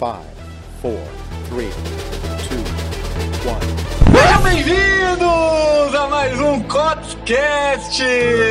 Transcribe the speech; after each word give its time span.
Five, 0.00 0.24
four, 0.80 0.98
three, 1.50 1.68
two, 2.48 2.56
one. 3.46 3.60
Sejam 4.16 4.42
bem-vindos 4.42 5.94
a 5.94 6.08
mais 6.08 6.40
um 6.40 6.62
Cotscast! 6.62 8.02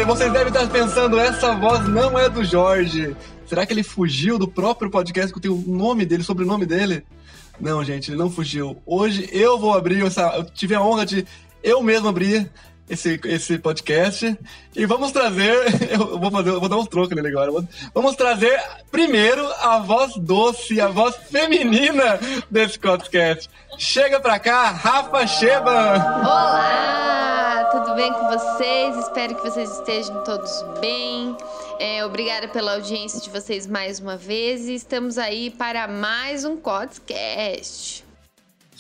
Vocês 0.05 0.31
devem 0.31 0.49
estar 0.49 0.67
pensando, 0.69 1.19
essa 1.19 1.55
voz 1.55 1.87
não 1.87 2.19
é 2.19 2.29
do 2.29 2.43
Jorge. 2.43 3.15
Será 3.47 3.65
que 3.65 3.73
ele 3.73 3.81
fugiu 3.81 4.37
do 4.37 4.47
próprio 4.47 4.91
podcast 4.91 5.33
que 5.33 5.39
tem 5.39 5.49
o 5.49 5.57
nome 5.65 6.05
dele, 6.05 6.21
sobrenome 6.21 6.67
dele? 6.67 7.03
Não, 7.59 7.83
gente, 7.83 8.11
ele 8.11 8.17
não 8.19 8.29
fugiu. 8.29 8.77
Hoje 8.85 9.27
eu 9.31 9.57
vou 9.57 9.73
abrir 9.73 10.05
essa. 10.05 10.27
Eu 10.35 10.43
tive 10.43 10.75
a 10.75 10.83
honra 10.83 11.03
de 11.03 11.25
eu 11.63 11.81
mesmo 11.81 12.09
abrir 12.09 12.47
esse, 12.89 13.19
esse 13.25 13.59
podcast. 13.59 14.37
E 14.75 14.85
vamos 14.85 15.11
trazer. 15.11 15.55
Eu 15.91 16.19
vou 16.19 16.31
fazer, 16.31 16.49
eu 16.49 16.59
vou 16.59 16.69
dar 16.69 16.77
uns 16.77 16.87
trocos 16.87 17.15
nele 17.15 17.27
agora. 17.27 17.51
Vamos 17.93 18.15
trazer 18.15 18.61
primeiro 18.91 19.45
a 19.61 19.79
voz 19.79 20.15
doce, 20.15 20.79
a 20.79 20.87
voz 20.87 21.15
feminina 21.29 22.19
desse 22.49 22.79
podcast. 22.79 23.49
Chega 23.77 24.19
pra 24.19 24.39
cá, 24.39 24.71
Rafa 24.71 25.25
Sheba! 25.25 25.95
Olá, 26.19 27.69
tudo 27.71 27.95
bem 27.95 28.11
com 28.11 28.27
vocês? 28.27 28.97
Espero 28.97 29.35
que 29.35 29.41
vocês 29.41 29.69
estejam 29.71 30.23
todos 30.23 30.63
bem. 30.79 31.35
É, 31.79 32.05
obrigada 32.05 32.47
pela 32.47 32.73
audiência 32.73 33.21
de 33.21 33.29
vocês 33.29 33.65
mais 33.65 33.99
uma 33.99 34.17
vez 34.17 34.67
e 34.67 34.73
estamos 34.73 35.17
aí 35.17 35.49
para 35.49 35.87
mais 35.87 36.45
um 36.45 36.57
podcast. 36.57 38.03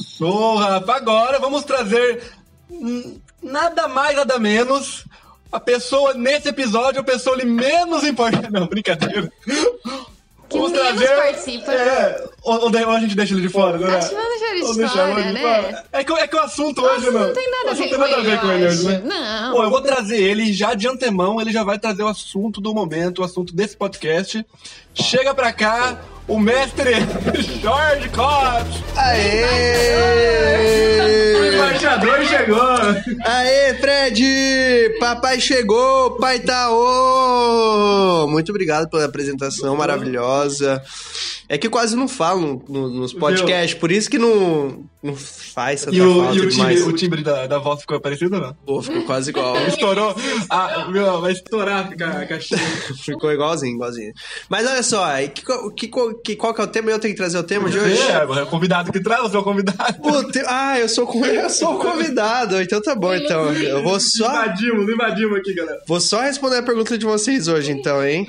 Show, 0.01 0.57
Rafa! 0.57 0.93
Agora 0.93 1.39
vamos 1.39 1.63
trazer 1.63 2.33
hum, 2.69 3.19
nada 3.41 3.87
mais, 3.87 4.15
nada 4.15 4.37
menos 4.39 5.05
a 5.51 5.59
pessoa 5.59 6.13
nesse 6.13 6.49
episódio, 6.49 7.01
a 7.01 7.03
pessoa 7.03 7.35
ali 7.35 7.45
menos 7.45 8.03
importante. 8.03 8.49
Não, 8.51 8.67
brincadeira. 8.67 9.31
Que 10.47 10.57
Vamos 10.57 10.71
menos 10.71 10.87
trazer, 10.87 11.15
participa. 11.15 11.71
É, 11.71 12.27
ou, 12.41 12.59
ou, 12.61 12.89
a 12.91 12.99
gente 12.99 13.15
deixa 13.15 13.33
ele 13.33 13.43
de 13.43 13.49
fora, 13.49 13.77
né? 13.77 13.97
Acho 13.97 14.09
que 14.09 14.15
vamos 14.15 14.77
deixar 14.77 15.09
ele 15.09 15.33
de 15.33 15.39
fora, 15.39 15.61
de 15.61 15.71
né? 15.71 15.83
É, 15.91 16.03
que, 16.03 16.11
é 16.11 16.27
que 16.27 16.35
o 16.35 16.39
assunto 16.39 16.81
hoje, 16.81 17.11
não. 17.11 17.27
Não 17.27 17.33
tem 17.33 17.51
nada 17.51 17.71
a 17.71 17.73
ver, 17.75 17.89
com, 17.89 17.97
nada 17.97 18.15
a 18.15 18.21
ver 18.21 18.41
com 18.41 18.51
ele 18.51 18.67
hoje, 18.67 18.87
né? 18.87 19.01
Não. 19.05 19.53
Bom, 19.53 19.63
eu 19.63 19.69
vou 19.69 19.81
trazer 19.81 20.17
ele 20.17 20.51
já 20.51 20.73
de 20.73 20.87
antemão, 20.87 21.39
ele 21.39 21.51
já 21.51 21.63
vai 21.63 21.77
trazer 21.77 22.01
o 22.01 22.07
assunto 22.07 22.59
do 22.59 22.73
momento, 22.73 23.19
o 23.19 23.23
assunto 23.23 23.53
desse 23.53 23.77
podcast. 23.77 24.43
Chega 24.95 25.35
pra 25.35 25.53
cá, 25.53 26.01
o 26.29 26.39
mestre 26.39 26.91
Jorge 27.61 28.07
Cobbs. 28.09 28.83
Aê! 28.95 29.85
O 31.35 31.45
embaixador 31.55 32.23
chegou. 32.25 32.79
Aê, 33.25 33.73
Fred! 33.75 34.97
Papai 34.99 35.41
chegou, 35.41 36.11
pai 36.17 36.39
tá 36.39 36.71
ô! 36.71 38.27
Muito 38.29 38.49
obrigado 38.51 38.89
pela 38.89 39.05
apresentação 39.05 39.75
maravilhosa. 39.75 40.81
É 41.51 41.57
que 41.57 41.65
eu 41.65 41.71
quase 41.71 41.95
não 41.95 42.07
falo 42.07 42.63
no, 42.69 42.87
nos 42.87 43.11
podcasts, 43.11 43.73
por 43.73 43.91
isso 43.91 44.07
que 44.07 44.19
não, 44.19 44.85
não 45.01 45.15
faz 45.15 45.83
tanta 45.83 45.97
e 45.97 46.01
o, 46.01 46.21
falta 46.21 46.35
e 46.35 46.41
o 46.41 46.49
timbre, 46.49 46.81
o 46.83 46.93
timbre 46.93 47.23
da, 47.23 47.47
da 47.47 47.57
voz 47.57 47.81
ficou 47.81 47.99
parecido 47.99 48.35
ou 48.35 48.41
não? 48.41 48.53
Pô, 48.53 48.81
ficou 48.83 49.01
quase 49.01 49.31
igual. 49.31 49.57
Estourou. 49.67 50.15
Ah, 50.47 50.87
meu, 50.91 51.19
vai 51.19 51.31
estourar 51.31 51.91
a 51.91 52.25
caixinha. 52.27 52.59
ficou 53.03 53.31
igualzinho, 53.31 53.73
igualzinho. 53.73 54.13
Mas 54.47 54.67
olha 54.67 54.83
só, 54.83 55.07
que, 55.27 55.87
que, 55.87 55.91
que, 56.23 56.35
qual 56.35 56.53
que 56.53 56.61
é 56.61 56.63
o 56.65 56.67
tema? 56.67 56.91
Eu 56.91 56.99
tenho 56.99 57.15
que 57.15 57.19
trazer 57.19 57.39
o 57.39 57.43
tema 57.43 57.67
de 57.67 57.79
hoje? 57.79 57.99
É, 57.99 58.17
é 58.17 58.43
o 58.43 58.45
convidado 58.45 58.91
que 58.91 58.99
traz, 58.99 59.23
o 59.23 59.29
seu 59.29 59.41
convidado. 59.41 60.31
Te... 60.31 60.43
Ah, 60.45 60.77
eu 60.79 60.87
sou, 60.87 61.11
eu 61.25 61.49
sou 61.49 61.77
o 61.77 61.79
convidado, 61.79 62.61
então 62.61 62.79
tá 62.79 62.93
bom, 62.93 63.15
então. 63.15 63.51
Eu 63.53 63.81
vou 63.81 63.99
só... 63.99 64.29
Invadimos, 64.29 64.87
invadimos 64.87 65.39
aqui, 65.39 65.55
galera. 65.55 65.81
Vou 65.87 65.99
só 65.99 66.21
responder 66.21 66.57
a 66.57 66.63
pergunta 66.63 66.95
de 66.95 67.07
vocês 67.07 67.47
hoje, 67.47 67.71
então, 67.71 68.05
hein? 68.05 68.27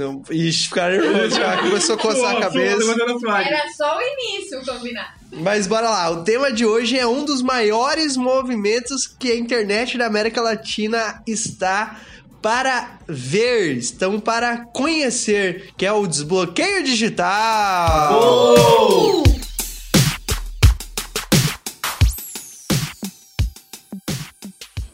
Então, 0.00 0.22
ixi, 0.30 0.64
ficaram 0.64 0.96
nervosos 0.96 1.34
já, 1.34 1.58
começou 1.58 1.94
a 1.94 1.98
coçar 1.98 2.36
a 2.36 2.40
cabeça. 2.40 2.90
Era 2.90 3.68
só 3.76 3.98
o 3.98 4.00
início, 4.00 4.64
combinado. 4.64 5.10
Mas 5.30 5.66
bora 5.66 5.90
lá, 5.90 6.10
o 6.10 6.24
tema 6.24 6.50
de 6.50 6.64
hoje 6.64 6.98
é 6.98 7.06
um 7.06 7.22
dos 7.22 7.42
maiores 7.42 8.16
movimentos 8.16 9.06
que 9.06 9.30
a 9.30 9.36
internet 9.36 9.98
da 9.98 10.06
América 10.06 10.40
Latina 10.40 11.22
está 11.26 12.00
para 12.40 12.98
ver, 13.06 13.76
estão 13.76 14.18
para 14.18 14.64
conhecer, 14.72 15.70
que 15.76 15.84
é 15.84 15.92
o 15.92 16.06
desbloqueio 16.06 16.82
digital. 16.82 18.18
Oh! 18.18 19.39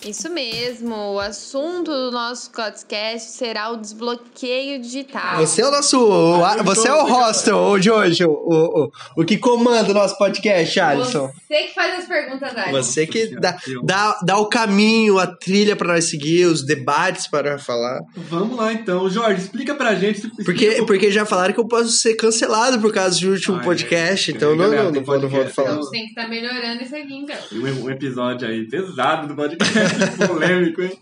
Isso 0.07 0.31
mesmo, 0.31 0.95
o 0.95 1.19
assunto 1.19 1.91
do 1.91 2.13
nosso 2.13 2.53
podcast 2.53 3.33
será 3.33 3.71
o 3.71 3.77
desbloqueio 3.77 4.81
digital. 4.81 5.39
Você 5.39 5.63
é 5.63 5.67
o 5.67 5.71
nosso. 5.73 5.99
O, 5.99 6.63
você 6.63 6.87
é 6.87 6.93
o 6.93 7.05
hostel 7.05 7.77
de 7.81 7.91
hoje, 7.91 8.25
o, 8.25 8.31
o, 8.31 8.91
o, 9.17 9.25
que 9.25 9.37
comanda 9.37 9.91
o 9.91 9.95
nosso 9.95 10.17
podcast, 10.17 10.79
Alisson. 10.79 11.29
Você 11.49 11.63
que 11.65 11.75
faz 11.75 11.99
as 11.99 12.07
perguntas, 12.07 12.57
Alisson. 12.57 12.71
Você 12.71 13.07
que 13.07 13.35
dá, 13.41 13.57
dá, 13.83 14.21
dá 14.23 14.39
o 14.39 14.47
caminho, 14.47 15.19
a 15.19 15.27
trilha 15.27 15.75
para 15.75 15.95
nós 15.95 16.05
seguir, 16.05 16.45
os 16.45 16.65
debates 16.65 17.27
para 17.27 17.59
falar. 17.59 18.01
Vamos 18.17 18.57
lá 18.57 18.73
então. 18.73 19.11
Jorge, 19.11 19.43
explica 19.43 19.75
pra 19.75 19.97
gente. 19.97 20.31
Porque, 20.45 20.85
porque 20.87 21.11
já 21.11 21.27
falaram 21.27 21.53
que 21.53 21.59
eu 21.59 21.67
posso 21.67 21.91
ser 21.91 22.15
cancelado 22.15 22.81
por 22.81 22.93
causa 22.93 23.21
do 23.21 23.33
último 23.33 23.57
ah, 23.57 23.63
podcast, 23.65 24.31
é, 24.31 24.35
então 24.37 24.53
é, 24.53 24.57
não, 24.57 24.71
não, 24.71 24.93
não, 24.93 25.03
vou, 25.03 25.19
não 25.19 25.29
vou 25.29 25.47
falar. 25.47 25.73
Então, 25.73 25.91
tem 25.91 26.03
que 26.05 26.11
estar 26.11 26.23
tá 26.23 26.29
melhorando 26.29 26.81
isso 26.81 26.95
aqui, 26.95 27.15
então. 27.17 27.37
Um, 27.53 27.87
um 27.87 27.91
episódio 27.91 28.47
aí 28.47 28.69
pesado 28.69 29.27
do 29.27 29.35
podcast. 29.35 29.96
polêmico, 30.27 30.83
hein? 30.83 30.99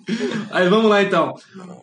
Aí 0.51 0.69
vamos 0.69 0.89
lá 0.91 1.03
então. 1.03 1.35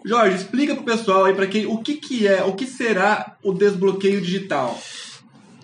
Jorge, 0.05 0.37
explica 0.37 0.75
pro 0.75 0.83
pessoal 0.83 1.25
aí 1.25 1.33
para 1.33 1.47
quem 1.47 1.65
o 1.65 1.77
que 1.77 1.95
que 1.95 2.27
é, 2.27 2.43
o 2.43 2.53
que 2.53 2.65
será 2.65 3.35
o 3.43 3.53
desbloqueio 3.53 4.21
digital. 4.21 4.79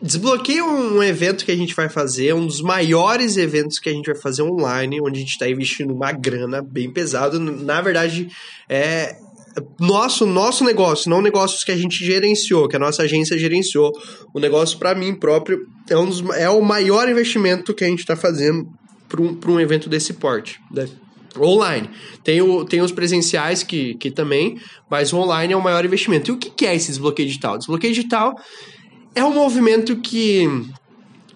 Desbloqueio 0.01 0.63
é 0.63 0.69
um 0.69 1.03
evento 1.03 1.43
que 1.43 1.51
a 1.51 1.55
gente 1.55 1.73
vai 1.73 1.89
fazer, 1.89 2.33
um 2.33 2.45
dos 2.45 2.61
maiores 2.61 3.35
eventos 3.35 3.79
que 3.79 3.89
a 3.89 3.91
gente 3.91 4.05
vai 4.05 4.15
fazer 4.15 4.43
online, 4.43 5.01
onde 5.01 5.17
a 5.17 5.19
gente 5.21 5.31
está 5.31 5.49
investindo 5.49 5.91
uma 5.91 6.11
grana 6.11 6.61
bem 6.61 6.91
pesada. 6.91 7.39
Na 7.39 7.81
verdade, 7.81 8.29
é 8.69 9.15
nosso 9.79 10.25
nosso 10.25 10.63
negócio, 10.63 11.09
não 11.09 11.21
negócios 11.21 11.63
que 11.63 11.71
a 11.71 11.75
gente 11.75 12.05
gerenciou, 12.05 12.67
que 12.67 12.75
a 12.75 12.79
nossa 12.79 13.03
agência 13.03 13.37
gerenciou. 13.37 13.91
O 14.33 14.39
negócio 14.39 14.77
para 14.77 14.93
mim 14.93 15.15
próprio 15.15 15.67
é, 15.89 15.97
um 15.97 16.05
dos, 16.05 16.23
é 16.35 16.49
o 16.49 16.61
maior 16.61 17.09
investimento 17.09 17.73
que 17.73 17.83
a 17.83 17.87
gente 17.87 17.99
está 17.99 18.15
fazendo 18.15 18.67
para 19.09 19.21
um, 19.21 19.39
um 19.47 19.59
evento 19.59 19.89
desse 19.89 20.13
porte. 20.13 20.59
Né? 20.71 20.87
Online. 21.39 21.89
Tem, 22.23 22.41
o, 22.41 22.65
tem 22.65 22.81
os 22.81 22.91
presenciais 22.91 23.63
que, 23.63 23.95
que 23.95 24.11
também, 24.11 24.57
mas 24.89 25.13
o 25.13 25.17
online 25.17 25.53
é 25.53 25.57
o 25.57 25.63
maior 25.63 25.83
investimento. 25.85 26.31
E 26.31 26.33
o 26.33 26.37
que, 26.37 26.49
que 26.49 26.65
é 26.65 26.75
esse 26.75 26.87
desbloqueio 26.87 27.27
digital? 27.27 27.57
Desbloqueio 27.57 27.93
digital 27.93 28.35
é 29.15 29.23
um 29.23 29.33
movimento 29.33 29.95
que 29.97 30.47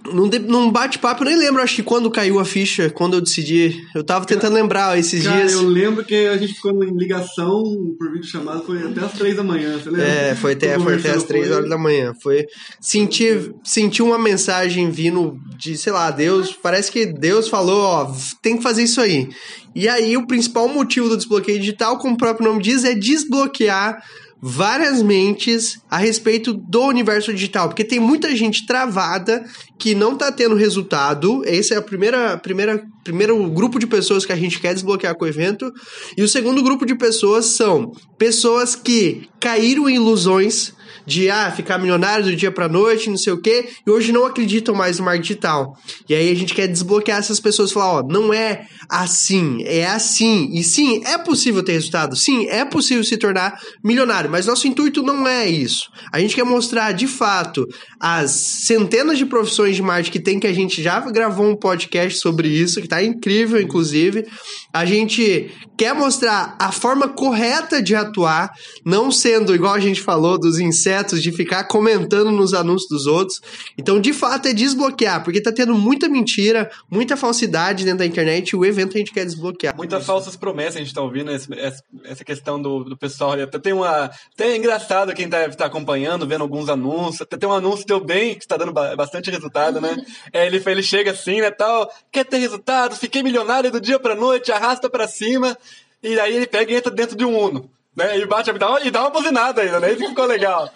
num, 0.05 0.27
num 0.47 0.71
bate-papo, 0.71 1.23
eu 1.23 1.29
nem 1.29 1.37
lembro, 1.37 1.61
acho 1.61 1.75
que 1.75 1.83
quando 1.83 2.09
caiu 2.09 2.39
a 2.39 2.45
ficha, 2.45 2.89
quando 2.89 3.15
eu 3.15 3.21
decidi. 3.21 3.85
Eu 3.93 4.03
tava 4.03 4.25
tentando 4.25 4.53
lembrar 4.53 4.97
esses 4.97 5.23
cara, 5.23 5.37
dias. 5.37 5.53
Eu 5.53 5.67
lembro 5.67 6.03
que 6.03 6.27
a 6.27 6.37
gente 6.37 6.53
ficou 6.53 6.71
em 6.83 6.97
ligação 6.97 7.63
por 7.97 8.11
vídeo 8.11 8.27
chamado, 8.27 8.63
foi 8.63 8.81
até 8.83 9.01
as 9.01 9.13
três 9.13 9.35
da 9.35 9.43
manhã, 9.43 9.77
você 9.77 9.89
lembra? 9.89 10.07
É, 10.07 10.35
foi 10.35 10.53
até, 10.53 10.79
foi 10.79 10.95
até 10.95 11.11
as 11.11 11.23
três 11.23 11.51
horas 11.51 11.69
da 11.69 11.77
manhã. 11.77 12.13
Foi. 12.21 12.45
Senti, 12.79 13.53
senti 13.63 14.01
uma 14.01 14.17
mensagem 14.17 14.89
vindo 14.89 15.37
de, 15.57 15.77
sei 15.77 15.93
lá, 15.93 16.09
Deus. 16.09 16.53
Parece 16.53 16.91
que 16.91 17.05
Deus 17.05 17.47
falou, 17.47 17.81
ó, 17.81 18.11
tem 18.41 18.57
que 18.57 18.63
fazer 18.63 18.83
isso 18.83 18.99
aí. 18.99 19.29
E 19.73 19.87
aí, 19.87 20.17
o 20.17 20.27
principal 20.27 20.67
motivo 20.67 21.09
do 21.09 21.17
desbloqueio 21.17 21.59
digital, 21.59 21.97
como 21.97 22.15
o 22.15 22.17
próprio 22.17 22.47
nome 22.47 22.61
diz, 22.61 22.83
é 22.83 22.93
desbloquear 22.93 24.03
várias 24.41 25.03
mentes 25.03 25.79
a 25.89 25.97
respeito 25.97 26.51
do 26.51 26.81
universo 26.81 27.31
digital, 27.31 27.67
porque 27.67 27.83
tem 27.83 27.99
muita 27.99 28.35
gente 28.35 28.65
travada 28.65 29.45
que 29.77 29.93
não 29.93 30.13
está 30.13 30.31
tendo 30.31 30.55
resultado. 30.55 31.43
Esse 31.45 31.75
é 31.75 31.77
a 31.77 31.81
primeira, 31.81 32.37
primeira, 32.37 32.83
primeiro 33.03 33.47
grupo 33.51 33.77
de 33.77 33.85
pessoas 33.85 34.25
que 34.25 34.31
a 34.31 34.35
gente 34.35 34.59
quer 34.59 34.73
desbloquear 34.73 35.15
com 35.15 35.25
o 35.25 35.27
evento. 35.27 35.71
E 36.17 36.23
o 36.23 36.27
segundo 36.27 36.63
grupo 36.63 36.85
de 36.87 36.95
pessoas 36.95 37.45
são 37.45 37.91
pessoas 38.17 38.75
que 38.75 39.29
caíram 39.39 39.87
em 39.87 39.95
ilusões 39.95 40.73
de 41.05 41.29
ah, 41.29 41.51
ficar 41.51 41.77
milionário 41.77 42.25
do 42.25 42.35
dia 42.35 42.51
para 42.51 42.67
noite, 42.67 43.09
não 43.09 43.17
sei 43.17 43.33
o 43.33 43.41
quê, 43.41 43.69
e 43.85 43.89
hoje 43.89 44.11
não 44.11 44.25
acreditam 44.25 44.75
mais 44.75 44.99
no 44.99 45.05
marketing 45.05 45.21
digital. 45.21 45.77
E 46.09 46.13
aí 46.13 46.31
a 46.31 46.35
gente 46.35 46.53
quer 46.53 46.67
desbloquear 46.67 47.19
essas 47.19 47.39
pessoas 47.39 47.71
e 47.71 47.73
falar, 47.73 47.99
ó, 47.99 48.03
não 48.03 48.33
é 48.33 48.65
assim, 48.89 49.63
é 49.63 49.85
assim. 49.87 50.49
E 50.53 50.63
sim, 50.63 51.01
é 51.05 51.17
possível 51.17 51.63
ter 51.63 51.73
resultado. 51.73 52.15
Sim, 52.15 52.47
é 52.47 52.65
possível 52.65 53.03
se 53.03 53.17
tornar 53.17 53.59
milionário, 53.83 54.29
mas 54.29 54.45
nosso 54.45 54.67
intuito 54.67 55.01
não 55.01 55.27
é 55.27 55.47
isso. 55.47 55.89
A 56.11 56.19
gente 56.19 56.35
quer 56.35 56.43
mostrar 56.43 56.91
de 56.91 57.07
fato 57.07 57.67
as 57.99 58.31
centenas 58.31 59.17
de 59.17 59.25
profissões 59.25 59.75
de 59.75 59.81
marketing 59.81 60.11
que 60.11 60.19
tem 60.19 60.39
que 60.39 60.47
a 60.47 60.53
gente 60.53 60.81
já 60.81 60.99
gravou 60.99 61.47
um 61.47 61.55
podcast 61.55 62.19
sobre 62.19 62.47
isso, 62.47 62.81
que 62.81 62.87
tá 62.87 63.03
incrível 63.03 63.61
inclusive, 63.61 64.25
A 64.73 64.85
gente 64.85 65.51
quer 65.77 65.93
mostrar 65.93 66.55
a 66.59 66.71
forma 66.71 67.07
correta 67.09 67.81
de 67.81 67.95
atuar, 67.95 68.51
não 68.85 69.11
sendo 69.11 69.53
igual 69.55 69.73
a 69.73 69.79
gente 69.79 69.99
falou 70.01 70.39
dos 70.39 70.59
insetos, 70.59 71.21
de 71.21 71.31
ficar 71.31 71.63
comentando 71.65 72.31
nos 72.31 72.53
anúncios 72.53 72.87
dos 72.89 73.05
outros. 73.07 73.39
Então, 73.77 73.99
de 73.99 74.13
fato, 74.13 74.47
é 74.47 74.53
desbloquear, 74.53 75.23
porque 75.23 75.41
tá 75.41 75.51
tendo 75.51 75.73
muita 75.73 76.07
mentira, 76.07 76.69
muita 76.89 77.17
falsidade 77.17 77.83
dentro 77.83 77.99
da 77.99 78.05
internet 78.05 78.49
e 78.51 78.55
o 78.55 78.63
evento 78.65 78.95
a 78.95 78.99
gente 78.99 79.11
quer 79.11 79.25
desbloquear. 79.25 79.75
Muitas 79.75 80.05
falsas 80.05 80.35
promessas 80.35 80.75
a 80.77 80.79
gente 80.79 80.93
tá 80.93 81.01
ouvindo, 81.01 81.31
esse- 81.31 81.51
essa, 81.57 81.83
essa 82.05 82.23
questão 82.23 82.61
do, 82.61 82.83
do 82.83 82.97
pessoal. 82.97 83.31
Até 83.33 83.57
tem 83.59 83.73
uma. 83.73 84.11
Até 84.33 84.51
é 84.51 84.55
engraçado 84.57 85.13
quem 85.13 85.27
deve 85.27 85.49
estar 85.53 85.65
acompanhando, 85.65 86.27
vendo 86.27 86.41
alguns 86.41 86.69
anúncios. 86.69 87.21
Até 87.21 87.37
tem 87.37 87.49
um 87.49 87.53
anúncio 87.53 87.85
deu 87.85 87.99
bem, 88.03 88.35
que 88.35 88.43
está 88.43 88.55
dando 88.57 88.71
ba- 88.71 88.95
bastante 88.95 89.31
resultado, 89.31 89.81
né? 89.81 89.95
É, 90.31 90.45
ele, 90.45 90.61
ele 90.65 90.83
chega 90.83 91.11
assim, 91.11 91.41
né, 91.41 91.49
tal, 91.49 91.89
quer 92.11 92.23
ter 92.25 92.37
resultado, 92.37 92.95
fiquei 92.95 93.23
milionário 93.23 93.71
do 93.71 93.81
dia 93.81 93.99
pra 93.99 94.15
noite, 94.15 94.51
arrasta 94.61 94.89
pra 94.89 95.07
cima, 95.07 95.57
e 96.03 96.19
aí 96.19 96.35
ele 96.35 96.47
pega 96.47 96.71
e 96.71 96.75
entra 96.75 96.91
dentro 96.91 97.15
de 97.15 97.25
um 97.25 97.37
Uno. 97.37 97.69
Né, 97.93 98.19
e 98.19 98.25
bate 98.25 98.49
dá, 98.53 98.69
uma, 98.69 98.79
e 98.81 98.89
dá 98.89 99.01
uma 99.01 99.09
buzinada 99.09 99.61
ainda, 99.61 99.77
né? 99.81 99.91
Isso 99.91 100.07
ficou 100.07 100.25
legal. 100.25 100.69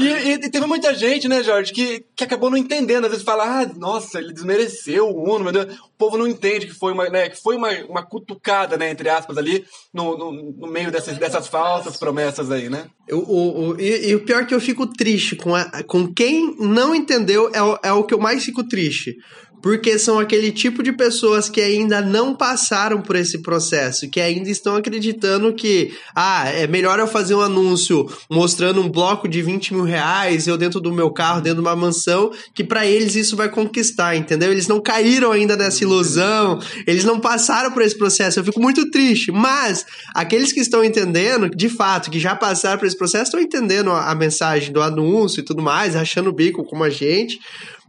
E, 0.00 0.04
e- 0.04 0.32
e 0.32 0.50
teve 0.50 0.66
muita 0.66 0.92
gente, 0.92 1.28
né, 1.28 1.40
Jorge, 1.40 1.72
que, 1.72 2.04
que 2.16 2.24
acabou 2.24 2.50
não 2.50 2.56
entendendo. 2.58 3.04
Às 3.04 3.10
vezes 3.12 3.24
fala, 3.24 3.60
ah, 3.62 3.70
nossa, 3.76 4.18
ele 4.18 4.32
desmereceu 4.32 5.06
o 5.06 5.32
Uno, 5.32 5.44
meu 5.44 5.52
Deus. 5.52 5.76
O 5.78 5.88
povo 5.96 6.18
não 6.18 6.26
entende 6.26 6.66
que 6.66 6.74
foi 6.74 6.92
uma, 6.92 7.08
né, 7.08 7.28
que 7.28 7.40
foi 7.40 7.54
uma, 7.54 7.70
uma 7.88 8.04
cutucada, 8.04 8.76
né, 8.76 8.90
entre 8.90 9.08
aspas, 9.08 9.38
ali, 9.38 9.64
no, 9.94 10.18
no, 10.18 10.32
no 10.58 10.66
meio 10.66 10.90
dessas, 10.90 11.16
dessas 11.16 11.46
falsas 11.46 11.96
promessas 11.98 12.50
aí, 12.50 12.68
né? 12.68 12.86
O, 13.12 13.16
o, 13.16 13.68
o- 13.68 13.80
e, 13.80 14.08
e 14.08 14.14
o 14.16 14.24
pior 14.24 14.42
é 14.42 14.44
que 14.44 14.54
eu 14.54 14.60
fico 14.60 14.88
triste 14.88 15.36
com, 15.36 15.54
a- 15.54 15.70
com 15.86 16.12
quem 16.12 16.56
não 16.58 16.92
entendeu 16.96 17.48
é 17.54 17.62
o, 17.62 17.78
é 17.80 17.92
o 17.92 18.02
que 18.02 18.12
eu 18.12 18.18
mais 18.18 18.44
fico 18.44 18.64
triste. 18.64 19.14
Porque 19.62 19.98
são 19.98 20.18
aquele 20.18 20.52
tipo 20.52 20.82
de 20.82 20.92
pessoas 20.92 21.48
que 21.48 21.60
ainda 21.60 22.00
não 22.00 22.34
passaram 22.34 23.00
por 23.00 23.16
esse 23.16 23.42
processo, 23.42 24.08
que 24.08 24.20
ainda 24.20 24.48
estão 24.48 24.76
acreditando 24.76 25.52
que, 25.54 25.92
ah, 26.14 26.48
é 26.48 26.66
melhor 26.66 26.98
eu 26.98 27.06
fazer 27.06 27.34
um 27.34 27.40
anúncio 27.40 28.06
mostrando 28.30 28.80
um 28.80 28.88
bloco 28.88 29.28
de 29.28 29.42
20 29.42 29.74
mil 29.74 29.84
reais, 29.84 30.46
eu 30.46 30.56
dentro 30.56 30.80
do 30.80 30.92
meu 30.92 31.10
carro, 31.10 31.40
dentro 31.40 31.62
de 31.62 31.68
uma 31.68 31.76
mansão, 31.76 32.30
que 32.54 32.62
pra 32.62 32.86
eles 32.86 33.14
isso 33.14 33.36
vai 33.36 33.48
conquistar, 33.48 34.16
entendeu? 34.16 34.52
Eles 34.52 34.68
não 34.68 34.80
caíram 34.80 35.32
ainda 35.32 35.56
nessa 35.56 35.82
ilusão, 35.82 36.60
eles 36.86 37.04
não 37.04 37.18
passaram 37.18 37.72
por 37.72 37.82
esse 37.82 37.96
processo. 37.96 38.38
Eu 38.38 38.44
fico 38.44 38.60
muito 38.60 38.90
triste, 38.90 39.32
mas 39.32 39.84
aqueles 40.14 40.52
que 40.52 40.60
estão 40.60 40.84
entendendo, 40.84 41.48
de 41.48 41.68
fato, 41.68 42.10
que 42.10 42.18
já 42.18 42.34
passaram 42.36 42.78
por 42.78 42.86
esse 42.86 42.96
processo, 42.96 43.24
estão 43.24 43.40
entendendo 43.40 43.90
a 43.90 44.14
mensagem 44.14 44.72
do 44.72 44.82
anúncio 44.82 45.40
e 45.40 45.44
tudo 45.44 45.62
mais, 45.62 45.96
achando 45.96 46.30
o 46.30 46.32
bico 46.32 46.64
como 46.64 46.84
a 46.84 46.90
gente. 46.90 47.38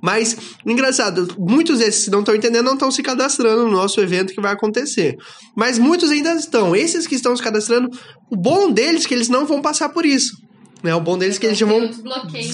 Mas, 0.02 0.38
engraçado, 0.66 1.28
muitos 1.38 1.80
desses 1.80 2.06
que 2.06 2.12
não 2.12 2.20
estão 2.20 2.36
entendendo 2.36 2.66
não 2.66 2.74
estão 2.74 2.92
se 2.92 3.02
cadastrando 3.02 3.64
no 3.64 3.72
nosso 3.72 4.00
evento 4.00 4.34
que 4.34 4.42
vai 4.42 4.54
acontecer. 4.54 5.18
Mas 5.56 5.80
muitos 5.80 6.12
ainda 6.12 6.34
estão. 6.34 6.76
Esses 6.76 7.08
que 7.08 7.16
estão 7.16 7.36
se 7.36 7.42
cadastrando, 7.42 7.90
o 8.30 8.36
bom 8.36 8.72
deles 8.72 9.06
é 9.06 9.08
que 9.08 9.14
eles 9.14 9.30
não 9.30 9.46
vão 9.46 9.62
passar 9.62 9.90
por 9.90 10.06
isso. 10.06 10.38
Né? 10.84 10.94
O 10.94 11.02
bom 11.02 11.18
deles 11.18 11.38
é 11.38 11.40
que 11.40 11.46
eles 11.48 11.60
vão, 11.60 11.82
né? 11.82 11.92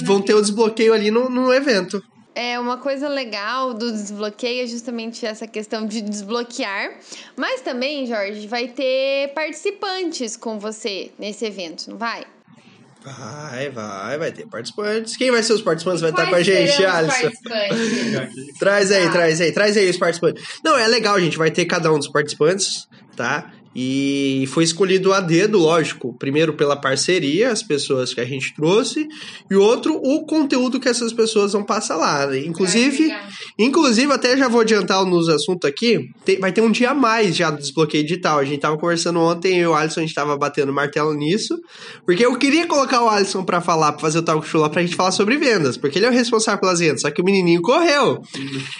vão 0.03 0.21
ter 0.21 0.33
o 0.33 0.41
desbloqueio 0.41 0.93
ali 0.93 1.11
no, 1.11 1.29
no 1.29 1.53
evento. 1.53 2.01
É, 2.35 2.59
uma 2.59 2.77
coisa 2.77 3.07
legal 3.07 3.73
do 3.75 3.91
desbloqueio 3.91 4.63
é 4.63 4.67
justamente 4.67 5.23
essa 5.23 5.45
questão 5.45 5.85
de 5.85 6.01
desbloquear. 6.01 6.97
Mas 7.37 7.61
também, 7.61 8.07
Jorge, 8.07 8.47
vai 8.47 8.69
ter 8.69 9.33
participantes 9.35 10.35
com 10.35 10.57
você 10.57 11.11
nesse 11.19 11.45
evento, 11.45 11.91
não 11.91 11.97
vai? 11.97 12.25
Vai, 13.03 13.69
vai, 13.69 14.17
vai 14.17 14.31
ter 14.31 14.45
participantes. 14.47 15.17
Quem 15.17 15.29
vai 15.29 15.43
ser 15.43 15.53
os 15.53 15.61
participantes? 15.61 16.01
Vai 16.01 16.11
estar 16.11 16.27
com 16.29 16.35
a 16.35 16.41
gente, 16.41 16.85
Alisson. 16.85 17.29
Traz 18.59 18.91
aí, 18.91 19.05
Tá. 19.05 19.11
traz 19.11 19.41
aí, 19.41 19.51
traz 19.51 19.77
aí 19.77 19.89
os 19.89 19.97
participantes. 19.97 20.43
Não, 20.63 20.77
é 20.77 20.87
legal, 20.87 21.19
gente. 21.19 21.37
Vai 21.37 21.51
ter 21.51 21.65
cada 21.65 21.91
um 21.91 21.97
dos 21.99 22.07
participantes, 22.07 22.87
tá? 23.15 23.51
E 23.75 24.45
foi 24.51 24.63
escolhido 24.63 25.11
a 25.13 25.19
dedo, 25.19 25.57
lógico. 25.57 26.15
Primeiro 26.19 26.53
pela 26.53 26.75
parceria, 26.75 27.51
as 27.51 27.63
pessoas 27.63 28.13
que 28.13 28.21
a 28.21 28.25
gente 28.25 28.53
trouxe, 28.55 29.07
e 29.49 29.55
outro, 29.55 29.95
o 29.95 30.25
conteúdo 30.25 30.79
que 30.79 30.87
essas 30.87 31.11
pessoas 31.11 31.53
vão 31.53 31.63
passar 31.63 31.95
lá. 31.95 32.35
Inclusive, 32.37 33.03
ficar. 33.03 33.29
inclusive 33.57 34.11
até 34.13 34.37
já 34.37 34.47
vou 34.47 34.61
adiantar 34.61 35.03
nos 35.05 35.27
assuntos 35.29 35.67
aqui, 35.69 36.09
tem- 36.23 36.39
vai 36.39 36.51
ter 36.51 36.61
um 36.61 36.71
dia 36.71 36.91
a 36.91 36.93
mais 36.93 37.35
já 37.35 37.49
do 37.49 37.57
desbloqueio 37.57 38.03
digital. 38.03 38.39
A 38.39 38.45
gente 38.45 38.59
tava 38.59 38.77
conversando 38.77 39.19
ontem, 39.19 39.57
eu 39.59 39.63
e 39.63 39.67
o 39.67 39.73
Alisson, 39.75 40.01
a 40.01 40.03
gente 40.03 40.13
tava 40.15 40.37
batendo 40.37 40.71
martelo 40.71 41.13
nisso, 41.13 41.57
porque 42.05 42.25
eu 42.25 42.35
queria 42.37 42.67
colocar 42.67 43.01
o 43.03 43.09
Alisson 43.09 43.43
pra 43.43 43.59
falar, 43.61 43.93
pra 43.93 44.01
fazer 44.01 44.19
o 44.19 44.23
talk 44.23 44.47
show 44.47 44.61
lá, 44.61 44.69
pra 44.69 44.81
gente 44.83 44.95
falar 44.95 45.11
sobre 45.11 45.37
vendas, 45.37 45.77
porque 45.77 45.97
ele 45.99 46.05
é 46.05 46.09
o 46.09 46.13
responsável 46.13 46.59
pelas 46.61 46.79
vendas, 46.79 47.01
só 47.01 47.09
que 47.11 47.21
o 47.21 47.25
menininho 47.25 47.61
correu. 47.61 48.21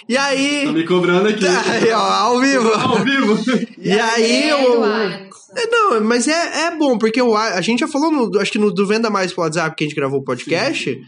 E 0.08 0.16
aí... 0.16 0.62
Tá 0.66 0.72
me 0.72 0.84
cobrando 0.84 1.28
aqui. 1.28 1.44
Aí, 1.74 1.90
ó, 1.90 1.98
ao 1.98 2.40
vivo. 2.40 2.68
Ao 2.72 3.02
vivo. 3.02 3.38
E 3.78 3.90
aí, 3.92 4.50
É, 4.50 4.56
o. 4.56 4.83
Alisson. 4.92 5.52
É, 5.56 5.66
não, 5.66 6.00
mas 6.00 6.26
é, 6.28 6.66
é 6.66 6.76
bom, 6.76 6.98
porque 6.98 7.20
o, 7.22 7.36
A- 7.36 7.60
gente 7.60 7.80
já 7.80 7.88
falou, 7.88 8.10
no, 8.10 8.40
acho 8.40 8.50
que 8.50 8.58
no 8.58 8.72
do 8.72 8.86
Venda 8.86 9.08
Mais 9.10 9.32
pelo 9.32 9.46
WhatsApp, 9.46 9.74
que 9.76 9.84
a 9.84 9.86
gente 9.86 9.96
gravou 9.96 10.20
o 10.20 10.24
podcast, 10.24 10.98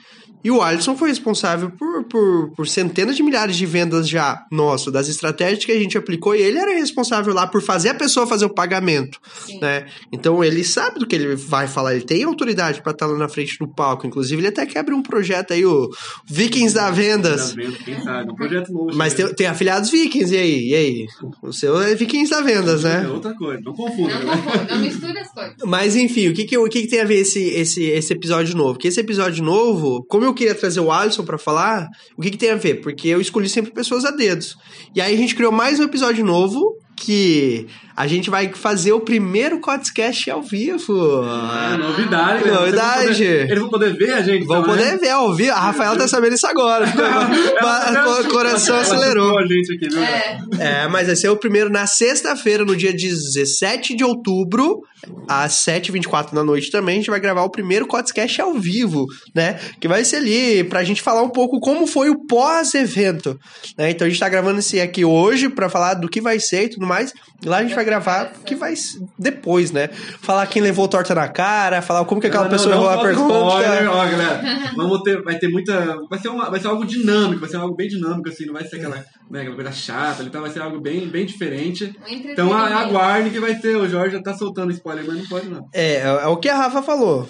e 0.43 0.51
o 0.51 0.63
Alisson 0.63 0.97
foi 0.97 1.09
responsável 1.09 1.71
por, 1.71 2.05
por, 2.05 2.51
por 2.51 2.69
centenas 2.69 3.17
de 3.17 3.23
milhares 3.23 3.57
de 3.57 3.67
vendas 3.67 4.09
já, 4.09 4.45
nosso, 4.51 4.91
das 4.91 5.09
estratégias 5.09 5.65
que 5.65 5.73
a 5.73 5.79
gente 5.79 5.97
aplicou, 5.99 6.35
e 6.35 6.43
ele 6.43 6.59
era 6.59 6.73
responsável 6.73 7.35
lá 7.35 7.47
por 7.47 7.63
fazer 7.63 7.91
a 7.91 7.95
pessoa 7.95 8.27
fazer 8.27 8.45
o 8.45 8.55
pagamento, 8.55 9.19
Sim. 9.47 9.59
né? 9.61 9.87
Então 10.13 10.43
ele 10.45 10.63
sabe 10.65 10.99
do 10.99 11.07
que 11.07 11.17
ele 11.17 11.35
vai 11.37 11.67
falar, 11.67 11.95
ele 11.95 12.05
tem 12.05 12.23
autoridade 12.25 12.83
pra 12.83 12.93
estar 12.93 13.07
lá 13.07 13.17
na 13.17 13.29
frente 13.29 13.59
do 13.59 13.67
palco, 13.67 14.07
inclusive 14.07 14.41
ele 14.41 14.49
até 14.49 14.67
quer 14.67 14.81
abrir 14.81 14.95
um 14.95 15.03
projeto 15.03 15.53
aí, 15.53 15.65
o 15.65 15.91
Vikings 16.27 16.75
da 16.75 16.91
Vendas. 16.91 17.55
Quem 17.85 18.01
sabe? 18.03 18.31
Um 18.31 18.35
projeto 18.35 18.73
novo. 18.73 18.91
Mas 18.95 19.15
tem, 19.15 19.27
tem 19.35 19.47
afiliados 19.47 19.91
Vikings, 19.91 20.35
e 20.35 20.39
aí? 20.39 20.69
E 20.69 20.75
aí? 20.75 21.07
O 21.43 21.53
seu 21.53 21.81
é 21.81 21.95
Vikings 21.95 22.31
da 22.31 22.41
Vendas, 22.43 22.85
né? 22.85 23.05
É 23.05 23.09
outra 23.09 23.35
coisa. 23.35 23.61
Não 23.65 23.73
confunda, 23.73 24.19
Não 24.19 24.27
né? 24.27 24.43
confunda, 24.43 24.75
não 24.75 24.83
mistura 24.83 25.21
as 25.21 25.33
coisas. 25.33 25.57
Mas 25.65 25.97
enfim, 25.97 26.29
o 26.29 26.35
que 26.35 26.45
que, 26.45 26.59
o 26.59 26.69
que 26.69 26.83
que 26.83 26.89
tem 26.89 27.01
a 27.01 27.05
ver 27.05 27.21
esse, 27.21 27.41
esse, 27.41 27.85
esse 27.85 28.13
episódio 28.13 28.57
novo? 28.57 28.75
Porque 28.75 28.89
esse 28.89 29.01
episódio 29.01 29.43
novo, 29.43 30.05
como 30.09 30.25
eu 30.27 30.35
queria 30.35 30.55
trazer 30.55 30.81
o 30.81 30.93
Alisson 30.93 31.25
pra 31.25 31.39
falar, 31.39 31.89
o 32.17 32.23
que 32.23 32.31
que 32.31 32.37
tem 32.37 32.51
a 32.51 32.57
ver? 32.57 32.81
Porque 32.81 33.09
eu 33.09 33.21
escolhi 33.21 33.49
sempre 33.49 33.73
pessoas 33.73 34.05
a 34.05 34.11
dedos. 34.11 34.57
E 34.95 35.01
aí 35.01 35.15
a 35.15 35.17
gente 35.17 35.35
criou 35.35 35.53
mais 35.53 35.81
um 35.81 35.85
episódio 35.85 36.25
novo 36.25 36.77
que 36.97 37.67
a 37.97 38.07
gente 38.07 38.29
vai 38.29 38.53
fazer 38.53 38.93
o 38.93 39.01
primeiro 39.01 39.61
podcast 39.61 40.31
ao 40.31 40.43
vivo. 40.43 41.23
É, 41.25 41.77
novidade, 41.79 42.45
né? 42.45 42.51
Novidade. 42.53 43.07
Poder- 43.09 43.45
Eles 43.51 43.59
vão 43.61 43.69
poder 43.71 43.97
ver 43.97 44.13
a 44.13 44.21
gente. 44.23 44.45
Vão 44.47 44.61
então, 44.61 44.71
poder 44.71 44.93
né? 44.93 44.97
ver 44.99 45.11
ao 45.11 45.35
vivo. 45.35 45.53
A 45.53 45.61
Rafaela 45.61 45.97
tá 45.97 46.07
sabendo 46.07 46.35
isso 46.35 46.47
agora. 46.47 46.87
O 48.27 48.29
coração 48.29 48.77
Ela 48.77 48.83
acelerou. 48.85 49.25
chutou 49.31 49.39
a 49.39 49.47
gente 49.47 49.73
aqui, 49.75 49.89
viu? 49.89 50.03
É. 50.03 50.39
É, 50.59 50.89
mas 50.89 51.07
vai 51.07 51.17
ser 51.17 51.29
o 51.29 51.37
primeiro 51.37 51.71
na 51.71 51.87
sexta-feira, 51.87 52.65
no 52.65 52.77
dia 52.77 52.93
17 52.93 53.95
de 53.95 54.05
outubro, 54.05 54.81
às 55.29 55.53
7h24 55.65 56.35
da 56.35 56.43
noite 56.45 56.71
também. 56.71 56.95
A 56.97 56.99
gente 56.99 57.11
vai 57.11 57.21
gravar 57.21 57.43
o 57.43 57.51
primeiro 57.51 57.87
podcast 57.87 58.41
ao 58.41 58.55
vivo, 58.55 59.07
né? 59.35 59.59
Que 59.81 59.89
vai 59.89 60.05
ser 60.05 60.17
ali 60.17 60.65
pra 60.65 60.85
gente 60.85 61.03
falar 61.03 61.23
um 61.23 61.29
pouco 61.29 61.61
como 61.61 61.87
foi 61.87 62.11
o 62.11 62.27
pós-evento. 62.27 63.39
Né? 63.79 63.91
Então 63.91 64.07
a 64.07 64.11
gente 64.11 64.21
tá 64.21 64.29
gravando 64.29 64.59
esse 64.59 64.81
aqui 64.81 65.05
hoje 65.05 65.49
pra 65.49 65.69
falar 65.69 65.95
do 65.95 66.09
que 66.09 66.21
vai 66.21 66.39
ser 66.41 66.65
e 66.65 66.69
tudo 66.71 66.87
mais. 66.87 67.13
E 67.45 67.49
lá 67.49 67.59
a 67.59 67.63
gente 67.63 67.75
vai 67.75 67.85
gravar 67.87 68.33
que 68.45 68.55
vai 68.55 68.75
depois, 69.19 69.71
né? 69.73 69.89
Falar 70.21 70.47
quem 70.47 70.61
levou 70.61 70.87
torta 70.87 71.15
na 71.15 71.29
cara, 71.29 71.81
falar 71.81 72.05
como 72.05 72.21
que 72.21 72.27
aquela 72.27 72.45
Não, 72.45 72.51
pessoa 72.51 72.75
não, 72.75 72.83
errou 72.83 72.93
a 72.93 73.03
pergunta. 73.03 73.35
spoiler, 73.35 73.91
ó, 73.91 74.05
galera. 74.05 74.43
Vamos 74.77 75.01
ter, 75.03 75.23
vai 75.23 75.39
ter 75.39 75.49
muita. 75.49 75.97
Vai 76.11 76.19
ser, 76.19 76.29
uma, 76.29 76.51
vai 76.51 76.61
ser 76.61 76.67
algo 76.67 76.85
dinâmico, 76.85 77.41
vai 77.41 77.49
ser 77.49 77.57
algo 77.57 77.75
bem 77.75 77.89
dinâmico, 77.89 78.29
assim, 78.29 78.45
não 78.45 78.53
vai 78.53 78.65
ser 78.67 78.77
aquela, 78.77 79.03
né, 79.31 79.41
aquela 79.41 79.57
coisa 79.57 79.73
chata, 79.73 80.23
então 80.23 80.41
vai 80.41 80.51
ser 80.51 80.61
algo 80.63 80.79
bem, 80.81 81.09
bem 81.09 81.27
diferente. 81.27 81.93
Um 82.09 82.15
Então 82.15 82.53
a- 82.55 82.67
aguarde 82.81 83.31
que 83.31 83.41
vai 83.41 83.55
ter. 83.57 83.77
O 83.77 83.89
Jorge 83.89 84.17
já 84.17 84.23
tá 84.23 84.35
soltando 84.35 84.71
spoiler, 84.73 85.05
mas 85.07 85.17
não 85.19 85.27
pode 85.27 85.49
não. 85.49 85.67
É, 85.73 85.97
é 85.97 86.01
é 86.23 86.27
o 86.27 86.37
que 86.37 86.49
a 86.49 86.57
Rafa 86.57 86.83
falou. 86.83 87.29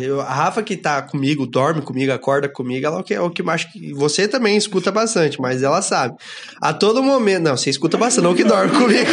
Eu- 0.00 0.20
a- 0.20 0.24
Rafa 0.32 0.62
que 0.62 0.76
tá 0.76 1.00
comigo, 1.02 1.46
dorme 1.46 1.80
comigo, 1.82 2.12
acorda 2.12 2.48
comigo, 2.48 2.86
ela 2.86 2.96
é 2.98 3.00
o 3.00 3.02
que, 3.04 3.14
é 3.14 3.20
o 3.20 3.30
que 3.30 3.42
que 3.72 3.92
você 3.94 4.28
também 4.28 4.56
escuta 4.56 4.92
bastante, 4.92 5.40
mas 5.40 5.62
ela 5.62 5.80
sabe. 5.82 6.14
A 6.60 6.72
todo 6.72 7.02
momento. 7.02 7.42
Não, 7.44 7.56
você 7.56 7.70
escuta 7.70 7.96
bastante, 7.96 8.24
não 8.24 8.34
que 8.34 8.44
dorme 8.44 8.72
comigo. 8.76 9.10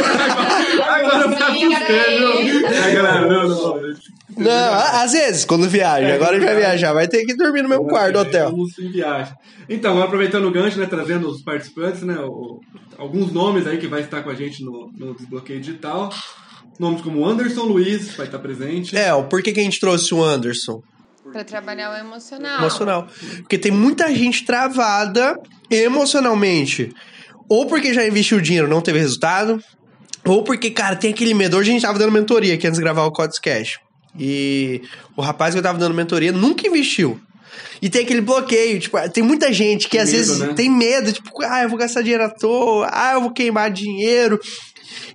Agora. 0.83 1.35
É, 2.73 2.91
galera, 2.93 3.27
não, 3.27 3.47
não. 3.47 3.95
Não, 4.37 4.51
a- 4.73 5.03
às 5.03 5.11
vezes, 5.13 5.45
quando 5.45 5.69
viaja. 5.69 6.13
Agora 6.13 6.31
a 6.35 6.39
gente 6.39 6.45
vai 6.47 6.55
viajar, 6.57 6.93
vai 6.93 7.07
ter 7.07 7.25
que 7.25 7.35
dormir 7.35 7.61
no 7.61 7.69
mesmo 7.69 7.87
quarto 7.87 8.13
do 8.13 8.19
hotel. 8.19 8.49
Vamos 8.51 8.77
em 8.79 8.91
viagem. 8.91 9.33
Então, 9.69 10.01
aproveitando 10.01 10.45
o 10.47 10.51
gancho, 10.51 10.77
né, 10.79 10.85
trazendo 10.85 11.27
os 11.29 11.41
participantes, 11.41 11.84
né, 12.05 12.17
o- 12.19 12.59
alguns 12.97 13.31
nomes 13.31 13.65
aí 13.67 13.77
que 13.77 13.87
vai 13.87 14.01
estar 14.01 14.21
com 14.23 14.29
a 14.29 14.35
gente 14.35 14.63
no, 14.63 14.91
no 14.95 15.13
Desbloqueio 15.15 15.59
Digital. 15.59 16.13
Nomes 16.79 17.01
como 17.01 17.25
Anderson 17.25 17.63
Luiz 17.63 18.15
vai 18.15 18.25
estar 18.25 18.39
presente. 18.39 18.95
É, 18.97 19.13
o 19.13 19.23
porquê 19.25 19.51
que 19.53 19.59
a 19.59 19.63
gente 19.63 19.79
trouxe 19.79 20.13
o 20.13 20.21
Anderson? 20.23 20.81
Pra 21.31 21.43
trabalhar 21.43 21.91
o 21.91 21.97
emocional. 21.97 22.59
Emocional. 22.59 23.07
Porque 23.37 23.57
tem 23.57 23.71
muita 23.71 24.13
gente 24.13 24.45
travada 24.45 25.37
emocionalmente. 25.71 26.91
Ou 27.49 27.65
porque 27.65 27.93
já 27.93 28.05
investiu 28.07 28.39
dinheiro 28.41 28.67
e 28.67 28.69
não 28.69 28.81
teve 28.81 28.99
resultado. 28.99 29.59
Ou 30.25 30.43
porque, 30.43 30.69
cara, 30.71 30.95
tem 30.95 31.11
aquele 31.11 31.33
medo. 31.33 31.57
Hoje 31.57 31.69
a 31.69 31.73
gente 31.73 31.81
tava 31.83 31.97
dando 31.99 32.11
mentoria 32.11 32.53
aqui 32.55 32.67
antes 32.67 32.77
de 32.79 32.83
gravar 32.83 33.05
o 33.05 33.11
Codes 33.11 33.39
Cash. 33.39 33.79
E 34.17 34.81
o 35.15 35.21
rapaz 35.21 35.53
que 35.53 35.59
eu 35.59 35.63
tava 35.63 35.77
dando 35.77 35.93
mentoria 35.93 36.31
nunca 36.31 36.67
investiu. 36.67 37.19
E 37.81 37.89
tem 37.89 38.03
aquele 38.03 38.21
bloqueio, 38.21 38.79
tipo, 38.79 38.97
tem 39.09 39.23
muita 39.23 39.51
gente 39.51 39.85
que 39.85 39.91
Tem 39.91 39.99
às 40.01 40.11
medo, 40.11 40.17
vezes 40.17 40.39
né? 40.39 40.53
tem 40.53 40.69
medo, 40.69 41.11
tipo, 41.11 41.29
ah, 41.43 41.63
eu 41.63 41.69
vou 41.69 41.77
gastar 41.77 42.01
dinheiro 42.01 42.23
à 42.23 42.29
toa, 42.29 42.89
ah, 42.91 43.13
eu 43.13 43.21
vou 43.21 43.31
queimar 43.31 43.69
dinheiro. 43.71 44.39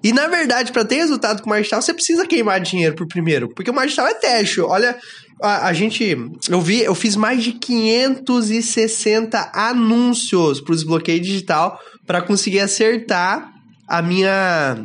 E 0.02 0.12
na 0.12 0.26
verdade, 0.26 0.72
para 0.72 0.84
ter 0.84 0.96
resultado 0.96 1.42
com 1.42 1.46
o 1.46 1.50
marketing, 1.50 1.74
você 1.76 1.94
precisa 1.94 2.26
queimar 2.26 2.60
dinheiro 2.60 2.94
por 2.94 3.06
primeiro, 3.06 3.48
porque 3.54 3.70
o 3.70 3.74
marketing 3.74 4.00
é 4.00 4.14
teste. 4.14 4.60
Olha, 4.60 4.96
a, 5.42 5.68
a, 5.68 5.72
gente, 5.72 6.16
eu 6.48 6.60
vi, 6.60 6.80
eu 6.80 6.94
fiz 6.94 7.16
mais 7.16 7.42
de 7.42 7.52
560 7.52 9.50
anúncios 9.54 10.60
para 10.60 10.72
o 10.72 10.76
desbloqueio 10.76 11.20
digital 11.20 11.80
para 12.06 12.20
conseguir 12.20 12.60
acertar 12.60 13.50
a 13.88 14.02
minha 14.02 14.84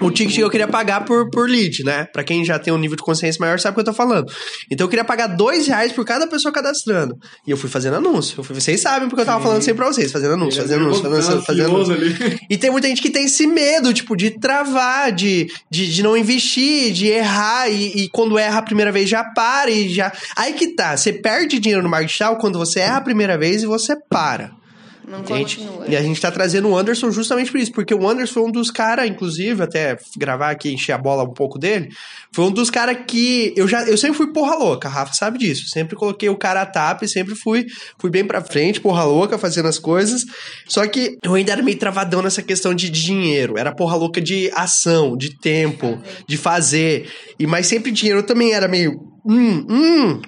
o 0.00 0.10
ticket 0.10 0.36
que 0.36 0.40
eu 0.40 0.48
queria 0.48 0.66
pagar 0.66 1.04
por, 1.04 1.28
por 1.30 1.48
lead, 1.48 1.84
né? 1.84 2.06
Pra 2.12 2.24
quem 2.24 2.44
já 2.44 2.58
tem 2.58 2.72
um 2.72 2.78
nível 2.78 2.96
de 2.96 3.02
consciência 3.02 3.38
maior 3.38 3.58
sabe 3.58 3.72
o 3.72 3.74
que 3.74 3.80
eu 3.80 3.84
tô 3.84 3.92
falando. 3.92 4.26
Então 4.70 4.86
eu 4.86 4.88
queria 4.88 5.04
pagar 5.04 5.26
dois 5.26 5.66
reais 5.66 5.92
por 5.92 6.04
cada 6.04 6.26
pessoa 6.26 6.52
cadastrando. 6.52 7.14
E 7.46 7.50
eu 7.50 7.56
fui 7.56 7.68
fazendo 7.68 7.96
anúncio. 7.96 8.42
Fui, 8.42 8.58
vocês 8.58 8.80
sabem 8.80 9.08
porque 9.08 9.20
eu 9.20 9.26
tava 9.26 9.42
falando 9.42 9.60
sempre 9.60 9.84
pra 9.84 9.92
vocês, 9.92 10.10
fazendo 10.10 10.34
anúncio, 10.34 10.62
fazendo 10.62 10.84
anúncio, 10.84 11.02
fazendo 11.02 11.16
anúncio, 11.16 11.42
fazendo 11.42 11.66
anúncio. 11.66 11.94
Ali. 11.94 12.40
E 12.48 12.56
tem 12.56 12.70
muita 12.70 12.88
gente 12.88 13.02
que 13.02 13.10
tem 13.10 13.26
esse 13.26 13.46
medo, 13.46 13.92
tipo, 13.92 14.16
de 14.16 14.30
travar, 14.38 15.12
de, 15.12 15.48
de, 15.70 15.92
de 15.92 16.02
não 16.02 16.16
investir, 16.16 16.92
de 16.92 17.06
errar. 17.08 17.68
E, 17.68 18.04
e 18.04 18.08
quando 18.08 18.38
erra 18.38 18.58
a 18.58 18.62
primeira 18.62 18.90
vez 18.90 19.08
já 19.08 19.22
para 19.22 19.70
e 19.70 19.88
já. 19.88 20.10
Aí 20.36 20.54
que 20.54 20.74
tá, 20.74 20.96
você 20.96 21.12
perde 21.12 21.58
dinheiro 21.58 21.82
no 21.82 21.90
marketing 21.90 22.38
quando 22.40 22.58
você 22.58 22.80
erra 22.80 22.96
a 22.96 23.02
primeira 23.02 23.36
vez 23.36 23.62
e 23.62 23.66
você 23.66 23.94
para. 24.08 24.57
Não 25.08 25.24
Gente, 25.24 25.56
continua. 25.56 25.86
e 25.88 25.96
a 25.96 26.02
gente 26.02 26.20
tá 26.20 26.30
trazendo 26.30 26.68
o 26.68 26.76
Anderson 26.76 27.10
justamente 27.10 27.50
por 27.50 27.58
isso, 27.58 27.72
porque 27.72 27.94
o 27.94 28.06
Anderson 28.08 28.34
foi 28.34 28.42
um 28.42 28.52
dos 28.52 28.70
caras, 28.70 29.08
inclusive, 29.08 29.62
até 29.62 29.96
gravar 30.16 30.50
aqui, 30.50 30.70
encher 30.72 30.92
a 30.92 30.98
bola 30.98 31.24
um 31.24 31.32
pouco 31.32 31.58
dele, 31.58 31.88
foi 32.30 32.44
um 32.44 32.50
dos 32.50 32.68
caras 32.68 32.98
que 33.06 33.54
eu 33.56 33.66
já 33.66 33.84
eu 33.84 33.96
sempre 33.96 34.16
fui 34.16 34.32
porra 34.32 34.54
louca, 34.54 34.86
a 34.86 34.90
Rafa 34.90 35.14
sabe 35.14 35.38
disso. 35.38 35.68
Sempre 35.68 35.96
coloquei 35.96 36.28
o 36.28 36.36
cara 36.36 36.60
a 36.62 36.66
tapa 36.66 37.04
e 37.04 37.08
sempre 37.08 37.34
fui, 37.34 37.66
fui 37.98 38.10
bem 38.10 38.24
pra 38.24 38.42
frente, 38.42 38.80
porra 38.80 39.04
louca, 39.04 39.38
fazendo 39.38 39.68
as 39.68 39.78
coisas. 39.78 40.26
Só 40.66 40.86
que 40.86 41.16
eu 41.22 41.34
ainda 41.34 41.52
era 41.52 41.62
meio 41.62 41.78
travadão 41.78 42.20
nessa 42.20 42.42
questão 42.42 42.74
de 42.74 42.90
dinheiro, 42.90 43.56
era 43.56 43.74
porra 43.74 43.96
louca 43.96 44.20
de 44.20 44.50
ação, 44.54 45.16
de 45.16 45.38
tempo, 45.38 45.98
de 46.26 46.36
fazer. 46.36 47.08
E 47.38 47.46
mas 47.46 47.66
sempre 47.66 47.90
dinheiro 47.90 48.20
eu 48.20 48.26
também 48.26 48.52
era 48.52 48.68
meio 48.68 48.92
hum, 49.24 49.66
hum, 49.68 50.20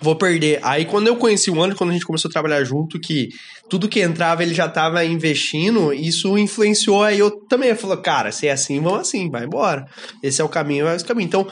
vou 0.00 0.16
perder. 0.16 0.58
Aí 0.62 0.84
quando 0.84 1.06
eu 1.06 1.16
conheci 1.16 1.50
o 1.50 1.62
Anderson, 1.62 1.78
quando 1.78 1.90
a 1.90 1.92
gente 1.92 2.06
começou 2.06 2.28
a 2.28 2.32
trabalhar 2.32 2.64
junto, 2.64 2.98
que 2.98 3.28
tudo 3.68 3.88
que 3.88 4.00
entrava 4.00 4.42
ele 4.42 4.54
já 4.54 4.68
tava 4.68 5.04
investindo, 5.04 5.92
isso 5.92 6.36
influenciou 6.38 7.02
aí 7.02 7.18
eu 7.18 7.30
também. 7.30 7.74
Falou, 7.74 7.96
cara, 7.98 8.32
se 8.32 8.46
é 8.46 8.52
assim, 8.52 8.80
vamos 8.80 9.00
assim, 9.00 9.30
vai 9.30 9.44
embora. 9.44 9.86
Esse 10.22 10.40
é 10.40 10.44
o 10.44 10.48
caminho, 10.48 10.86
é 10.88 10.96
esse 10.96 11.04
caminho. 11.04 11.26
Então, 11.26 11.46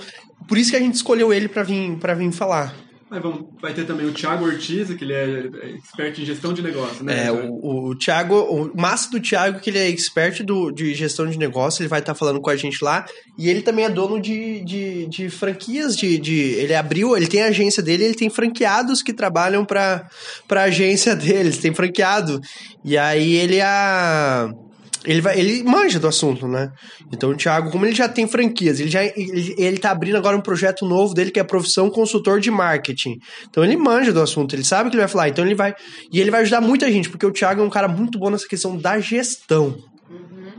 por 0.49 0.59
isso 0.59 0.71
que 0.71 0.77
a 0.77 0.81
gente 0.81 0.95
escolheu 0.95 1.33
ele 1.33 1.49
para 1.49 1.63
vir, 1.63 1.97
pra 1.97 2.15
vir 2.15 2.33
falar. 2.33 2.75
Mas 3.11 3.23
vamos, 3.23 3.47
vai 3.61 3.73
ter 3.73 3.87
também 3.87 4.07
o 4.07 4.13
Thiago 4.13 4.45
Ortiz, 4.45 4.93
que 4.95 5.03
ele 5.03 5.15
é 5.15 5.71
expert 5.75 6.19
em 6.19 6.27
gestão 6.27 6.53
de 6.53 6.61
negócio, 6.61 7.03
né? 7.03 7.27
É, 7.27 7.33
o, 7.33 7.89
o 7.89 7.95
Thiago, 7.95 8.35
o 8.37 8.71
massa 8.79 9.11
do 9.11 9.19
Thiago, 9.19 9.61
que 9.61 9.71
ele 9.71 9.79
é 9.79 9.89
expert 9.89 10.43
do, 10.43 10.71
de 10.71 10.93
gestão 10.95 11.27
de 11.27 11.39
negócio, 11.39 11.81
ele 11.81 11.89
vai 11.89 12.01
estar 12.01 12.13
tá 12.13 12.19
falando 12.19 12.41
com 12.41 12.51
a 12.51 12.57
gente 12.57 12.85
lá. 12.85 13.07
E 13.39 13.49
ele 13.49 13.63
também 13.63 13.87
é 13.87 13.89
dono 13.89 14.21
de, 14.21 14.61
de, 14.61 15.07
de 15.07 15.31
franquias, 15.31 15.97
de, 15.97 16.19
de. 16.19 16.39
Ele 16.39 16.75
abriu, 16.75 17.17
ele 17.17 17.27
tem 17.27 17.43
a 17.43 17.47
agência 17.47 17.83
dele, 17.83 18.05
ele 18.05 18.15
tem 18.15 18.29
franqueados 18.29 19.03
que 19.03 19.15
trabalham 19.15 19.65
para 19.65 20.07
a 20.51 20.63
agência 20.63 21.17
deles, 21.17 21.57
tem 21.57 21.73
franqueado. 21.73 22.41
E 22.85 22.99
aí 22.99 23.35
ele 23.37 23.57
é 23.57 23.65
a 23.65 24.53
ele, 25.05 25.21
vai, 25.21 25.39
ele 25.39 25.63
manja 25.63 25.99
do 25.99 26.09
assunto, 26.09 26.49
né? 26.49 26.71
Então 27.13 27.31
o 27.31 27.37
Thiago, 27.37 27.71
como 27.71 27.87
ele 27.87 27.95
já 27.95 28.09
tem 28.09 28.27
franquias, 28.27 28.81
ele 28.81 28.91
já 28.91 29.05
ele, 29.05 29.55
ele 29.57 29.79
tá 29.79 29.91
abrindo 29.91 30.17
agora 30.17 30.37
um 30.37 30.41
projeto 30.41 30.87
novo 30.87 31.15
dele 31.15 31.31
que 31.31 31.39
é 31.39 31.43
a 31.43 31.45
profissão 31.45 31.89
consultor 31.91 32.41
de 32.41 32.51
marketing. 32.51 33.19
Então 33.49 33.65
ele 33.65 33.77
manja 33.77 34.13
do 34.13 34.21
assunto, 34.21 34.55
ele 34.55 34.65
sabe 34.65 34.89
o 34.89 34.91
que 34.91 34.97
ele 34.97 35.03
vai 35.03 35.09
falar. 35.09 35.29
Então 35.29 35.45
ele 35.45 35.55
vai. 35.55 35.75
E 36.13 36.21
ele 36.21 36.31
vai 36.31 36.43
ajudar 36.43 36.61
muita 36.61 36.91
gente, 36.91 37.09
porque 37.09 37.27
o 37.27 37.33
Thiago 37.33 37.61
é 37.61 37.65
um 37.65 37.71
cara 37.71 37.89
muito 37.89 38.19
bom 38.19 38.31
nessa 38.31 38.49
questão 38.49 38.77
da 38.77 38.99
gestão. 38.99 39.77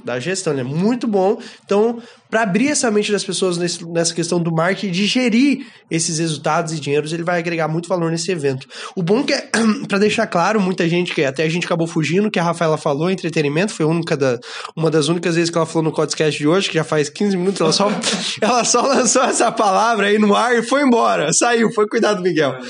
Da 0.03 0.19
gestão, 0.19 0.53
ele 0.53 0.61
é 0.61 0.65
muito 0.65 1.07
bom. 1.07 1.39
Então, 1.65 2.01
para 2.29 2.43
abrir 2.43 2.67
essa 2.67 2.91
mente 2.91 3.11
das 3.11 3.23
pessoas 3.23 3.57
nesse, 3.57 3.83
nessa 3.89 4.13
questão 4.13 4.39
do 4.39 4.51
marketing, 4.51 4.91
de 4.91 5.05
gerir 5.07 5.65
esses 5.89 6.19
resultados 6.19 6.71
e 6.73 6.79
dinheiros, 6.79 7.11
ele 7.11 7.23
vai 7.23 7.39
agregar 7.39 7.67
muito 7.67 7.89
valor 7.89 8.11
nesse 8.11 8.31
evento. 8.31 8.67
O 8.95 9.01
bom 9.01 9.23
que 9.23 9.33
é, 9.33 9.49
para 9.89 9.97
deixar 9.97 10.27
claro, 10.27 10.61
muita 10.61 10.87
gente 10.87 11.13
que 11.13 11.23
até 11.25 11.43
a 11.43 11.49
gente 11.49 11.65
acabou 11.65 11.87
fugindo, 11.87 12.29
que 12.29 12.37
a 12.37 12.43
Rafaela 12.43 12.77
falou, 12.77 13.09
entretenimento, 13.09 13.73
foi 13.73 13.85
única 13.85 14.15
da, 14.15 14.37
uma 14.75 14.91
das 14.91 15.07
únicas 15.07 15.35
vezes 15.35 15.49
que 15.49 15.57
ela 15.57 15.65
falou 15.65 15.83
no 15.83 15.91
podcast 15.91 16.37
de 16.37 16.47
hoje, 16.47 16.69
que 16.69 16.75
já 16.75 16.83
faz 16.83 17.09
15 17.09 17.35
minutos, 17.35 17.61
ela 17.61 17.71
só, 17.71 17.89
ela 18.39 18.63
só 18.63 18.81
lançou 18.81 19.23
essa 19.23 19.51
palavra 19.51 20.07
aí 20.07 20.19
no 20.19 20.35
ar 20.35 20.55
e 20.55 20.61
foi 20.61 20.83
embora. 20.83 21.33
Saiu, 21.33 21.71
foi 21.73 21.87
cuidar 21.87 22.13
do 22.13 22.21
Miguel. 22.21 22.55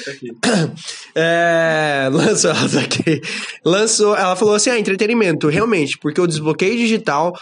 É, 1.15 2.07
lançou 2.11 2.51
ela 2.51 2.69
tá 2.69 2.79
aqui. 2.79 3.19
Lançou, 3.65 4.15
ela 4.15 4.35
falou 4.35 4.53
assim: 4.53 4.69
ah, 4.69 4.79
entretenimento, 4.79 5.49
realmente, 5.49 5.97
porque 5.97 6.21
o 6.21 6.27
desbloqueio 6.27 6.77
digital 6.77 7.33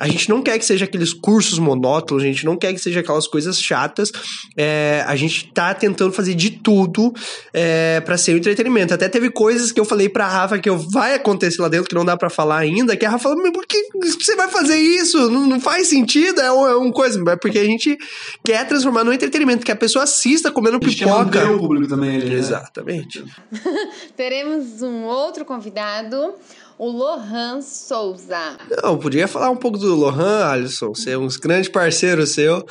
a 0.00 0.08
gente 0.08 0.28
não 0.28 0.42
quer 0.42 0.58
que 0.58 0.64
seja 0.64 0.84
aqueles 0.84 1.12
cursos 1.12 1.58
monótonos, 1.58 2.22
a 2.22 2.26
gente 2.26 2.44
não 2.44 2.56
quer 2.56 2.72
que 2.72 2.78
seja 2.78 3.00
aquelas 3.00 3.26
coisas 3.26 3.60
chatas. 3.60 4.10
É, 4.56 5.04
a 5.06 5.14
gente 5.14 5.52
tá 5.52 5.72
tentando 5.72 6.12
fazer 6.12 6.34
de 6.34 6.50
tudo 6.50 7.12
é, 7.52 8.00
para 8.00 8.16
ser 8.18 8.34
um 8.34 8.38
entretenimento. 8.38 8.92
Até 8.92 9.08
teve 9.08 9.30
coisas 9.30 9.70
que 9.70 9.78
eu 9.78 9.84
falei 9.84 10.08
pra 10.08 10.26
Rafa 10.26 10.58
que 10.58 10.68
eu, 10.68 10.76
vai 10.78 11.14
acontecer 11.14 11.62
lá 11.62 11.68
dentro, 11.68 11.88
que 11.88 11.94
não 11.94 12.04
dá 12.04 12.16
para 12.16 12.28
falar 12.28 12.58
ainda, 12.58 12.96
que 12.96 13.06
a 13.06 13.10
Rafa 13.10 13.24
falou, 13.24 13.42
mas 13.42 13.52
por 13.52 13.66
que 13.66 13.88
você 13.94 14.34
vai 14.34 14.48
fazer 14.48 14.76
isso? 14.76 15.30
Não, 15.30 15.46
não 15.46 15.60
faz 15.60 15.88
sentido, 15.88 16.40
é, 16.40 16.52
um, 16.52 16.66
é 16.66 16.76
uma 16.76 16.92
coisa. 16.92 17.22
É 17.30 17.36
porque 17.36 17.58
a 17.58 17.64
gente 17.64 17.96
quer 18.44 18.66
transformar 18.66 19.04
no 19.04 19.12
entretenimento, 19.12 19.64
que 19.64 19.72
a 19.72 19.76
pessoa 19.76 20.04
assista 20.04 20.50
comendo 20.50 20.78
A 20.82 20.88
gente 20.88 21.04
pipoca. 21.04 21.52
o 21.52 21.58
público 21.58 21.88
também. 21.88 22.16
Ele, 22.16 22.30
né? 22.30 22.34
Exatamente. 22.36 23.24
Teremos 24.16 24.82
um 24.82 25.04
outro 25.04 25.44
convidado, 25.44 26.34
o 26.78 26.90
Lohan 26.90 27.60
Souza. 27.60 28.56
Não, 28.82 28.98
podia 28.98 29.28
falar 29.28 29.50
um 29.50 29.56
pouco 29.56 29.78
do 29.78 29.94
Lohan, 29.94 30.46
Alisson, 30.46 30.94
ser 30.94 31.18
um 31.18 31.28
grande 31.40 31.70
parceiro 31.70 32.26
seu. 32.26 32.64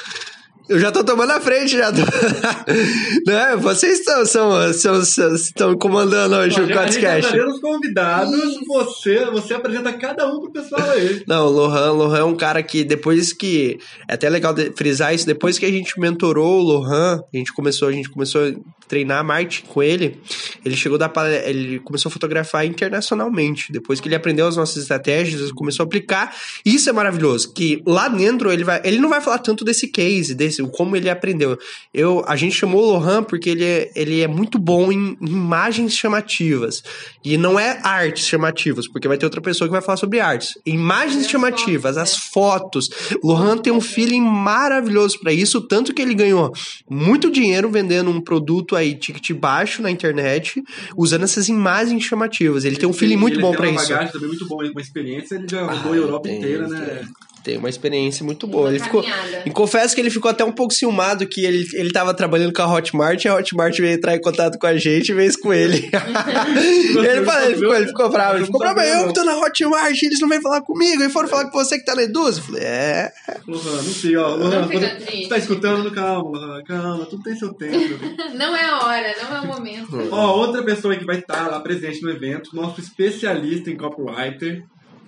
Eu 0.69 0.79
já 0.79 0.91
tô 0.91 1.03
tomando 1.03 1.31
a 1.31 1.41
frente, 1.41 1.77
já. 1.77 1.91
Tô... 1.91 2.01
né? 3.27 3.55
Vocês 3.57 3.99
estão, 3.99 4.25
são, 4.25 4.73
são, 4.73 5.03
são, 5.03 5.35
estão 5.35 5.77
comandando 5.77 6.35
hoje 6.35 6.59
Ó, 6.61 6.63
o 6.63 6.67
podcast. 6.67 7.37
os 7.37 7.59
convidados, 7.59 8.59
você, 8.65 9.25
você 9.25 9.53
apresenta 9.53 9.91
cada 9.93 10.25
um 10.27 10.39
pro 10.39 10.51
pessoal 10.51 10.89
aí. 10.91 11.21
Não, 11.27 11.47
o 11.47 11.49
Lohan, 11.49 11.91
Lohan 11.91 12.19
é 12.19 12.23
um 12.23 12.35
cara 12.35 12.63
que 12.63 12.83
depois 12.83 13.33
que. 13.33 13.77
É 14.07 14.13
até 14.13 14.29
legal 14.29 14.55
frisar 14.75 15.13
isso, 15.13 15.25
depois 15.25 15.59
que 15.59 15.65
a 15.65 15.71
gente 15.71 15.99
mentorou 15.99 16.59
o 16.59 16.63
Lohan, 16.63 17.19
a 17.33 17.37
gente 17.37 17.51
começou, 17.51 17.89
a 17.89 17.91
gente 17.91 18.09
começou 18.09 18.47
a 18.47 18.53
treinar 18.87 19.23
marketing 19.23 19.65
com 19.65 19.81
ele, 19.81 20.19
ele 20.63 20.75
chegou 20.75 20.97
da 20.97 21.11
ele 21.45 21.79
começou 21.79 22.09
a 22.09 22.13
fotografar 22.13 22.65
internacionalmente. 22.65 23.71
Depois 23.71 23.99
que 23.99 24.07
ele 24.07 24.15
aprendeu 24.15 24.45
as 24.45 24.55
nossas 24.55 24.77
estratégias, 24.83 25.41
ele 25.41 25.53
começou 25.53 25.83
a 25.83 25.87
aplicar. 25.87 26.35
Isso 26.65 26.89
é 26.89 26.93
maravilhoso. 26.93 27.53
Que 27.53 27.81
lá 27.87 28.07
dentro 28.07 28.51
ele 28.51 28.63
vai. 28.63 28.81
Ele 28.83 28.99
não 28.99 29.09
vai 29.09 29.19
falar 29.19 29.39
tanto 29.39 29.65
desse 29.65 29.87
case, 29.87 30.35
desse, 30.35 30.52
como 30.71 30.95
ele 30.95 31.09
aprendeu. 31.09 31.57
Eu, 31.93 32.23
a 32.27 32.35
gente 32.35 32.55
chamou 32.55 32.81
o 32.83 32.91
Lohan 32.93 33.23
porque 33.23 33.49
ele 33.49 33.63
é, 33.63 33.91
ele 33.95 34.21
é 34.21 34.27
muito 34.27 34.57
bom 34.59 34.91
em 34.91 35.17
imagens 35.21 35.95
chamativas. 35.95 36.83
E 37.23 37.37
não 37.37 37.59
é 37.59 37.79
artes 37.83 38.27
chamativas, 38.27 38.87
porque 38.87 39.07
vai 39.07 39.17
ter 39.17 39.25
outra 39.25 39.41
pessoa 39.41 39.67
que 39.67 39.71
vai 39.71 39.81
falar 39.81 39.97
sobre 39.97 40.19
artes. 40.19 40.57
Imagens 40.65 41.25
As 41.25 41.29
chamativas, 41.31 41.97
as 41.97 42.15
fotos. 42.17 42.89
Lohan 43.23 43.57
tem 43.57 43.71
um 43.71 43.81
feeling 43.81 44.21
maravilhoso 44.21 45.19
para 45.19 45.31
isso, 45.31 45.61
tanto 45.61 45.93
que 45.93 46.01
ele 46.01 46.13
ganhou 46.13 46.51
muito 46.89 47.31
dinheiro 47.31 47.69
vendendo 47.69 48.09
um 48.09 48.19
produto 48.21 48.75
aí, 48.75 48.95
ticket 48.95 49.31
baixo 49.37 49.81
na 49.81 49.89
internet, 49.89 50.61
usando 50.97 51.23
essas 51.23 51.47
imagens 51.49 52.03
chamativas. 52.03 52.65
Ele 52.65 52.75
tem 52.75 52.87
um 52.87 52.93
feeling 52.93 53.15
muito 53.17 53.35
ele 53.35 53.41
bom 53.41 53.49
tem 53.51 53.57
para 53.57 53.69
uma 53.69 53.81
isso. 53.81 53.89
bagagem 53.91 54.11
também 54.13 54.27
muito 54.27 54.47
bom, 54.47 54.57
uma 54.63 54.81
experiência, 54.81 55.35
ele 55.35 55.47
já 55.47 55.61
rodou 55.65 55.91
Ah, 55.91 55.95
a 55.95 55.97
Europa 55.97 56.27
tem, 56.27 56.37
inteira, 56.37 56.67
tem. 56.67 56.77
né? 56.77 57.07
Tem 57.43 57.57
uma 57.57 57.69
experiência 57.69 58.23
muito 58.23 58.47
boa. 58.47 58.69
Ele 58.69 58.79
ficou. 58.79 59.03
E 59.45 59.51
confesso 59.51 59.93
que 59.93 59.99
ele 59.99 60.09
ficou 60.09 60.31
até 60.31 60.45
um 60.45 60.51
pouco 60.51 60.73
ciumado 60.73 61.27
que 61.27 61.45
ele, 61.45 61.67
ele 61.73 61.91
tava 61.91 62.13
trabalhando 62.13 62.53
com 62.53 62.61
a 62.61 62.73
Hotmart 62.73 63.25
e 63.25 63.27
a 63.27 63.35
Hotmart 63.35 63.77
veio 63.77 63.95
entrar 63.95 64.15
em 64.15 64.21
contato 64.21 64.57
com 64.57 64.65
a 64.65 64.77
gente 64.77 65.09
e 65.09 65.13
veio 65.13 65.37
com 65.39 65.53
ele. 65.53 65.77
ele, 65.91 67.25
falou, 67.25 67.43
ele, 67.43 67.55
ficou, 67.55 67.75
ele 67.75 67.87
ficou 67.87 68.09
bravo. 68.09 68.37
Ele 68.37 68.45
ficou 68.45 68.59
bravo, 68.59 68.79
eu 68.79 69.07
que 69.07 69.13
tô 69.13 69.25
na 69.25 69.37
Hotmart, 69.37 70.01
eles 70.01 70.21
não 70.21 70.29
vêm 70.29 70.41
falar 70.41 70.61
comigo. 70.61 71.03
E 71.03 71.09
foram 71.09 71.27
falar 71.27 71.49
com 71.49 71.57
você 71.57 71.77
que 71.77 71.83
tá 71.83 71.95
na 71.95 72.03
Eduz. 72.03 72.37
Eu 72.37 72.43
falei, 72.43 72.63
é. 72.63 73.11
Lohan, 73.45 73.75
não 73.75 73.93
sei, 73.93 74.15
ó. 74.15 74.35
Lohan, 74.35 74.61
Não 74.61 74.69
fica 74.69 74.99
você, 74.99 75.27
tá 75.27 75.37
escutando? 75.37 75.91
Calma, 75.91 76.39
Lohan, 76.39 76.63
calma, 76.63 77.05
tudo 77.05 77.23
tem 77.23 77.35
seu 77.35 77.53
tempo. 77.53 77.99
Não 78.35 78.55
é 78.55 78.65
a 78.65 78.85
hora, 78.85 79.15
não 79.21 79.37
é 79.37 79.41
o 79.41 79.47
momento. 79.47 80.09
Ó, 80.11 80.37
outra 80.37 80.63
pessoa 80.63 80.95
que 80.95 81.05
vai 81.05 81.19
estar 81.19 81.47
lá 81.47 81.59
presente 81.59 82.01
no 82.01 82.09
evento, 82.09 82.55
nosso 82.55 82.79
especialista 82.79 83.69
em 83.69 83.77
copywriter, 83.77 84.63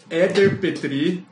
Éder 0.09 0.59
Petri. 0.59 1.25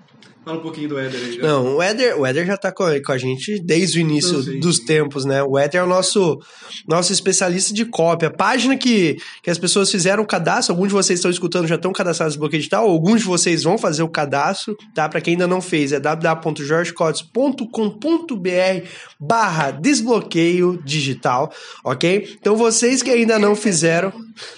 Fala 0.43 0.57
um 0.57 0.61
pouquinho 0.61 0.89
do 0.89 0.99
Éder 0.99 1.21
aí. 1.21 1.37
já. 1.37 1.41
Não, 1.41 1.77
o 1.77 1.81
Éder, 1.81 2.19
o 2.19 2.25
Éder 2.25 2.45
já 2.45 2.57
tá 2.57 2.69
com, 2.69 2.83
com 3.01 3.11
a 3.13 3.17
gente 3.17 3.61
desde 3.63 3.99
o 3.99 4.01
início 4.01 4.33
Não, 4.33 4.43
sim, 4.43 4.59
dos 4.59 4.75
sim. 4.77 4.85
tempos, 4.85 5.23
né? 5.23 5.41
O 5.41 5.57
Éder 5.57 5.79
é 5.79 5.83
o 5.83 5.87
nosso, 5.87 6.37
nosso 6.85 7.13
especialista 7.13 7.73
de 7.73 7.85
cópia. 7.85 8.29
Página 8.29 8.75
que, 8.75 9.15
que 9.41 9.49
as 9.49 9.57
pessoas 9.57 9.89
fizeram 9.89 10.21
o 10.21 10.27
cadastro, 10.27 10.73
alguns 10.73 10.89
de 10.89 10.93
vocês 10.93 11.19
estão 11.19 11.31
escutando 11.31 11.65
já 11.65 11.75
estão 11.75 11.93
cadastrados 11.93 12.35
no 12.35 12.41
bloqueio 12.41 12.59
digital, 12.59 12.89
alguns 12.89 13.21
de 13.21 13.27
vocês 13.27 13.63
vão 13.63 13.77
fazer 13.77 14.03
o 14.03 14.09
cadastro, 14.09 14.75
tá? 14.93 15.07
Pra 15.07 15.21
quem 15.21 15.35
ainda 15.35 15.47
não 15.47 15.61
fez, 15.61 15.93
é 15.93 15.99
www.jorgecotes.com.br 15.99 18.87
barra 19.17 19.71
desbloqueio 19.71 20.77
digital, 20.83 21.53
ok? 21.85 22.35
Então 22.37 22.57
vocês 22.57 23.01
que 23.01 23.09
ainda 23.09 23.39
não 23.39 23.55
fizeram, 23.55 24.11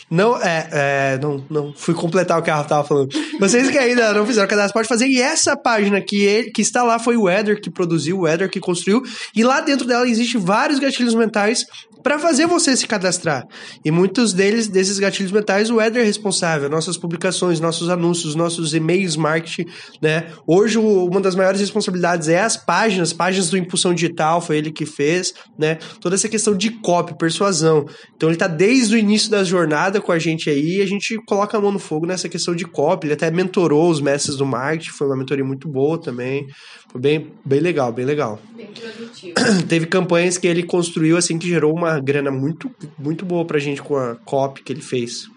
não, 0.10 0.36
é, 0.42 0.68
é, 0.72 1.20
não, 1.22 1.46
não, 1.50 1.74
fui 1.76 1.94
completar 1.94 2.40
o 2.40 2.42
que 2.42 2.50
a 2.50 2.56
Rafa 2.56 2.70
tava 2.70 2.88
falando. 2.88 3.10
Vocês 3.40 3.70
que 3.70 3.78
ainda 3.78 4.12
não 4.14 4.26
fizeram 4.26 4.48
o 4.48 4.50
cadastro, 4.50 4.74
pode 4.74 4.88
fazer, 4.88 5.06
e 5.08 5.22
essa 5.22 5.56
página 5.56 5.75
página 5.76 6.02
que, 6.02 6.24
ele, 6.24 6.52
que 6.52 6.62
está 6.62 6.84
lá 6.84 6.98
foi 6.98 7.18
o 7.18 7.30
Eder 7.30 7.60
que 7.60 7.70
produziu, 7.70 8.20
o 8.20 8.28
Eder 8.28 8.50
que 8.50 8.60
construiu, 8.60 9.04
e 9.36 9.44
lá 9.44 9.62
dentro 9.62 9.86
dela 9.86 10.08
existe 10.08 10.38
vários 10.38 10.80
gatilhos 10.80 11.14
mentais 11.14 11.66
para 12.06 12.20
fazer 12.20 12.46
você 12.46 12.78
se 12.78 12.86
cadastrar. 12.86 13.48
E 13.84 13.90
muitos 13.90 14.32
deles, 14.32 14.68
desses 14.68 15.00
gatilhos 15.00 15.32
mentais, 15.32 15.72
o 15.72 15.82
Eder 15.82 16.04
é 16.04 16.06
responsável. 16.06 16.70
Nossas 16.70 16.98
publicações, 16.98 17.60
nossos 17.60 17.90
anúncios, 17.90 18.36
nossos 18.36 18.76
e-mails, 18.76 19.16
marketing, 19.16 19.66
né? 20.00 20.28
Hoje, 20.46 20.78
uma 20.78 21.20
das 21.20 21.34
maiores 21.34 21.60
responsabilidades 21.60 22.30
é 22.30 22.40
as 22.40 22.56
páginas, 22.56 23.12
páginas 23.12 23.50
do 23.50 23.58
Impulsão 23.58 23.92
Digital, 23.92 24.40
foi 24.40 24.58
ele 24.58 24.72
que 24.72 24.86
fez, 24.86 25.34
né? 25.58 25.80
Toda 26.00 26.14
essa 26.14 26.30
questão 26.30 26.56
de 26.56 26.70
copy, 26.70 27.18
persuasão. 27.18 27.88
Então, 28.16 28.30
ele 28.30 28.38
tá 28.38 28.48
desde 28.48 28.94
o 28.94 29.00
início 29.00 29.32
da 29.32 29.44
jornada 29.44 30.00
com 30.00 30.12
a 30.12 30.20
gente 30.20 30.48
aí, 30.48 30.78
e 30.78 30.82
a 30.84 30.86
gente 30.86 31.18
coloca 31.26 31.58
a 31.58 31.60
mão 31.60 31.72
no 31.72 31.80
fogo 31.80 32.06
nessa 32.06 32.30
questão 32.30 32.56
de 32.56 32.66
copy. 32.66 33.08
Ele 33.08 33.16
até 33.16 33.32
mentorou 33.32 33.90
os 33.90 34.00
mestres 34.00 34.38
do 34.38 34.46
marketing, 34.46 34.92
foi 34.92 35.08
uma 35.08 35.18
mentoria 35.18 35.44
muito 35.44 35.68
boa 35.68 36.00
também. 36.00 36.46
Foi 36.92 37.02
bem, 37.02 37.32
bem 37.44 37.60
legal, 37.60 37.92
bem 37.92 38.06
legal 38.06 38.40
Bem 38.56 38.68
produtivo. 38.68 39.34
teve 39.68 39.88
campanhas 39.88 40.38
que 40.38 40.46
ele 40.46 40.62
construiu 40.62 41.18
assim 41.18 41.40
que 41.40 41.48
gerou 41.48 41.74
uma 41.74 41.95
grana 42.00 42.32
muito 42.32 42.70
muito 42.98 43.26
boa 43.26 43.46
pra 43.46 43.60
gente 43.60 43.82
com 43.82 43.96
a 43.96 44.16
copy 44.16 44.64
que 44.64 44.74
ele 44.74 44.82
fez. 44.82 45.30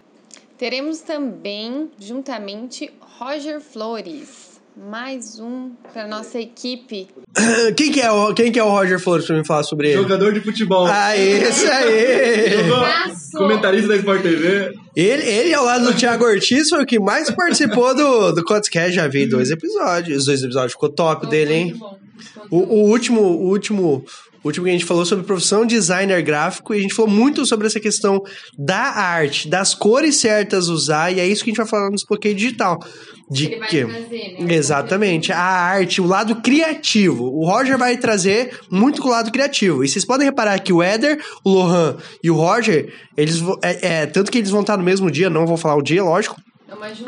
Teremos 0.57 0.99
também, 0.99 1.89
juntamente, 1.97 2.91
Roger 3.17 3.61
Flores. 3.61 4.49
Mais 4.77 5.39
um 5.39 5.71
para 5.91 6.07
nossa 6.07 6.39
equipe. 6.39 7.07
Quem 7.75 7.91
que 7.91 7.99
é 7.99 8.11
o, 8.11 8.33
quem 8.33 8.51
que 8.51 8.59
é 8.59 8.63
o 8.63 8.69
Roger 8.69 8.99
Flores 8.99 9.25
pra 9.25 9.37
me 9.37 9.45
falar 9.45 9.63
sobre 9.63 9.89
ele? 9.89 10.01
Jogador 10.01 10.31
de 10.31 10.39
futebol. 10.39 10.85
Ah, 10.85 11.17
esse 11.17 11.65
aí! 11.65 12.69
Comentarista 13.33 13.89
da 13.89 13.95
Sport 13.97 14.21
TV. 14.21 14.73
Ele, 14.95 15.23
ele 15.23 15.53
ao 15.53 15.65
lado 15.65 15.85
do 15.85 15.93
Thiago 15.93 16.23
Ortiz 16.23 16.69
foi 16.69 16.83
o 16.83 16.85
que 16.85 16.99
mais 16.99 17.29
participou 17.29 17.93
do, 17.93 18.31
do 18.31 18.43
Podcast. 18.45 18.93
Já 18.93 19.07
vi 19.07 19.27
dois 19.27 19.51
episódios. 19.51 20.19
Os 20.19 20.25
dois 20.25 20.43
episódios 20.43 20.73
ficou 20.73 20.89
top 20.89 21.27
dele, 21.27 21.53
hein? 21.53 21.75
O, 22.49 22.57
o 22.57 22.89
último, 22.89 23.21
o 23.21 23.49
último, 23.49 24.05
o 24.43 24.47
último 24.47 24.65
que 24.65 24.69
a 24.69 24.73
gente 24.73 24.85
falou 24.85 25.05
sobre 25.05 25.25
profissão 25.25 25.65
designer 25.65 26.21
gráfico 26.21 26.73
e 26.73 26.77
a 26.79 26.81
gente 26.81 26.93
falou 26.93 27.11
muito 27.11 27.45
sobre 27.45 27.67
essa 27.67 27.79
questão 27.79 28.21
da 28.57 28.77
arte, 28.77 29.47
das 29.49 29.73
cores 29.73 30.15
certas 30.15 30.67
usar, 30.67 31.11
e 31.11 31.19
é 31.19 31.27
isso 31.27 31.43
que 31.43 31.49
a 31.49 31.51
gente 31.51 31.57
vai 31.57 31.67
falar 31.67 31.89
no 31.89 31.95
Desbloqueio 31.95 32.35
Digital. 32.35 32.79
De 33.31 33.45
Ele 33.45 33.59
vai 33.59 33.67
que 33.69 33.85
trazer, 33.85 34.37
né? 34.39 34.53
Exatamente, 34.55 35.31
a 35.31 35.37
arte, 35.39 36.01
o 36.01 36.05
lado 36.05 36.37
criativo. 36.37 37.25
O 37.25 37.45
Roger 37.45 37.77
vai 37.77 37.95
trazer 37.97 38.59
muito 38.71 39.01
com 39.01 39.07
o 39.07 39.11
lado 39.11 39.31
criativo. 39.31 39.83
E 39.83 39.87
vocês 39.87 40.03
podem 40.03 40.25
reparar 40.25 40.57
que 40.59 40.73
o 40.73 40.81
Éder, 40.81 41.19
o 41.43 41.49
Lohan 41.51 41.97
e 42.23 42.31
o 42.31 42.35
Roger, 42.35 42.91
eles 43.15 43.37
vão- 43.37 43.59
é, 43.61 44.01
é, 44.01 44.05
tanto 44.07 44.31
que 44.31 44.37
eles 44.39 44.49
vão 44.49 44.61
estar 44.61 44.77
no 44.77 44.83
mesmo 44.83 45.11
dia, 45.11 45.29
não 45.29 45.45
vou 45.45 45.57
falar 45.57 45.75
o 45.75 45.81
dia, 45.83 46.03
lógico, 46.03 46.41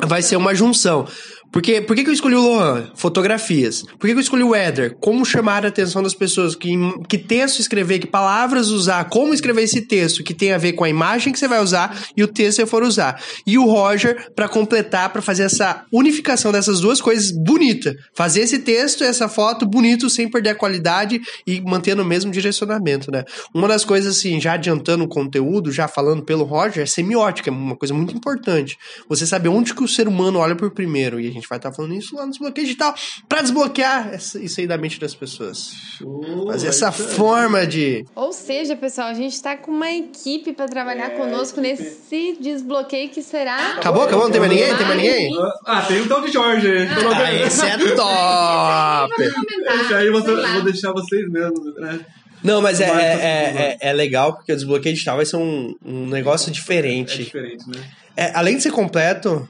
É 0.02 0.06
vai 0.06 0.22
ser 0.22 0.36
uma 0.36 0.54
junção. 0.54 1.08
Porque, 1.52 1.82
por 1.82 1.96
que, 1.96 2.04
que 2.04 2.10
eu 2.10 2.14
escolhi 2.14 2.36
o 2.36 2.42
Lohan? 2.42 2.92
Fotografias. 2.96 3.84
Por 3.84 4.08
que, 4.08 4.08
que 4.08 4.14
eu 4.14 4.20
escolhi 4.20 4.44
o 4.44 4.56
Éder? 4.56 4.96
Como 5.00 5.26
chamar 5.26 5.66
a 5.66 5.68
atenção 5.68 6.02
das 6.02 6.14
pessoas? 6.14 6.56
Que, 6.56 6.74
que 7.10 7.18
texto 7.18 7.60
escrever? 7.60 8.00
Que 8.00 8.08
palavras 8.08 8.70
usar? 8.70 9.06
Como 9.10 9.34
escrever 9.34 9.64
esse 9.64 9.82
texto? 9.82 10.24
Que 10.24 10.34
tem 10.34 10.54
a 10.54 10.58
ver 10.58 10.74
com 10.74 10.84
a 10.84 10.90
imagem 10.90 11.34
que 11.34 11.40
você 11.40 11.48
vai 11.48 11.62
usar 11.62 12.06
e 12.16 12.24
o 12.24 12.28
texto 12.28 12.58
que 12.58 12.62
você 12.64 12.66
for 12.66 12.84
usar. 12.84 13.22
E 13.46 13.58
o 13.58 13.66
Roger 13.66 14.32
para 14.36 14.48
completar, 14.48 15.10
para 15.12 15.22
fazer 15.22 15.44
essa 15.44 15.86
unificação 15.92 16.52
dessas 16.52 16.80
duas 16.80 17.02
coisas 17.02 17.32
bonita. 17.32 17.96
Fazer 18.14 18.42
esse 18.42 18.60
texto 18.60 19.04
essa 19.04 19.28
foto 19.28 19.66
bonito 19.66 20.10
sem 20.10 20.30
perder 20.30 20.52
a 20.52 20.56
qualidade 20.56 21.22
e 21.46 21.62
mantendo 21.62 22.02
o 22.02 22.06
mesmo 22.06 22.32
direcionamento, 22.32 23.12
né? 23.12 23.24
Uma 23.54 23.68
das 23.68 23.84
coisas, 23.84 24.18
assim, 24.18 24.40
já 24.40 24.54
adiantando 24.54 25.04
o 25.04 25.08
conteúdo, 25.08 25.72
já 25.72 25.88
falando 25.88 26.24
pelo 26.24 26.44
Roger, 26.44 26.84
é 26.84 26.86
semiótica, 26.86 27.50
é 27.50 27.54
uma 27.54 27.76
coisa 27.76 27.94
muito 27.94 28.16
importante. 28.16 28.78
Você 29.10 29.26
saber 29.26 29.50
onde 29.50 29.74
que 29.74 29.84
o 29.84 29.88
ser 29.88 30.08
humano 30.08 30.40
olha 30.40 30.56
por 30.56 30.72
primeiro. 30.72 31.20
E 31.20 31.28
a 31.28 31.32
gente 31.32 31.41
vai 31.48 31.58
estar 31.58 31.72
falando 31.74 31.94
isso 31.94 32.16
lá 32.16 32.24
no 32.26 32.32
desbloqueio 32.32 32.66
digital 32.66 32.94
pra 33.30 33.42
desbloquear 33.42 34.14
essa- 34.14 34.40
isso 34.40 34.60
aí 34.60 34.68
da 34.68 34.78
mente 34.78 35.00
das 35.00 35.14
pessoas. 35.16 35.70
Show, 35.98 36.48
Fazer 36.48 36.68
é 36.68 36.70
essa 36.70 36.88
aí. 36.88 36.94
forma 36.94 37.66
de. 37.68 38.06
Ou 38.16 38.32
seja, 38.34 38.76
pessoal, 38.76 39.08
a 39.08 39.14
gente 39.14 39.34
está 39.34 39.56
com 39.58 39.72
uma 39.72 39.92
equipe 39.92 40.54
para 40.54 40.68
trabalhar 40.68 41.12
conosco 41.12 41.60
nesse 41.62 42.38
desbloqueio 42.40 43.10
que 43.10 43.22
será. 43.22 43.74
Acabou? 43.78 44.04
Acabou? 44.04 44.26
Não 44.26 44.32
tem 44.32 44.40
mais 44.40 44.52
ninguém? 44.52 44.76
Tem 44.78 44.86
mais 44.88 45.02
ninguém? 45.02 45.32
Ah, 45.66 45.82
tem 45.84 46.02
um 46.02 46.08
tal 46.08 46.22
de 46.22 46.32
Jorge. 46.32 46.68
não 46.68 47.12
Ah, 47.12 47.24
vendo. 47.32 47.46
esse 47.48 47.66
é 47.66 47.78
top! 47.96 49.14
Esse 49.22 49.94
aí 49.94 50.10
você, 50.10 50.32
lá. 50.32 50.54
vou 50.54 50.64
deixar 50.64 50.92
vocês 50.92 51.30
mesmo, 51.30 51.64
né? 51.80 52.00
Não, 52.44 52.60
mas 52.62 52.82
é, 52.82 52.86
é, 52.86 52.90
tá 52.90 52.96
é, 53.04 53.78
é 53.82 53.94
legal 53.94 54.34
porque 54.34 54.52
o 54.52 54.56
desbloqueio 54.56 54.94
digital 54.96 55.16
vai 55.18 55.26
ser 55.26 55.38
um, 55.38 55.76
um 55.86 56.08
negócio 56.08 56.50
É 56.50 56.54
diferente. 56.54 57.18
diferente, 57.24 57.64
né? 57.70 57.80
É, 58.18 58.32
além 58.36 58.58
de 58.58 58.64
ser 58.64 58.72
completo, 58.72 59.48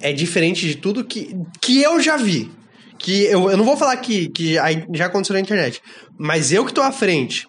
é 0.00 0.12
diferente 0.12 0.66
de 0.66 0.76
tudo 0.76 1.04
que, 1.04 1.34
que 1.60 1.82
eu 1.82 2.00
já 2.00 2.16
vi. 2.16 2.50
Que 2.98 3.24
eu, 3.24 3.50
eu 3.50 3.56
não 3.56 3.64
vou 3.64 3.76
falar 3.76 3.96
que, 3.98 4.28
que 4.28 4.54
já 4.92 5.06
aconteceu 5.06 5.34
na 5.34 5.40
internet, 5.40 5.80
mas 6.18 6.52
eu 6.52 6.64
que 6.64 6.72
tô 6.72 6.82
à 6.82 6.90
frente. 6.90 7.46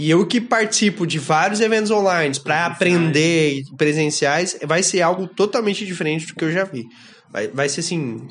E 0.00 0.08
eu 0.08 0.26
que 0.26 0.40
participo 0.40 1.06
de 1.06 1.18
vários 1.18 1.60
eventos 1.60 1.90
online 1.90 2.34
para 2.42 2.64
aprender 2.64 3.62
presenciais, 3.76 4.58
vai 4.64 4.82
ser 4.82 5.02
algo 5.02 5.26
totalmente 5.26 5.84
diferente 5.84 6.26
do 6.26 6.34
que 6.34 6.42
eu 6.42 6.50
já 6.50 6.64
vi. 6.64 6.84
Vai, 7.30 7.48
vai 7.48 7.68
ser 7.68 7.80
assim. 7.80 8.26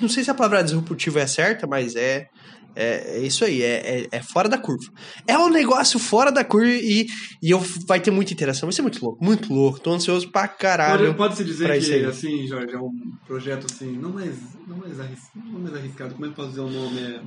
Não 0.00 0.08
sei 0.08 0.24
se 0.24 0.30
a 0.30 0.34
palavra 0.34 0.62
disruptivo 0.62 1.20
é 1.20 1.26
certa, 1.26 1.66
mas 1.66 1.94
é. 1.94 2.26
É, 2.80 3.16
é 3.16 3.18
isso 3.20 3.44
aí, 3.44 3.62
é, 3.62 4.00
é, 4.00 4.08
é 4.10 4.22
fora 4.22 4.48
da 4.48 4.56
curva. 4.56 4.90
É 5.26 5.38
um 5.38 5.50
negócio 5.50 5.98
fora 5.98 6.32
da 6.32 6.42
curva 6.42 6.66
e, 6.66 7.06
e 7.42 7.50
eu, 7.50 7.60
vai 7.86 8.00
ter 8.00 8.10
muita 8.10 8.32
interação. 8.32 8.66
Vai 8.66 8.72
ser 8.72 8.82
muito 8.82 9.04
louco, 9.04 9.22
muito 9.22 9.52
louco. 9.52 9.78
Tô 9.78 9.92
ansioso 9.92 10.30
pra 10.30 10.48
caralho. 10.48 11.06
Pode, 11.06 11.16
pode 11.16 11.36
se 11.36 11.44
dizer 11.44 11.78
que, 11.78 12.04
assim, 12.04 12.46
Jorge, 12.46 12.74
é 12.74 12.78
um 12.78 12.90
projeto 13.26 13.66
assim, 13.70 13.92
não 13.92 14.10
mais, 14.10 14.34
não 14.66 14.78
mais, 14.78 14.98
arris, 14.98 15.20
não 15.34 15.60
mais 15.60 15.74
arriscado, 15.74 16.14
como 16.14 16.26
é 16.26 16.28
que 16.30 16.34
posso 16.34 16.48
dizer 16.48 16.60
o 16.60 16.70
nome? 16.70 17.00
É... 17.00 17.20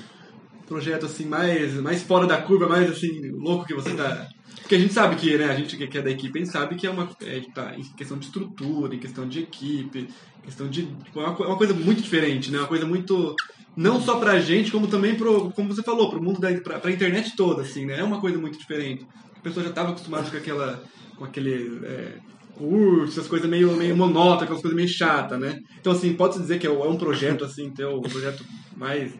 projeto 0.66 1.06
assim, 1.06 1.26
mais, 1.26 1.74
mais 1.74 2.02
fora 2.02 2.26
da 2.26 2.40
curva, 2.40 2.68
mais 2.68 2.90
assim, 2.90 3.30
louco 3.30 3.66
que 3.66 3.74
você 3.74 3.94
tá. 3.94 4.28
Porque 4.62 4.74
a 4.74 4.78
gente 4.78 4.92
sabe 4.92 5.14
que, 5.16 5.36
né, 5.36 5.44
a 5.44 5.54
gente 5.54 5.76
que 5.76 5.98
é 5.98 6.02
da 6.02 6.10
equipe, 6.10 6.38
a 6.38 6.42
gente 6.42 6.52
sabe 6.52 6.74
que 6.74 6.86
é 6.86 6.90
uma. 6.90 7.08
É, 7.22 7.40
tá, 7.54 7.74
em 7.76 7.84
questão 7.84 8.18
de 8.18 8.26
estrutura, 8.26 8.94
em 8.94 8.98
questão 8.98 9.28
de 9.28 9.40
equipe, 9.40 10.08
questão 10.42 10.68
de. 10.68 10.86
tipo, 10.86 11.20
É 11.20 11.24
uma, 11.24 11.44
é 11.44 11.46
uma 11.46 11.56
coisa 11.56 11.72
muito 11.72 12.02
diferente, 12.02 12.50
né? 12.50 12.58
Uma 12.58 12.66
coisa 12.66 12.84
muito. 12.84 13.36
Não 13.76 14.00
só 14.00 14.18
pra 14.18 14.40
gente, 14.40 14.72
como 14.72 14.86
também 14.86 15.14
pro, 15.14 15.50
como 15.50 15.74
você 15.74 15.82
falou, 15.82 16.08
pro 16.08 16.22
mundo 16.22 16.40
da 16.40 16.52
pra, 16.60 16.78
pra 16.78 16.90
internet 16.90 17.36
toda, 17.36 17.62
assim, 17.62 17.84
né? 17.84 17.98
É 17.98 18.04
uma 18.04 18.20
coisa 18.20 18.38
muito 18.38 18.58
diferente. 18.58 19.06
A 19.36 19.40
pessoa 19.40 19.62
já 19.62 19.70
estava 19.70 19.90
acostumada 19.90 20.30
com 20.30 20.36
aquela. 20.36 20.82
com 21.16 21.24
aquele. 21.24 21.80
É, 21.84 22.18
curso, 22.56 23.20
as 23.20 23.26
coisas 23.26 23.48
meio, 23.48 23.70
meio 23.76 23.94
monótonas, 23.94 24.44
aquelas 24.44 24.62
coisas 24.62 24.74
meio 24.76 24.88
chatas, 24.88 25.38
né? 25.38 25.58
Então, 25.78 25.92
assim, 25.92 26.14
pode-se 26.14 26.40
dizer 26.40 26.58
que 26.58 26.66
é 26.66 26.70
um 26.70 26.96
projeto, 26.96 27.44
assim, 27.44 27.70
ter 27.70 27.86
um 27.86 28.00
projeto 28.00 28.42
mais, 28.74 29.12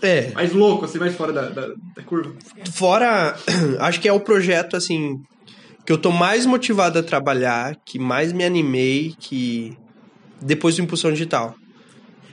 É, 0.00 0.30
mais 0.32 0.52
louco, 0.52 0.84
assim, 0.84 0.98
mais 0.98 1.14
fora 1.14 1.32
da, 1.32 1.50
da, 1.50 1.68
da 1.94 2.02
curva. 2.02 2.32
fora. 2.72 3.36
Acho 3.80 4.00
que 4.00 4.08
é 4.08 4.12
o 4.12 4.20
projeto, 4.20 4.76
assim. 4.76 5.20
Que 5.84 5.92
eu 5.92 5.98
tô 5.98 6.10
mais 6.10 6.46
motivado 6.46 6.98
a 6.98 7.02
trabalhar, 7.02 7.76
que 7.84 7.98
mais 7.98 8.32
me 8.32 8.44
animei, 8.44 9.14
que. 9.18 9.76
Depois 10.40 10.76
do 10.76 10.82
Impulsão 10.82 11.10
Digital. 11.12 11.54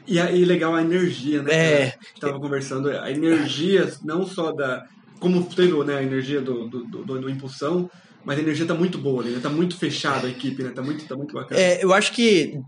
E 0.08 0.20
aí, 0.20 0.46
legal 0.46 0.76
a 0.76 0.82
energia, 0.82 1.42
né? 1.42 1.54
É. 1.54 1.78
que 1.92 1.98
a 1.98 2.08
gente 2.08 2.22
tava 2.22 2.40
conversando, 2.40 2.90
a 2.90 3.12
energia, 3.12 3.92
não 4.04 4.26
só 4.26 4.52
da. 4.52 4.86
Como 5.20 5.44
teve 5.46 5.72
né, 5.84 5.98
a 5.98 6.04
energia 6.04 6.42
do, 6.42 6.68
do, 6.68 6.84
do, 6.84 7.20
do 7.22 7.30
Impulsão, 7.30 7.90
mas 8.24 8.38
a 8.38 8.42
energia 8.42 8.66
tá 8.66 8.74
muito 8.74 8.98
boa 8.98 9.22
ali, 9.22 9.32
né? 9.32 9.40
Tá 9.42 9.50
muito 9.50 9.78
fechada 9.78 10.28
a 10.28 10.30
equipe, 10.30 10.62
né? 10.62 10.72
Tá 10.72 10.82
muito, 10.82 11.06
tá 11.06 11.16
muito 11.16 11.34
bacana. 11.34 11.60
É, 11.60 11.84
eu 11.84 11.94
acho 11.94 12.12
que, 12.12 12.60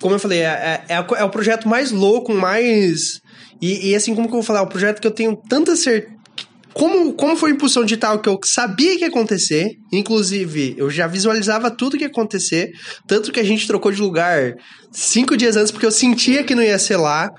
como 0.00 0.14
eu 0.14 0.18
falei, 0.18 0.40
é, 0.40 0.84
é, 0.88 0.94
é, 0.94 0.94
é 0.94 1.24
o 1.24 1.30
projeto 1.30 1.68
mais 1.68 1.90
louco, 1.90 2.32
mais. 2.32 3.20
E, 3.60 3.90
e 3.90 3.94
assim, 3.94 4.14
como 4.14 4.28
que 4.28 4.32
eu 4.32 4.38
vou 4.38 4.42
falar? 4.42 4.60
É 4.60 4.62
o 4.62 4.68
projeto 4.68 5.00
que 5.00 5.06
eu 5.06 5.10
tenho 5.10 5.36
tanta 5.48 5.74
certeza. 5.76 6.19
Como, 6.72 7.12
como 7.14 7.36
foi 7.36 7.50
a 7.50 7.54
impulsão 7.54 7.84
digital 7.84 8.20
que 8.20 8.28
eu 8.28 8.38
sabia 8.44 8.96
que 8.96 9.02
ia 9.02 9.08
acontecer, 9.08 9.70
inclusive 9.92 10.74
eu 10.78 10.88
já 10.88 11.06
visualizava 11.06 11.70
tudo 11.70 11.96
que 11.96 12.04
ia 12.04 12.08
acontecer, 12.08 12.70
tanto 13.06 13.32
que 13.32 13.40
a 13.40 13.44
gente 13.44 13.66
trocou 13.66 13.90
de 13.90 14.00
lugar 14.00 14.54
cinco 14.92 15.36
dias 15.36 15.56
antes, 15.56 15.72
porque 15.72 15.86
eu 15.86 15.90
sentia 15.90 16.44
que 16.44 16.54
não 16.54 16.62
ia 16.62 16.78
ser 16.78 16.96
lá, 16.96 17.30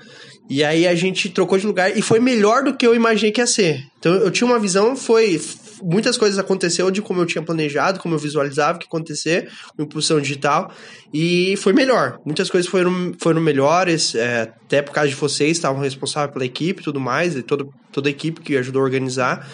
e 0.50 0.62
aí 0.62 0.86
a 0.86 0.94
gente 0.94 1.30
trocou 1.30 1.56
de 1.56 1.66
lugar 1.66 1.96
e 1.96 2.02
foi 2.02 2.20
melhor 2.20 2.62
do 2.62 2.76
que 2.76 2.86
eu 2.86 2.94
imaginei 2.94 3.32
que 3.32 3.40
ia 3.40 3.46
ser. 3.46 3.80
Então 3.98 4.12
eu 4.12 4.30
tinha 4.30 4.46
uma 4.46 4.58
visão, 4.58 4.94
foi. 4.94 5.40
Muitas 5.82 6.16
coisas 6.16 6.38
aconteceram 6.38 6.90
de 6.90 7.02
como 7.02 7.20
eu 7.20 7.26
tinha 7.26 7.42
planejado, 7.42 8.00
como 8.00 8.14
eu 8.14 8.18
visualizava 8.18 8.78
que 8.78 8.86
acontecer, 8.86 9.50
com 9.76 9.82
impulsão 9.82 10.20
digital, 10.20 10.72
e 11.12 11.56
foi 11.56 11.72
melhor. 11.72 12.18
Muitas 12.24 12.50
coisas 12.50 12.70
foram, 12.70 13.12
foram 13.18 13.40
melhores, 13.40 14.14
é, 14.14 14.42
até 14.42 14.80
por 14.80 14.92
causa 14.92 15.08
de 15.08 15.16
vocês, 15.16 15.52
estavam 15.52 15.80
responsáveis 15.80 16.32
pela 16.32 16.44
equipe 16.44 16.80
e 16.80 16.84
tudo 16.84 17.00
mais, 17.00 17.36
e 17.36 17.42
toda, 17.42 17.66
toda 17.90 18.08
a 18.08 18.10
equipe 18.10 18.40
que 18.40 18.56
ajudou 18.56 18.80
a 18.82 18.84
organizar. 18.84 19.48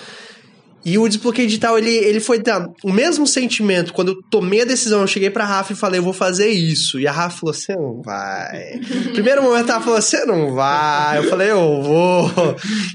E 0.85 0.97
o 0.97 1.09
desbloqueio 1.09 1.49
digital, 1.49 1.77
ele, 1.77 1.91
ele 1.91 2.21
foi 2.21 2.41
o 2.85 2.93
mesmo 2.93 3.27
sentimento. 3.27 3.93
Quando 3.93 4.13
eu 4.13 4.23
tomei 4.31 4.63
a 4.63 4.65
decisão, 4.65 5.01
eu 5.01 5.07
cheguei 5.07 5.29
pra 5.29 5.45
Rafa 5.45 5.73
e 5.73 5.77
falei, 5.77 5.99
eu 5.99 6.05
vou 6.05 6.13
fazer 6.13 6.49
isso. 6.49 7.01
E 7.01 7.07
a 7.07 7.13
Rafa 7.13 7.39
falou, 7.39 7.53
você 7.53 7.75
não 7.75 8.01
vai. 8.01 8.81
Primeiro 9.13 9.43
momento, 9.43 9.71
ela 9.71 9.81
falou, 9.81 10.01
você 10.01 10.25
não 10.25 10.55
vai. 10.55 11.19
Eu 11.19 11.25
falei, 11.25 11.51
eu 11.51 11.83
vou. 11.83 12.31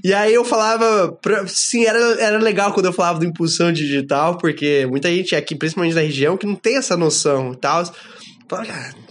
E 0.04 0.14
aí 0.14 0.34
eu 0.34 0.46
falava, 0.46 1.18
sim, 1.48 1.86
era, 1.86 2.00
era 2.22 2.38
legal 2.40 2.74
quando 2.74 2.86
eu 2.86 2.94
falava 2.94 3.20
do 3.20 3.26
impulsão 3.26 3.72
digital, 3.72 4.38
porque 4.38 4.88
muita 4.90 5.10
gente 5.10 5.36
aqui, 5.36 5.56
principalmente 5.56 5.96
da 5.96 6.02
região, 6.02 6.38
que 6.38 6.48
não 6.48 6.56
tem 6.56 6.78
essa 6.78 6.96
noção 6.96 7.52
e 7.54 7.58
tal. 7.58 7.84
Fala, 8.48 8.66
cara, 8.66 9.03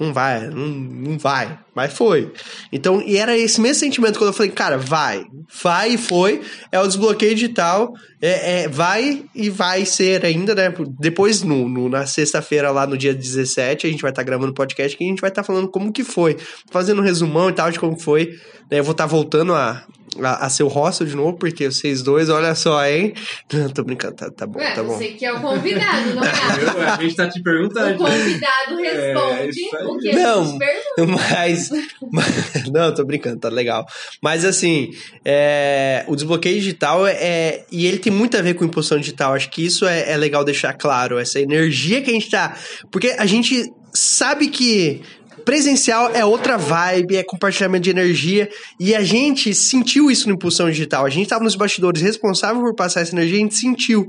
não 0.00 0.14
vai, 0.14 0.48
não, 0.48 0.66
não 0.66 1.18
vai, 1.18 1.58
mas 1.74 1.92
foi. 1.92 2.32
Então, 2.72 3.02
e 3.02 3.18
era 3.18 3.36
esse 3.36 3.60
mesmo 3.60 3.80
sentimento 3.80 4.18
quando 4.18 4.28
eu 4.28 4.32
falei, 4.32 4.50
cara, 4.50 4.78
vai, 4.78 5.26
vai 5.62 5.90
e 5.90 5.98
foi, 5.98 6.40
é 6.72 6.80
o 6.80 6.86
desbloqueio 6.86 7.34
digital, 7.34 7.92
é, 8.20 8.62
é, 8.62 8.68
vai 8.68 9.24
e 9.34 9.50
vai 9.50 9.84
ser 9.84 10.24
ainda, 10.24 10.54
né? 10.54 10.72
Depois, 10.98 11.42
no, 11.42 11.68
no 11.68 11.90
na 11.90 12.06
sexta-feira, 12.06 12.70
lá 12.70 12.86
no 12.86 12.96
dia 12.96 13.14
17, 13.14 13.86
a 13.86 13.90
gente 13.90 14.00
vai 14.00 14.10
estar 14.10 14.22
tá 14.22 14.26
gravando 14.26 14.54
podcast 14.54 14.96
que 14.96 15.04
a 15.04 15.06
gente 15.06 15.20
vai 15.20 15.28
estar 15.28 15.42
tá 15.42 15.46
falando 15.46 15.68
como 15.68 15.92
que 15.92 16.02
foi, 16.02 16.38
fazendo 16.70 17.02
um 17.02 17.04
resumão 17.04 17.50
e 17.50 17.52
tal 17.52 17.70
de 17.70 17.78
como 17.78 18.00
foi. 18.00 18.38
Né? 18.70 18.78
Eu 18.78 18.84
vou 18.84 18.92
estar 18.92 19.04
tá 19.04 19.08
voltando 19.08 19.52
a, 19.52 19.84
a, 20.22 20.46
a 20.46 20.50
ser 20.50 20.62
o 20.64 20.68
hostel 20.68 21.06
de 21.06 21.14
novo, 21.14 21.34
porque 21.38 21.70
vocês 21.70 22.02
dois, 22.02 22.28
olha 22.28 22.54
só, 22.54 22.84
hein? 22.86 23.14
Não, 23.52 23.68
tô 23.70 23.84
brincando, 23.84 24.14
tá, 24.16 24.30
tá 24.30 24.46
bom, 24.46 24.58
Ué, 24.58 24.70
tá 24.72 24.82
bom. 24.82 24.96
você 24.96 25.08
que 25.08 25.24
é 25.24 25.32
o 25.32 25.40
convidado, 25.40 26.14
não 26.14 26.22
é? 26.82 26.88
A 26.90 26.96
gente 27.02 27.14
tá 27.16 27.28
te 27.28 27.42
perguntando. 27.42 27.94
O 27.94 28.06
convidado 28.06 28.76
responde 28.76 29.68
aí. 29.78 29.86
o 29.86 29.98
que 29.98 30.12
Não. 30.12 30.40
a 30.42 30.44
gente 30.46 30.58
pergunta. 30.58 31.06
Mas, 31.06 31.70
mas- 32.12 32.64
Não, 32.72 32.92
tô 32.94 33.04
brincando, 33.04 33.38
tá 33.40 33.48
legal. 33.48 33.86
Mas 34.22 34.44
assim, 34.44 34.90
é, 35.24 36.04
o 36.08 36.14
desbloqueio 36.16 36.56
digital 36.56 37.06
é. 37.06 37.64
E 37.70 37.86
ele 37.86 37.98
tem 37.98 38.12
muito 38.12 38.36
a 38.36 38.42
ver 38.42 38.54
com 38.54 38.64
impulsão 38.64 38.98
digital. 38.98 39.34
Acho 39.34 39.50
que 39.50 39.64
isso 39.64 39.86
é, 39.86 40.10
é 40.12 40.16
legal 40.16 40.44
deixar 40.44 40.72
claro. 40.74 41.18
Essa 41.18 41.40
energia 41.40 42.02
que 42.02 42.10
a 42.10 42.14
gente 42.14 42.30
tá. 42.30 42.56
Porque 42.90 43.14
a 43.18 43.26
gente 43.26 43.72
sabe 43.92 44.48
que. 44.48 45.02
Presencial 45.44 46.10
é 46.14 46.24
outra 46.24 46.56
vibe, 46.56 47.16
é 47.16 47.22
compartilhamento 47.22 47.84
de 47.84 47.90
energia. 47.90 48.48
E 48.78 48.94
a 48.94 49.02
gente 49.02 49.54
sentiu 49.54 50.10
isso 50.10 50.28
no 50.28 50.34
Impulsão 50.34 50.68
Digital. 50.70 51.04
A 51.04 51.10
gente 51.10 51.28
tava 51.28 51.42
nos 51.44 51.54
bastidores 51.56 52.02
responsável 52.02 52.60
por 52.62 52.74
passar 52.74 53.00
essa 53.00 53.14
energia, 53.14 53.36
a 53.36 53.40
gente 53.40 53.56
sentiu. 53.56 54.08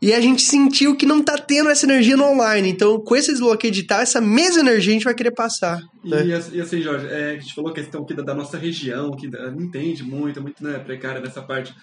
E 0.00 0.12
a 0.12 0.20
gente 0.20 0.42
sentiu 0.42 0.94
que 0.96 1.06
não 1.06 1.22
tá 1.22 1.36
tendo 1.38 1.70
essa 1.70 1.86
energia 1.86 2.16
no 2.16 2.24
online. 2.24 2.68
Então, 2.68 3.00
com 3.00 3.16
esse 3.16 3.30
desbloqueio 3.32 3.72
digital, 3.72 4.00
essa 4.00 4.20
mesma 4.20 4.60
energia 4.60 4.90
a 4.92 4.94
gente 4.94 5.04
vai 5.04 5.14
querer 5.14 5.32
passar. 5.32 5.80
né? 6.04 6.24
E, 6.26 6.32
assim- 6.32 6.56
e 6.56 6.60
assim, 6.60 6.80
Jorge, 6.82 7.06
é, 7.06 7.32
a 7.32 7.40
gente 7.40 7.52
falou 7.54 7.70
a 7.70 7.74
questão 7.74 8.02
aqui 8.02 8.14
da, 8.14 8.22
da 8.22 8.34
nossa 8.34 8.56
região, 8.56 9.10
que 9.10 9.26
não 9.28 9.60
entende 9.60 10.02
muito, 10.04 10.38
é 10.38 10.42
muito 10.42 10.62
né, 10.62 10.78
precária 10.78 11.20
nessa 11.20 11.42
parte. 11.42 11.74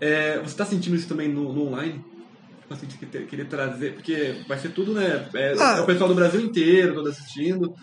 É, 0.00 0.38
você 0.38 0.46
está 0.52 0.64
sentindo 0.64 0.94
isso 0.96 1.08
também 1.08 1.28
no, 1.28 1.52
no 1.52 1.68
online? 1.68 2.00
Assim, 2.70 2.86
que 2.86 3.04
te- 3.04 3.24
queria 3.26 3.44
trazer, 3.44 3.92
porque 3.94 4.36
vai 4.48 4.58
ser 4.58 4.70
tudo, 4.70 4.92
né? 4.94 5.26
É, 5.34 5.54
Ah. 5.58 5.76
é 5.78 5.80
o 5.82 5.84
pessoal 5.86 6.08
do 6.08 6.14
Brasil 6.14 6.40
inteiro 6.40 6.94
todo 6.94 7.08
assistindo. 7.08 7.74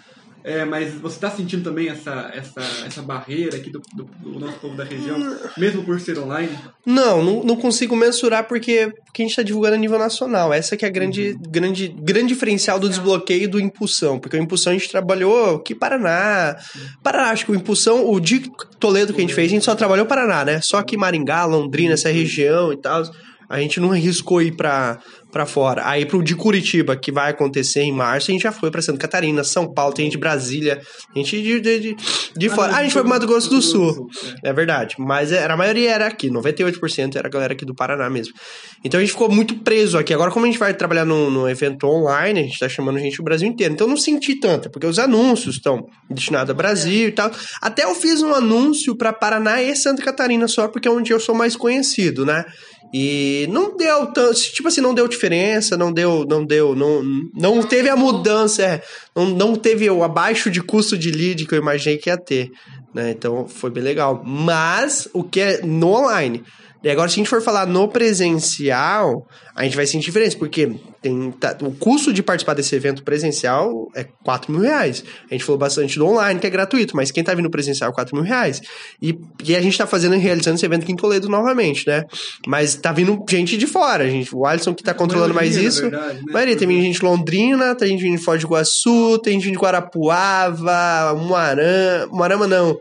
É, 0.44 0.64
mas 0.64 0.94
você 0.94 1.16
está 1.16 1.30
sentindo 1.30 1.64
também 1.64 1.90
essa, 1.90 2.32
essa, 2.34 2.62
essa 2.86 3.02
barreira 3.02 3.58
aqui 3.58 3.70
do, 3.70 3.82
do, 3.94 4.04
do 4.04 4.40
nosso 4.40 4.58
povo 4.60 4.76
da 4.76 4.84
região, 4.84 5.18
mesmo 5.58 5.84
por 5.84 6.00
ser 6.00 6.18
online? 6.18 6.58
Não, 6.86 7.24
não, 7.24 7.44
não 7.44 7.56
consigo 7.56 7.96
mensurar 7.96 8.48
porque, 8.48 8.92
porque 9.06 9.22
a 9.22 9.26
gente 9.26 9.32
está 9.32 9.44
divulgando 9.44 9.76
a 9.76 9.78
nível 9.78 10.00
nacional. 10.00 10.54
Essa 10.54 10.78
que 10.78 10.86
é 10.86 10.88
a 10.88 10.92
grande, 10.92 11.38
grande, 11.50 11.90
grande 11.90 12.30
diferencial 12.30 12.80
do 12.80 12.88
desbloqueio 12.88 13.44
e 13.44 13.48
do 13.48 13.60
impulsão. 13.60 14.18
Porque 14.18 14.38
o 14.38 14.42
impulsão 14.42 14.72
a 14.72 14.78
gente 14.78 14.90
trabalhou 14.90 15.58
aqui 15.58 15.76
Paraná. 15.76 16.56
Paraná, 17.04 17.32
acho 17.32 17.46
que 17.46 17.52
o 17.52 17.56
impulsão, 17.56 18.10
o 18.10 18.20
de 18.20 18.50
Toledo 18.80 19.14
que 19.14 19.20
a 19.20 19.22
gente 19.22 19.34
fez, 19.34 19.48
a 19.48 19.54
gente 19.54 19.66
só 19.66 19.76
trabalhou 19.76 20.06
Paraná, 20.06 20.46
né? 20.46 20.62
Só 20.62 20.82
que 20.82 20.96
Maringá, 20.96 21.46
Londrina, 21.46 21.94
essa 21.94 22.10
região 22.10 22.72
e 22.72 22.78
tal. 22.78 23.04
A 23.50 23.60
gente 23.60 23.80
não 23.80 23.92
arriscou 23.92 24.44
ir 24.44 24.56
pra, 24.56 25.00
pra 25.32 25.46
fora. 25.46 25.88
Aí 25.88 26.06
pro 26.06 26.24
de 26.24 26.36
Curitiba, 26.36 26.96
que 26.96 27.12
vai 27.12 27.32
acontecer 27.32 27.82
em 27.82 27.92
março, 27.92 28.32
a 28.32 28.34
gente 28.34 28.42
já 28.42 28.52
foi 28.52 28.72
pra 28.72 28.82
Santa 28.82 29.00
Catarina, 29.00 29.44
São 29.44 29.72
Paulo, 29.72 29.94
tem 29.94 30.06
gente 30.06 30.14
de 30.14 30.18
Brasília, 30.18 30.82
gente 31.16 31.42
de, 31.42 31.62
de, 31.62 31.80
de, 31.80 31.96
de 32.36 32.50
fora. 32.50 32.74
Ah, 32.74 32.78
a 32.78 32.84
gente 32.84 32.94
foi 32.94 33.02
pro 33.02 33.10
Mato 33.10 33.28
Grosso 33.28 33.50
do 33.50 33.62
Sul. 33.62 34.08
É 34.44 34.52
verdade. 34.52 34.96
Mas 34.98 35.32
era, 35.32 35.54
a 35.54 35.58
maioria 35.58 35.92
era 35.92 36.08
aqui, 36.08 36.30
98% 36.30 37.16
era 37.16 37.28
a 37.28 37.32
galera 37.32 37.54
aqui 37.54 37.66
do 37.66 37.76
Paraná 37.76 38.10
mesmo. 38.10 38.34
Então 38.84 39.00
a 39.00 39.02
gente 39.02 39.12
ficou 39.12 39.30
muito 39.30 39.56
preso 39.60 39.98
aqui. 39.98 40.14
Agora, 40.14 40.32
como 40.32 40.46
a 40.46 40.50
gente 40.50 40.60
vai 40.60 40.74
trabalhar 40.74 41.06
no, 41.06 41.30
no 41.30 41.50
evento 41.50 41.86
online, 41.88 42.40
a 42.40 42.44
gente 42.44 42.60
tá 42.60 42.70
chamando 42.70 43.00
gente 43.00 43.18
do 43.18 43.24
Brasil 43.24 43.48
inteiro. 43.48 43.74
Então 43.74 43.86
eu 43.86 43.90
não 43.90 43.98
senti 43.98 44.36
tanto, 44.40 44.70
porque 44.70 44.88
os 44.88 44.98
anúncios 44.98 45.56
estão 45.56 45.86
destinados 46.10 46.50
a 46.50 46.54
Brasil 46.54 47.10
e 47.10 47.12
tal. 47.12 47.32
Até 47.62 47.84
eu 47.84 47.94
fiz 47.94 48.22
um 48.22 48.34
anúncio 48.34 48.96
pra 48.96 49.14
Paraná 49.14 49.62
e 49.62 49.76
Santa 49.76 50.02
Catarina 50.02 50.48
só, 50.48 50.68
porque 50.68 50.88
é 50.88 50.92
onde 50.92 51.12
eu 51.12 51.20
sou 51.20 51.36
mais 51.36 51.56
conhecido, 51.56 52.26
né? 52.26 52.46
E 52.94 53.48
não 53.52 53.78
deu 53.78 54.08
tanto, 54.08 54.34
tipo 54.34 54.68
assim, 54.68 54.82
não 54.82 54.96
deu 54.96 55.08
diferença, 55.08 55.78
não 55.78 55.92
deu, 55.92 56.26
não 56.28 56.44
deu, 56.44 56.76
não, 56.76 57.04
não 57.36 57.62
teve 57.62 57.88
a 57.88 57.96
mudança, 57.96 58.64
é, 58.64 58.82
não, 59.16 59.26
não 59.30 59.56
teve 59.56 59.90
o 59.90 60.04
abaixo 60.04 60.50
de 60.50 60.62
custo 60.62 60.98
de 60.98 61.12
lead 61.12 61.46
que 61.46 61.54
eu 61.54 61.60
imaginei 61.60 61.98
que 61.98 62.10
ia 62.10 62.18
ter, 62.18 62.50
né? 62.94 63.12
Então 63.12 63.48
foi 63.48 63.70
bem 63.70 63.84
legal. 63.84 64.24
Mas 64.26 65.08
o 65.14 65.24
que 65.24 65.40
é 65.40 65.62
no 65.62 65.90
online. 65.90 66.44
E 66.82 66.90
agora, 66.90 67.10
se 67.10 67.16
a 67.16 67.18
gente 67.18 67.30
for 67.30 67.42
falar 67.42 67.66
no 67.66 67.88
presencial, 67.90 69.28
a 69.56 69.64
gente 69.64 69.76
vai 69.76 69.86
sentir 69.86 70.06
diferença, 70.06 70.38
porque 70.38 70.72
tem, 71.02 71.32
tá- 71.32 71.58
o 71.62 71.72
custo 71.72 72.14
de 72.14 72.24
participar 72.24 72.54
desse 72.54 72.74
evento 72.76 73.04
presencial 73.04 73.90
é 73.96 74.06
4 74.24 74.52
mil 74.52 74.62
reais. 74.62 75.04
A 75.30 75.34
gente 75.34 75.44
falou 75.44 75.60
bastante 75.60 75.98
do 76.00 76.06
online, 76.06 76.40
que 76.40 76.48
é 76.48 76.50
gratuito, 76.50 76.96
mas 76.96 77.12
quem 77.12 77.24
tá 77.24 77.34
vindo 77.34 77.50
presencial 77.50 77.90
é 77.90 77.94
4 77.94 78.16
mil 78.16 78.24
reais. 78.24 78.62
E, 79.02 79.18
e 79.44 79.56
a 79.56 79.62
gente 79.62 79.78
tá 79.78 79.86
fazendo 79.86 80.16
e 80.16 80.20
realizando 80.20 80.56
esse 80.56 80.66
evento 80.66 80.84
aqui 80.84 80.92
em 80.94 80.96
Toledo 80.96 81.28
novamente, 81.28 81.86
né? 81.86 82.06
Mas 82.48 82.76
tá 82.76 82.92
vindo 82.94 83.24
gente 83.30 83.58
de 83.58 83.68
fora, 83.68 84.10
gente. 84.10 84.34
O 84.34 84.46
Alisson 84.46 84.74
que 84.74 84.82
tá 84.84 84.94
controlando 84.94 85.34
mais 85.34 85.58
isso. 85.58 85.82
verdade, 85.82 86.20
né? 86.20 86.32
Maioria, 86.32 86.56
tem 86.56 86.68
vindo 86.68 86.82
gente 86.82 87.00
de 87.00 87.06
Londrina, 87.06 87.76
tem 87.76 87.90
gente 87.90 88.02
vindo 88.04 88.18
de 88.18 88.24
Foz 88.24 88.42
do 88.42 88.48
Iguaçu, 88.48 89.20
tem 89.20 89.34
gente 89.40 89.52
de 89.52 89.58
Guarapuava, 89.58 91.14
Moarama, 91.16 92.08
Moarama 92.12 92.48
não, 92.48 92.78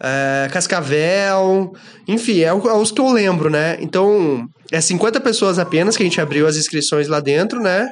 é, 0.00 0.48
Cascavel, 0.50 1.72
enfim, 2.06 2.40
é, 2.40 2.44
é 2.46 2.52
os 2.54 2.90
que 2.92 3.00
eu 3.00 3.10
lembro, 3.10 3.50
né? 3.50 3.76
Então, 3.80 4.48
é 4.70 4.80
50 4.80 5.20
pessoas 5.20 5.58
apenas 5.58 5.96
que 5.96 6.02
a 6.02 6.06
gente 6.06 6.20
abriu 6.20 6.46
as 6.46 6.56
inscrições 6.56 7.08
lá 7.08 7.20
dentro, 7.20 7.60
né? 7.60 7.90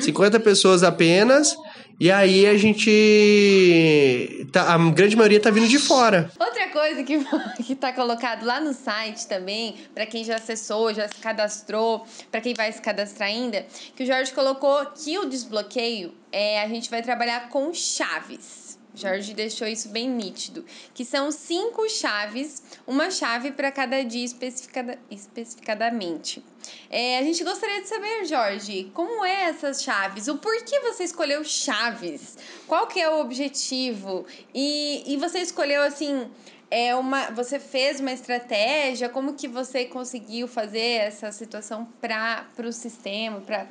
50 0.00 0.38
pessoas 0.40 0.82
apenas, 0.84 1.56
e 1.98 2.10
aí 2.10 2.46
a 2.46 2.56
gente. 2.56 4.46
tá- 4.52 4.74
a 4.74 4.78
grande 4.90 5.16
maioria 5.16 5.40
tá 5.40 5.50
vindo 5.50 5.68
de 5.68 5.78
fora. 5.78 6.30
Outra 6.38 6.68
coisa 6.68 7.02
que, 7.02 7.18
que 7.64 7.74
tá 7.74 7.92
colocado 7.92 8.44
lá 8.44 8.60
no 8.60 8.72
site 8.72 9.26
também, 9.26 9.74
pra 9.94 10.06
quem 10.06 10.24
já 10.24 10.36
acessou, 10.36 10.92
já 10.94 11.08
se 11.08 11.14
cadastrou, 11.16 12.04
pra 12.30 12.40
quem 12.40 12.54
vai 12.54 12.72
se 12.72 12.80
cadastrar 12.80 13.28
ainda, 13.28 13.66
que 13.96 14.02
o 14.02 14.06
Jorge 14.06 14.32
colocou 14.32 14.84
que 14.86 15.18
o 15.18 15.24
desbloqueio 15.26 16.12
é 16.32 16.62
a 16.62 16.68
gente 16.68 16.88
vai 16.90 17.02
trabalhar 17.02 17.48
com 17.48 17.72
chaves. 17.72 18.63
Jorge 18.94 19.34
deixou 19.34 19.66
isso 19.66 19.88
bem 19.88 20.08
nítido, 20.08 20.64
que 20.94 21.04
são 21.04 21.30
cinco 21.30 21.88
chaves, 21.88 22.62
uma 22.86 23.10
chave 23.10 23.50
para 23.50 23.72
cada 23.72 24.02
dia 24.04 24.24
especificada, 24.24 24.98
especificadamente. 25.10 26.44
É, 26.88 27.18
a 27.18 27.22
gente 27.22 27.42
gostaria 27.42 27.82
de 27.82 27.88
saber, 27.88 28.24
Jorge, 28.24 28.90
como 28.94 29.24
é 29.24 29.44
essas 29.44 29.82
chaves? 29.82 30.28
O 30.28 30.38
porquê 30.38 30.80
você 30.80 31.04
escolheu 31.04 31.44
chaves? 31.44 32.38
Qual 32.66 32.86
que 32.86 33.00
é 33.00 33.10
o 33.10 33.20
objetivo? 33.20 34.24
E, 34.54 35.02
e 35.06 35.16
você 35.16 35.40
escolheu 35.40 35.82
assim, 35.82 36.30
é 36.70 36.94
uma, 36.94 37.30
você 37.30 37.58
fez 37.58 38.00
uma 38.00 38.12
estratégia? 38.12 39.08
Como 39.08 39.34
que 39.34 39.46
você 39.46 39.84
conseguiu 39.84 40.48
fazer 40.48 41.02
essa 41.02 41.30
situação 41.30 41.86
para 42.00 42.46
o 42.58 42.72
sistema? 42.72 43.40
Pra, 43.40 43.66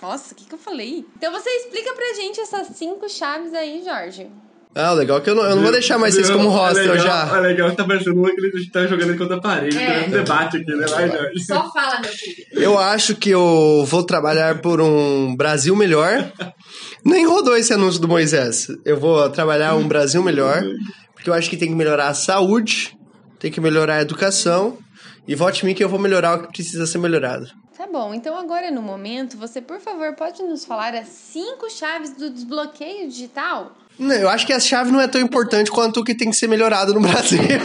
nossa, 0.00 0.34
o 0.34 0.36
que, 0.36 0.44
que 0.44 0.54
eu 0.54 0.58
falei? 0.58 1.04
Então 1.16 1.32
você 1.32 1.50
explica 1.50 1.92
pra 1.94 2.14
gente 2.14 2.40
essas 2.40 2.68
cinco 2.76 3.08
chaves 3.08 3.52
aí, 3.54 3.82
Jorge. 3.82 4.30
Ah, 4.76 4.92
o 4.92 4.96
legal 4.96 5.18
é 5.18 5.20
que 5.20 5.30
eu 5.30 5.34
não, 5.36 5.44
eu 5.44 5.54
não 5.54 5.62
vou 5.62 5.70
deixar 5.70 5.98
mais 5.98 6.14
vocês 6.14 6.28
como 6.28 6.48
É 6.48 6.52
hostel 6.52 6.94
legal, 6.94 6.98
já. 7.06 7.36
É 7.36 7.40
legal, 7.40 7.72
tá 7.76 7.84
parecendo 7.84 8.22
que 8.24 8.40
ele 8.40 8.70
tá 8.70 8.86
jogando 8.86 9.16
contra 9.16 9.36
a 9.36 9.40
parede, 9.40 9.78
É. 9.78 10.00
tem 10.00 10.08
um 10.08 10.10
debate 10.10 10.56
aqui, 10.56 10.74
né? 10.74 10.86
Vai. 10.86 11.10
Só 11.46 11.72
fala, 11.72 12.00
meu 12.00 12.10
filho. 12.10 12.44
Eu 12.52 12.76
acho 12.78 13.14
que 13.14 13.30
eu 13.30 13.84
vou 13.86 14.02
trabalhar 14.02 14.60
por 14.60 14.80
um 14.80 15.36
Brasil 15.36 15.76
melhor. 15.76 16.32
Nem 17.04 17.24
rodou 17.24 17.56
esse 17.56 17.72
anúncio 17.72 18.00
do 18.00 18.08
Moisés. 18.08 18.66
Eu 18.84 18.98
vou 18.98 19.30
trabalhar 19.30 19.76
um 19.76 19.86
Brasil 19.86 20.22
melhor, 20.22 20.62
porque 21.14 21.30
eu 21.30 21.34
acho 21.34 21.48
que 21.48 21.56
tem 21.56 21.68
que 21.68 21.74
melhorar 21.74 22.08
a 22.08 22.14
saúde, 22.14 22.98
tem 23.38 23.52
que 23.52 23.60
melhorar 23.60 23.96
a 23.96 24.02
educação, 24.02 24.76
e 25.28 25.34
vote 25.36 25.62
em 25.62 25.66
mim 25.68 25.74
que 25.74 25.84
eu 25.84 25.88
vou 25.88 25.98
melhorar 26.00 26.34
o 26.36 26.42
que 26.42 26.52
precisa 26.52 26.84
ser 26.86 26.98
melhorado. 26.98 27.46
Tá 27.76 27.86
bom, 27.86 28.12
então 28.14 28.36
agora 28.36 28.70
no 28.70 28.80
momento, 28.82 29.36
você 29.36 29.60
por 29.60 29.78
favor 29.80 30.14
pode 30.14 30.42
nos 30.42 30.64
falar 30.64 30.94
as 30.94 31.08
cinco 31.08 31.70
chaves 31.70 32.10
do 32.16 32.30
desbloqueio 32.30 33.08
digital? 33.08 33.72
Não, 33.98 34.14
eu 34.14 34.28
acho 34.28 34.44
que 34.46 34.52
a 34.52 34.58
chave 34.58 34.90
não 34.90 35.00
é 35.00 35.06
tão 35.06 35.20
importante 35.20 35.70
quanto 35.70 36.00
o 36.00 36.04
que 36.04 36.14
tem 36.16 36.28
que 36.30 36.36
ser 36.36 36.48
melhorado 36.48 36.92
no 36.92 37.00
Brasil, 37.06 37.40
né? 37.42 37.58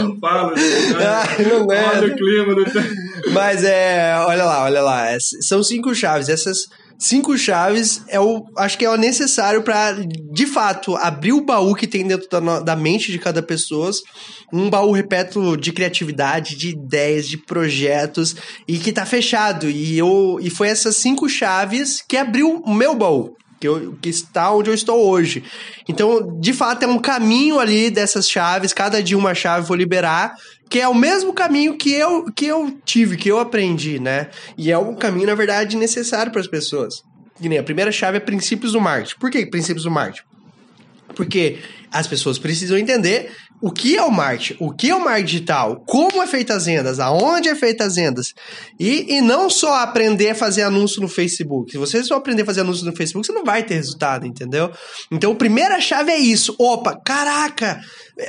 Não 0.00 0.18
fala, 0.18 0.54
Ai, 0.56 1.44
não 1.44 1.72
é. 1.72 1.86
Olha 1.98 2.12
o 2.12 2.16
clima 2.16 2.54
do... 2.54 3.32
Mas 3.32 3.64
é, 3.64 4.14
olha 4.26 4.44
lá, 4.44 4.64
olha 4.64 4.82
lá. 4.82 5.10
é- 5.10 5.18
São 5.20 5.62
cinco 5.62 5.94
chaves. 5.94 6.28
Essas 6.28 6.68
cinco 6.98 7.36
chaves 7.36 8.02
é 8.08 8.18
o, 8.18 8.44
acho 8.56 8.78
que 8.78 8.84
é 8.84 8.90
o 8.90 8.96
necessário 8.96 9.62
para, 9.62 9.92
de 10.32 10.46
fato, 10.46 10.96
abrir 10.96 11.32
o 11.32 11.44
baú 11.44 11.74
que 11.74 11.86
tem 11.86 12.06
dentro 12.06 12.28
da, 12.30 12.60
da 12.60 12.76
mente 12.76 13.12
de 13.12 13.18
cada 13.18 13.42
pessoa. 13.42 13.90
Um 14.52 14.70
baú 14.70 14.92
repleto 14.92 15.56
de 15.56 15.70
criatividade, 15.72 16.56
de 16.56 16.70
ideias, 16.70 17.26
de 17.28 17.36
projetos 17.36 18.34
e 18.66 18.78
que 18.78 18.92
tá 18.92 19.04
fechado. 19.04 19.68
E 19.68 19.98
eu, 19.98 20.38
e 20.40 20.48
foi 20.48 20.68
essas 20.68 20.96
cinco 20.96 21.28
chaves 21.28 22.02
que 22.06 22.16
abriu 22.16 22.62
o 22.64 22.74
meu 22.74 22.94
baú. 22.94 23.34
Que, 23.62 23.68
eu, 23.68 23.96
que 24.02 24.08
está 24.08 24.52
onde 24.52 24.70
eu 24.70 24.74
estou 24.74 25.08
hoje. 25.08 25.44
Então, 25.88 26.36
de 26.40 26.52
fato, 26.52 26.82
é 26.82 26.88
um 26.88 26.98
caminho 26.98 27.60
ali 27.60 27.90
dessas 27.90 28.28
chaves, 28.28 28.72
cada 28.72 29.00
dia 29.00 29.16
uma 29.16 29.36
chave 29.36 29.68
vou 29.68 29.76
liberar, 29.76 30.34
que 30.68 30.80
é 30.80 30.88
o 30.88 30.94
mesmo 30.94 31.32
caminho 31.32 31.78
que 31.78 31.92
eu, 31.92 32.24
que 32.32 32.44
eu 32.44 32.76
tive, 32.84 33.16
que 33.16 33.30
eu 33.30 33.38
aprendi, 33.38 34.00
né? 34.00 34.30
E 34.58 34.72
é 34.72 34.76
um 34.76 34.96
caminho, 34.96 35.28
na 35.28 35.36
verdade, 35.36 35.76
necessário 35.76 36.32
para 36.32 36.40
as 36.40 36.48
pessoas. 36.48 37.04
que 37.40 37.48
nem 37.48 37.56
a 37.56 37.62
primeira 37.62 37.92
chave 37.92 38.16
é 38.16 38.20
princípios 38.20 38.72
do 38.72 38.80
marketing. 38.80 39.14
Por 39.20 39.30
que 39.30 39.46
princípios 39.46 39.84
do 39.84 39.92
marketing? 39.92 40.26
Porque 41.14 41.60
as 41.92 42.08
pessoas 42.08 42.36
precisam 42.36 42.76
entender 42.76 43.30
o 43.62 43.70
que 43.70 43.96
é 43.96 44.02
o 44.02 44.10
marketing, 44.10 44.56
o 44.58 44.72
que 44.72 44.90
é 44.90 44.94
o 44.94 44.98
marketing 44.98 45.26
digital, 45.26 45.84
como 45.86 46.20
é 46.20 46.26
feita 46.26 46.54
as 46.54 46.66
vendas, 46.66 46.98
aonde 46.98 47.48
é 47.48 47.54
feita 47.54 47.84
as 47.84 47.94
vendas. 47.94 48.34
E, 48.78 49.14
e 49.14 49.20
não 49.20 49.48
só 49.48 49.76
aprender 49.76 50.30
a 50.30 50.34
fazer 50.34 50.62
anúncio 50.62 51.00
no 51.00 51.06
Facebook. 51.06 51.70
Se 51.70 51.78
você 51.78 52.02
só 52.02 52.16
aprender 52.16 52.42
a 52.42 52.46
fazer 52.46 52.62
anúncio 52.62 52.84
no 52.84 52.96
Facebook, 52.96 53.24
você 53.24 53.32
não 53.32 53.44
vai 53.44 53.62
ter 53.62 53.74
resultado, 53.74 54.26
entendeu? 54.26 54.72
Então, 55.12 55.30
a 55.30 55.36
primeira 55.36 55.80
chave 55.80 56.10
é 56.10 56.18
isso. 56.18 56.56
Opa, 56.58 57.00
caraca, 57.04 57.80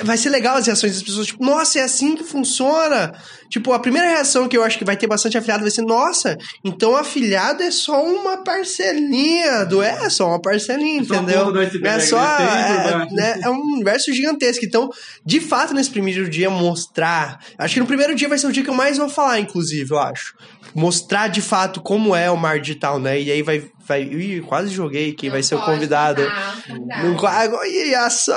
vai 0.03 0.17
ser 0.17 0.29
legal 0.29 0.57
as 0.57 0.65
reações 0.65 0.93
das 0.93 1.03
pessoas. 1.03 1.27
Tipo, 1.27 1.43
nossa, 1.43 1.79
é 1.79 1.83
assim 1.83 2.15
que 2.15 2.23
funciona. 2.23 3.13
Tipo, 3.49 3.73
a 3.73 3.79
primeira 3.79 4.07
reação 4.07 4.47
que 4.47 4.57
eu 4.57 4.63
acho 4.63 4.77
que 4.77 4.85
vai 4.85 4.97
ter 4.97 5.05
bastante 5.05 5.37
afiliado 5.37 5.61
vai 5.61 5.71
ser, 5.71 5.83
nossa, 5.83 6.37
então 6.63 6.95
afiliado 6.95 7.61
é 7.61 7.69
só 7.69 8.03
uma 8.03 8.43
parcelinha 8.43 9.65
do... 9.65 9.83
É 9.83 10.09
só 10.09 10.29
uma 10.29 10.41
parcelinha, 10.41 11.01
entendeu? 11.01 11.53
é 11.83 11.99
só... 11.99 12.17
né? 12.17 12.87
É, 12.87 12.91
baixo. 12.91 13.15
né, 13.15 13.39
é 13.43 13.49
um 13.49 13.59
universo 13.73 14.11
gigantesco. 14.13 14.65
Então, 14.65 14.89
de 15.25 15.39
fato, 15.39 15.73
nesse 15.73 15.89
primeiro 15.89 16.27
dia, 16.29 16.49
mostrar. 16.49 17.39
Acho 17.57 17.75
que 17.75 17.79
no 17.79 17.85
primeiro 17.85 18.15
dia 18.15 18.27
vai 18.27 18.37
ser 18.37 18.47
o 18.47 18.51
dia 18.51 18.63
que 18.63 18.69
eu 18.69 18.73
mais 18.73 18.97
vou 18.97 19.09
falar, 19.09 19.39
inclusive, 19.39 19.91
eu 19.91 19.99
acho. 19.99 20.33
Mostrar 20.73 21.27
de 21.27 21.41
fato 21.41 21.81
como 21.81 22.15
é 22.15 22.31
o 22.31 22.37
mar 22.37 22.59
digital, 22.59 22.99
né? 22.99 23.21
E 23.21 23.31
aí 23.31 23.43
vai. 23.43 23.69
Vai 23.87 24.03
ih, 24.03 24.41
quase 24.41 24.69
joguei 24.69 25.13
quem 25.13 25.29
Não 25.29 25.35
vai 25.35 25.43
ser 25.43 25.55
o 25.55 25.61
convidado. 25.61 26.21
convidado. 26.23 27.07
Não, 27.07 27.15
co- 27.17 27.65
Ia 27.65 28.09
só! 28.09 28.33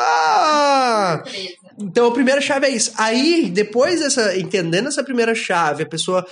Surpresa. 1.24 1.65
Então 1.78 2.06
a 2.06 2.12
primeira 2.12 2.40
chave 2.40 2.66
é 2.66 2.70
isso. 2.70 2.92
Aí, 2.96 3.50
depois 3.52 4.00
dessa. 4.00 4.36
Entendendo 4.38 4.88
essa 4.88 5.04
primeira 5.04 5.34
chave, 5.34 5.82
a 5.82 5.86
pessoa. 5.86 6.24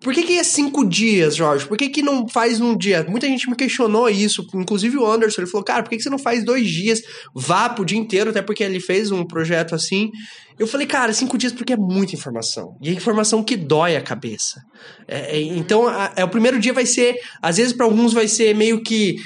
Por 0.00 0.14
que, 0.14 0.22
que 0.22 0.38
é 0.38 0.44
cinco 0.44 0.84
dias, 0.84 1.34
Jorge? 1.34 1.66
Por 1.66 1.76
que, 1.76 1.88
que 1.88 2.02
não 2.02 2.28
faz 2.28 2.58
num 2.60 2.76
dia? 2.76 3.04
Muita 3.08 3.26
gente 3.26 3.48
me 3.50 3.56
questionou 3.56 4.08
isso. 4.08 4.46
Inclusive 4.54 4.96
o 4.96 5.06
Anderson, 5.06 5.42
ele 5.42 5.50
falou, 5.50 5.64
cara, 5.64 5.82
por 5.82 5.90
que, 5.90 5.96
que 5.96 6.02
você 6.02 6.10
não 6.10 6.18
faz 6.18 6.44
dois 6.44 6.68
dias? 6.68 7.00
Vá 7.34 7.68
pro 7.68 7.84
dia 7.84 7.98
inteiro, 7.98 8.30
até 8.30 8.40
porque 8.42 8.62
ele 8.62 8.78
fez 8.80 9.10
um 9.10 9.24
projeto 9.24 9.74
assim. 9.74 10.10
Eu 10.58 10.66
falei, 10.66 10.86
cara, 10.86 11.12
cinco 11.12 11.36
dias 11.36 11.52
porque 11.52 11.72
é 11.72 11.76
muita 11.76 12.14
informação. 12.14 12.76
E 12.80 12.88
é 12.88 12.92
informação 12.92 13.42
que 13.42 13.56
dói 13.56 13.96
a 13.96 14.00
cabeça. 14.02 14.60
É, 15.08 15.36
é, 15.36 15.40
então, 15.42 15.88
a- 15.88 16.12
é, 16.14 16.22
o 16.24 16.28
primeiro 16.28 16.60
dia 16.60 16.72
vai 16.72 16.86
ser. 16.86 17.16
Às 17.42 17.56
vezes, 17.56 17.72
para 17.72 17.86
alguns, 17.86 18.12
vai 18.12 18.28
ser 18.28 18.54
meio 18.54 18.82
que. 18.82 19.16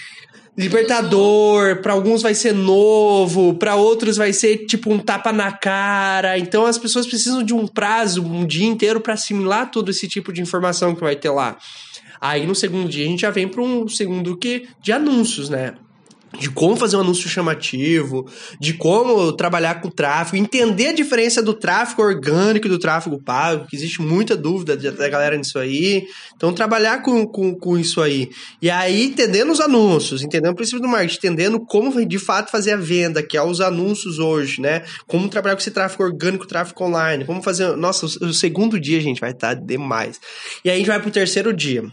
Libertador, 0.57 1.83
pra 1.83 1.93
alguns 1.93 2.23
vai 2.23 2.35
ser 2.35 2.55
novo, 2.55 3.55
pra 3.55 3.77
outros 3.77 4.17
vai 4.17 4.33
ser 4.33 4.65
tipo 4.65 4.91
um 4.91 4.99
tapa 4.99 5.31
na 5.31 5.53
cara. 5.53 6.39
Então 6.39 6.65
as 6.65 6.79
pessoas 6.79 7.07
precisam 7.07 7.43
de 7.43 7.53
um 7.53 7.67
prazo, 7.67 8.23
um 8.23 8.47
dia 8.47 8.67
inteiro 8.67 9.01
pra 9.01 9.15
assimilar 9.15 9.71
todo 9.71 9.91
esse 9.91 10.09
tipo 10.09 10.33
de 10.33 10.41
informação 10.41 10.95
que 10.95 11.03
vai 11.03 11.15
ter 11.15 11.29
lá. 11.29 11.59
Aí 12.19 12.47
no 12.47 12.55
segundo 12.55 12.89
dia 12.89 13.05
a 13.05 13.09
gente 13.09 13.21
já 13.21 13.31
vem 13.31 13.47
pra 13.47 13.63
um 13.63 13.87
segundo 13.87 14.35
que 14.37 14.67
de 14.81 14.93
anúncios, 14.93 15.51
né? 15.51 15.75
De 16.39 16.51
como 16.51 16.77
fazer 16.77 16.97
um 16.97 17.01
anúncio 17.01 17.29
chamativo, 17.29 18.27
de 18.61 18.75
como 18.75 19.33
trabalhar 19.33 19.81
com 19.81 19.91
tráfego, 19.91 20.37
entender 20.37 20.89
a 20.89 20.93
diferença 20.93 21.43
do 21.43 21.55
tráfego 21.55 22.03
orgânico 22.03 22.67
e 22.67 22.71
do 22.71 22.79
tráfego 22.79 23.21
pago, 23.23 23.67
que 23.67 23.77
existe 23.77 24.03
muita 24.03 24.37
dúvida 24.37 24.77
da 24.77 25.09
galera 25.09 25.37
nisso 25.37 25.59
aí. 25.59 26.07
Então, 26.35 26.53
trabalhar 26.53 27.03
com, 27.03 27.27
com, 27.27 27.55
com 27.55 27.79
isso 27.79 28.03
aí. 28.03 28.31
E 28.61 28.71
aí, 28.71 29.05
entendendo 29.05 29.51
os 29.51 29.61
anúncios, 29.61 30.23
entendendo 30.23 30.53
o 30.53 30.57
princípio 30.57 30.81
do 30.81 30.89
marketing, 30.89 31.19
entendendo 31.19 31.61
como 31.61 32.05
de 32.05 32.19
fato 32.19 32.51
fazer 32.51 32.73
a 32.73 32.77
venda, 32.77 33.23
que 33.23 33.37
é 33.37 33.43
os 33.43 33.61
anúncios 33.61 34.19
hoje, 34.19 34.61
né? 34.61 34.85
Como 35.07 35.29
trabalhar 35.29 35.57
com 35.57 35.61
esse 35.61 35.71
tráfego 35.71 36.05
orgânico, 36.05 36.47
tráfego 36.47 36.85
online, 36.85 37.25
como 37.25 37.43
fazer. 37.43 37.77
Nossa, 37.77 38.07
o, 38.07 38.27
o 38.27 38.35
segundo 38.35 38.79
dia, 38.79 39.01
gente, 39.01 39.21
vai 39.21 39.31
estar 39.31 39.55
demais. 39.55 40.21
E 40.65 40.71
aí 40.71 40.77
a 40.77 40.79
gente 40.79 40.89
vai 40.89 41.01
pro 41.01 41.11
terceiro 41.11 41.53
dia. 41.53 41.85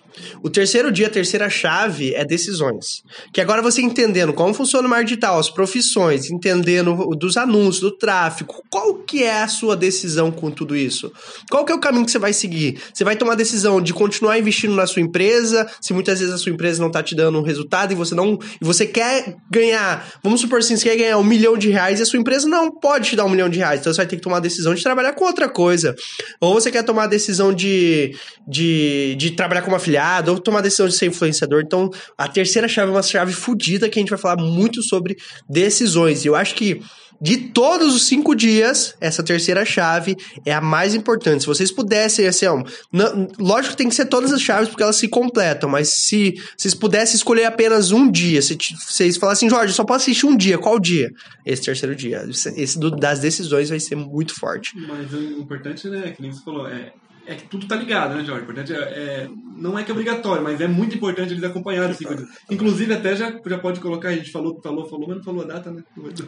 O 0.41 0.49
terceiro 0.49 0.91
dia, 0.91 1.07
a 1.07 1.09
terceira 1.09 1.49
chave 1.49 2.13
é 2.13 2.25
decisões. 2.25 3.03
Que 3.33 3.41
agora 3.41 3.61
você 3.61 3.81
entendendo 3.81 4.32
como 4.33 4.53
funciona 4.53 4.87
o 4.87 4.89
marketing 4.89 5.13
digital, 5.13 5.39
as 5.39 5.49
profissões, 5.49 6.29
entendendo 6.29 6.95
dos 7.15 7.37
anúncios, 7.37 7.79
do 7.79 7.91
tráfego, 7.91 8.63
qual 8.69 8.95
que 8.95 9.23
é 9.23 9.41
a 9.41 9.47
sua 9.47 9.75
decisão 9.75 10.31
com 10.31 10.49
tudo 10.49 10.75
isso? 10.75 11.11
Qual 11.49 11.65
que 11.65 11.71
é 11.71 11.75
o 11.75 11.79
caminho 11.79 12.05
que 12.05 12.11
você 12.11 12.19
vai 12.19 12.33
seguir? 12.33 12.81
Você 12.93 13.03
vai 13.03 13.15
tomar 13.15 13.33
a 13.33 13.35
decisão 13.35 13.81
de 13.81 13.93
continuar 13.93 14.37
investindo 14.37 14.73
na 14.73 14.87
sua 14.87 15.01
empresa, 15.01 15.69
se 15.81 15.93
muitas 15.93 16.19
vezes 16.19 16.33
a 16.33 16.37
sua 16.37 16.51
empresa 16.51 16.81
não 16.81 16.91
tá 16.91 17.03
te 17.03 17.15
dando 17.15 17.37
um 17.39 17.43
resultado 17.43 17.91
e 17.91 17.95
você 17.95 18.15
não. 18.15 18.39
E 18.61 18.65
você 18.65 18.85
quer 18.85 19.35
ganhar, 19.51 20.07
vamos 20.23 20.41
supor 20.41 20.59
assim, 20.59 20.75
você 20.75 20.89
quer 20.89 20.97
ganhar 20.97 21.17
um 21.17 21.23
milhão 21.23 21.57
de 21.57 21.69
reais 21.69 21.99
e 21.99 22.03
a 22.03 22.05
sua 22.05 22.19
empresa 22.19 22.47
não 22.47 22.71
pode 22.71 23.09
te 23.09 23.15
dar 23.15 23.25
um 23.25 23.29
milhão 23.29 23.49
de 23.49 23.59
reais. 23.59 23.79
Então 23.79 23.93
você 23.93 23.97
vai 23.97 24.07
ter 24.07 24.15
que 24.15 24.21
tomar 24.21 24.37
a 24.37 24.41
decisão 24.41 24.73
de 24.73 24.81
trabalhar 24.81 25.13
com 25.13 25.25
outra 25.25 25.49
coisa. 25.49 25.95
Ou 26.39 26.53
você 26.53 26.71
quer 26.71 26.83
tomar 26.83 27.03
a 27.03 27.07
decisão 27.07 27.53
de, 27.53 28.15
de, 28.47 29.15
de 29.17 29.31
trabalhar 29.31 29.61
como 29.61 29.75
afiliado, 29.75 30.31
ou 30.31 30.39
tomar 30.39 30.59
a 30.59 30.63
decisão 30.63 30.87
de 30.87 30.95
ser 30.95 31.07
influenciador. 31.07 31.61
Então, 31.65 31.89
a 32.17 32.27
terceira 32.27 32.67
chave 32.67 32.89
é 32.89 32.93
uma 32.93 33.03
chave 33.03 33.33
fodida 33.33 33.89
que 33.89 33.99
a 33.99 34.01
gente 34.01 34.12
vai 34.15 34.21
falar 34.21 34.41
muito 34.41 34.81
sobre 34.83 35.17
decisões. 35.49 36.23
E 36.23 36.27
eu 36.27 36.35
acho 36.35 36.55
que 36.55 36.81
de 37.21 37.37
todos 37.37 37.95
os 37.95 38.03
cinco 38.05 38.35
dias, 38.35 38.95
essa 38.99 39.23
terceira 39.23 39.63
chave 39.63 40.17
é 40.45 40.51
a 40.53 40.59
mais 40.59 40.93
importante. 40.93 41.41
Se 41.41 41.47
vocês 41.47 41.71
pudessem, 41.71 42.27
assim, 42.27 42.45
ó, 42.47 42.61
não- 42.91 43.29
lógico 43.39 43.71
que 43.71 43.77
tem 43.77 43.87
que 43.87 43.95
ser 43.95 44.07
todas 44.07 44.33
as 44.33 44.41
chaves 44.41 44.67
porque 44.67 44.83
elas 44.83 44.97
se 44.97 45.07
completam, 45.07 45.69
mas 45.69 45.89
se 45.93 46.33
vocês 46.57 46.73
pudessem 46.73 47.15
escolher 47.15 47.45
apenas 47.45 47.91
um 47.91 48.11
dia, 48.11 48.41
se 48.41 48.57
vocês 48.89 49.15
falassem, 49.15 49.49
Jorge, 49.49 49.67
eu 49.71 49.75
só 49.75 49.85
posso 49.85 50.03
assistir 50.03 50.25
um 50.25 50.35
dia, 50.35 50.57
qual 50.57 50.77
dia? 50.77 51.09
Esse 51.45 51.61
terceiro 51.61 51.95
dia. 51.95 52.25
Esse 52.29 52.49
esse 52.59 52.77
do- 52.77 52.91
das 52.91 53.19
decisões 53.19 53.69
vai 53.69 53.79
ser 53.79 53.95
muito 53.95 54.37
forte. 54.37 54.71
Mas 54.75 55.13
o 55.13 55.21
importante, 55.39 55.87
né, 55.87 56.11
que 56.11 56.21
nem 56.21 56.31
você 56.31 56.43
falou, 56.43 56.67
é, 56.67 56.91
é 57.25 57.35
que 57.35 57.43
tudo 57.47 57.67
tá 57.67 57.75
ligado, 57.75 58.15
né, 58.15 58.23
Jorge? 58.23 58.43
Importante 58.43 58.73
é, 58.73 58.77
é- 58.77 59.29
Não 59.55 59.77
é 59.79 59.83
que 59.83 59.91
é 59.91 59.93
obrigatório, 59.93 60.43
mas 60.43 60.59
é 60.59 60.67
muito 60.67 60.95
importante 60.95 61.31
eles 61.31 61.43
acompanharem 61.43 61.95
dias. 61.95 62.21
Inclusive, 62.51 62.93
até 62.93 63.15
já, 63.15 63.33
já 63.45 63.57
pode 63.57 63.79
colocar, 63.79 64.09
a 64.09 64.13
gente 64.13 64.31
falou, 64.31 64.59
falou, 64.61 64.89
falou, 64.89 65.07
mas 65.07 65.17
não 65.17 65.23
falou 65.23 65.43
a 65.43 65.45
data, 65.47 65.71
né? 65.71 65.81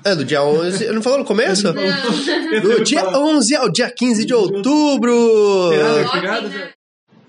É, 0.06 0.16
do 0.16 0.24
dia 0.24 0.42
11. 0.44 0.88
Não 0.92 1.02
falou 1.02 1.20
no 1.20 1.26
começo? 1.26 1.74
Do 2.62 2.84
dia 2.84 3.02
Falar. 3.02 3.20
11 3.20 3.56
ao 3.56 3.70
dia 3.72 3.92
15 3.92 4.26
de 4.26 4.34
outubro! 4.34 5.70
Terá 5.72 5.94
certificado? 5.94 6.48
né? 6.50 6.72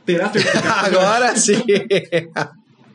Terá 0.05 0.31
certificado? 0.33 0.87
Agora 0.87 1.37
sim! 1.37 1.63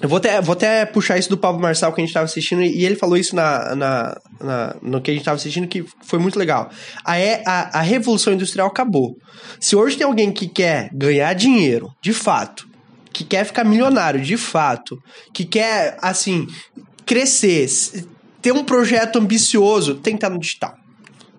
Eu 0.00 0.08
vou 0.08 0.18
até, 0.18 0.40
vou 0.40 0.52
até 0.52 0.84
puxar 0.86 1.18
isso 1.18 1.28
do 1.28 1.36
Pablo 1.36 1.60
Marçal 1.60 1.92
que 1.92 2.00
a 2.00 2.04
gente 2.04 2.14
tava 2.14 2.26
assistindo, 2.26 2.62
e 2.62 2.84
ele 2.84 2.94
falou 2.94 3.16
isso 3.16 3.34
na, 3.34 3.74
na, 3.74 4.20
na- 4.40 4.76
no 4.80 5.00
que 5.00 5.10
a 5.10 5.14
gente 5.14 5.24
tava 5.24 5.34
assistindo, 5.36 5.66
que 5.66 5.84
foi 6.04 6.20
muito 6.20 6.38
legal. 6.38 6.70
A, 7.04 7.18
é- 7.18 7.42
a, 7.44 7.78
a 7.78 7.82
revolução 7.82 8.32
industrial 8.32 8.68
acabou. 8.68 9.16
Se 9.58 9.74
hoje 9.74 9.96
tem 9.96 10.06
alguém 10.06 10.30
que 10.30 10.46
quer 10.46 10.88
ganhar 10.92 11.32
dinheiro, 11.34 11.90
de 12.00 12.12
fato, 12.12 12.68
que 13.12 13.24
quer 13.24 13.44
ficar 13.44 13.64
milionário, 13.64 14.20
de 14.20 14.36
fato, 14.36 14.98
que 15.32 15.44
quer, 15.44 15.96
assim, 16.02 16.46
crescer, 17.06 17.66
ter 18.42 18.52
um 18.52 18.64
projeto 18.64 19.18
ambicioso, 19.18 19.94
tem 19.96 20.14
que 20.14 20.18
estar 20.18 20.30
no 20.30 20.38
digital. 20.38 20.74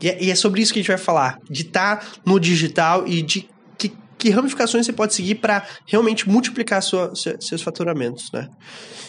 E 0.02 0.10
é, 0.10 0.24
e 0.24 0.32
é 0.32 0.36
sobre 0.36 0.62
isso 0.62 0.74
que 0.74 0.80
a 0.80 0.82
gente 0.82 0.88
vai 0.90 0.98
falar, 0.98 1.38
de 1.50 1.62
estar 1.64 2.06
no 2.26 2.40
digital 2.40 3.08
e 3.08 3.22
de 3.22 3.48
que, 3.78 3.92
que 4.18 4.30
ramificações 4.30 4.86
você 4.86 4.94
pode 4.94 5.14
seguir 5.14 5.36
para 5.36 5.66
realmente 5.86 6.28
multiplicar 6.28 6.82
sua- 6.82 7.14
se- 7.16 7.38
seus 7.42 7.62
faturamentos, 7.62 8.32
né? 8.34 8.48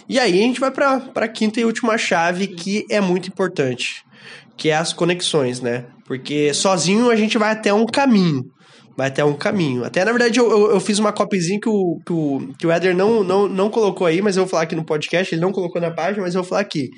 E 0.08 0.18
aí 0.18 0.38
a 0.40 0.42
gente 0.42 0.58
vai 0.60 0.70
para 0.70 1.00
a 1.14 1.28
quinta 1.28 1.60
e 1.60 1.64
última 1.64 1.96
chave 1.96 2.48
que 2.48 2.84
é 2.90 3.00
muito 3.00 3.28
importante, 3.28 4.04
que 4.56 4.68
é 4.68 4.76
as 4.76 4.92
conexões, 4.92 5.60
né? 5.60 5.86
Porque 6.04 6.52
sozinho 6.52 7.08
a 7.08 7.14
gente 7.16 7.38
vai 7.38 7.52
até 7.52 7.72
um 7.72 7.86
caminho. 7.86 8.44
Vai 8.96 9.08
até 9.08 9.24
um 9.24 9.34
caminho. 9.34 9.84
Até, 9.84 10.04
na 10.04 10.12
verdade, 10.12 10.38
eu, 10.38 10.50
eu, 10.50 10.70
eu 10.72 10.80
fiz 10.80 10.98
uma 10.98 11.12
copyzinha 11.12 11.60
que 11.60 11.68
o, 11.68 12.00
que 12.04 12.12
o, 12.12 12.54
que 12.58 12.66
o 12.66 12.70
Éder 12.70 12.94
não, 12.94 13.24
não, 13.24 13.48
não 13.48 13.70
colocou 13.70 14.06
aí, 14.06 14.20
mas 14.20 14.36
eu 14.36 14.44
vou 14.44 14.50
falar 14.50 14.64
aqui 14.64 14.76
no 14.76 14.84
podcast. 14.84 15.34
Ele 15.34 15.40
não 15.40 15.52
colocou 15.52 15.80
na 15.80 15.90
página, 15.90 16.22
mas 16.22 16.34
eu 16.34 16.42
vou 16.42 16.48
falar 16.48 16.60
aqui. 16.62 16.90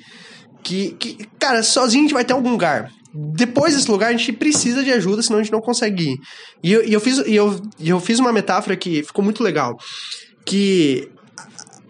Que, 0.63 0.91
que, 0.91 1.17
cara, 1.39 1.61
sozinho 1.61 2.01
a 2.01 2.05
gente 2.05 2.13
vai 2.13 2.23
até 2.23 2.33
algum 2.33 2.51
lugar. 2.51 2.91
Depois 3.13 3.75
desse 3.75 3.89
lugar, 3.91 4.07
a 4.07 4.11
gente 4.11 4.33
precisa 4.33 4.83
de 4.83 4.91
ajuda, 4.91 5.21
senão 5.21 5.39
a 5.39 5.43
gente 5.43 5.51
não 5.51 5.61
consegue 5.61 6.13
ir. 6.13 6.17
E 6.63 6.71
eu, 6.71 6.83
e 6.85 6.93
eu, 6.93 6.99
fiz, 6.99 7.19
e 7.19 7.35
eu, 7.35 7.61
e 7.79 7.89
eu 7.89 7.99
fiz 7.99 8.17
uma 8.19 8.33
metáfora 8.33 8.75
que 8.75 9.03
ficou 9.03 9.23
muito 9.23 9.43
legal. 9.43 9.77
Que. 10.45 11.09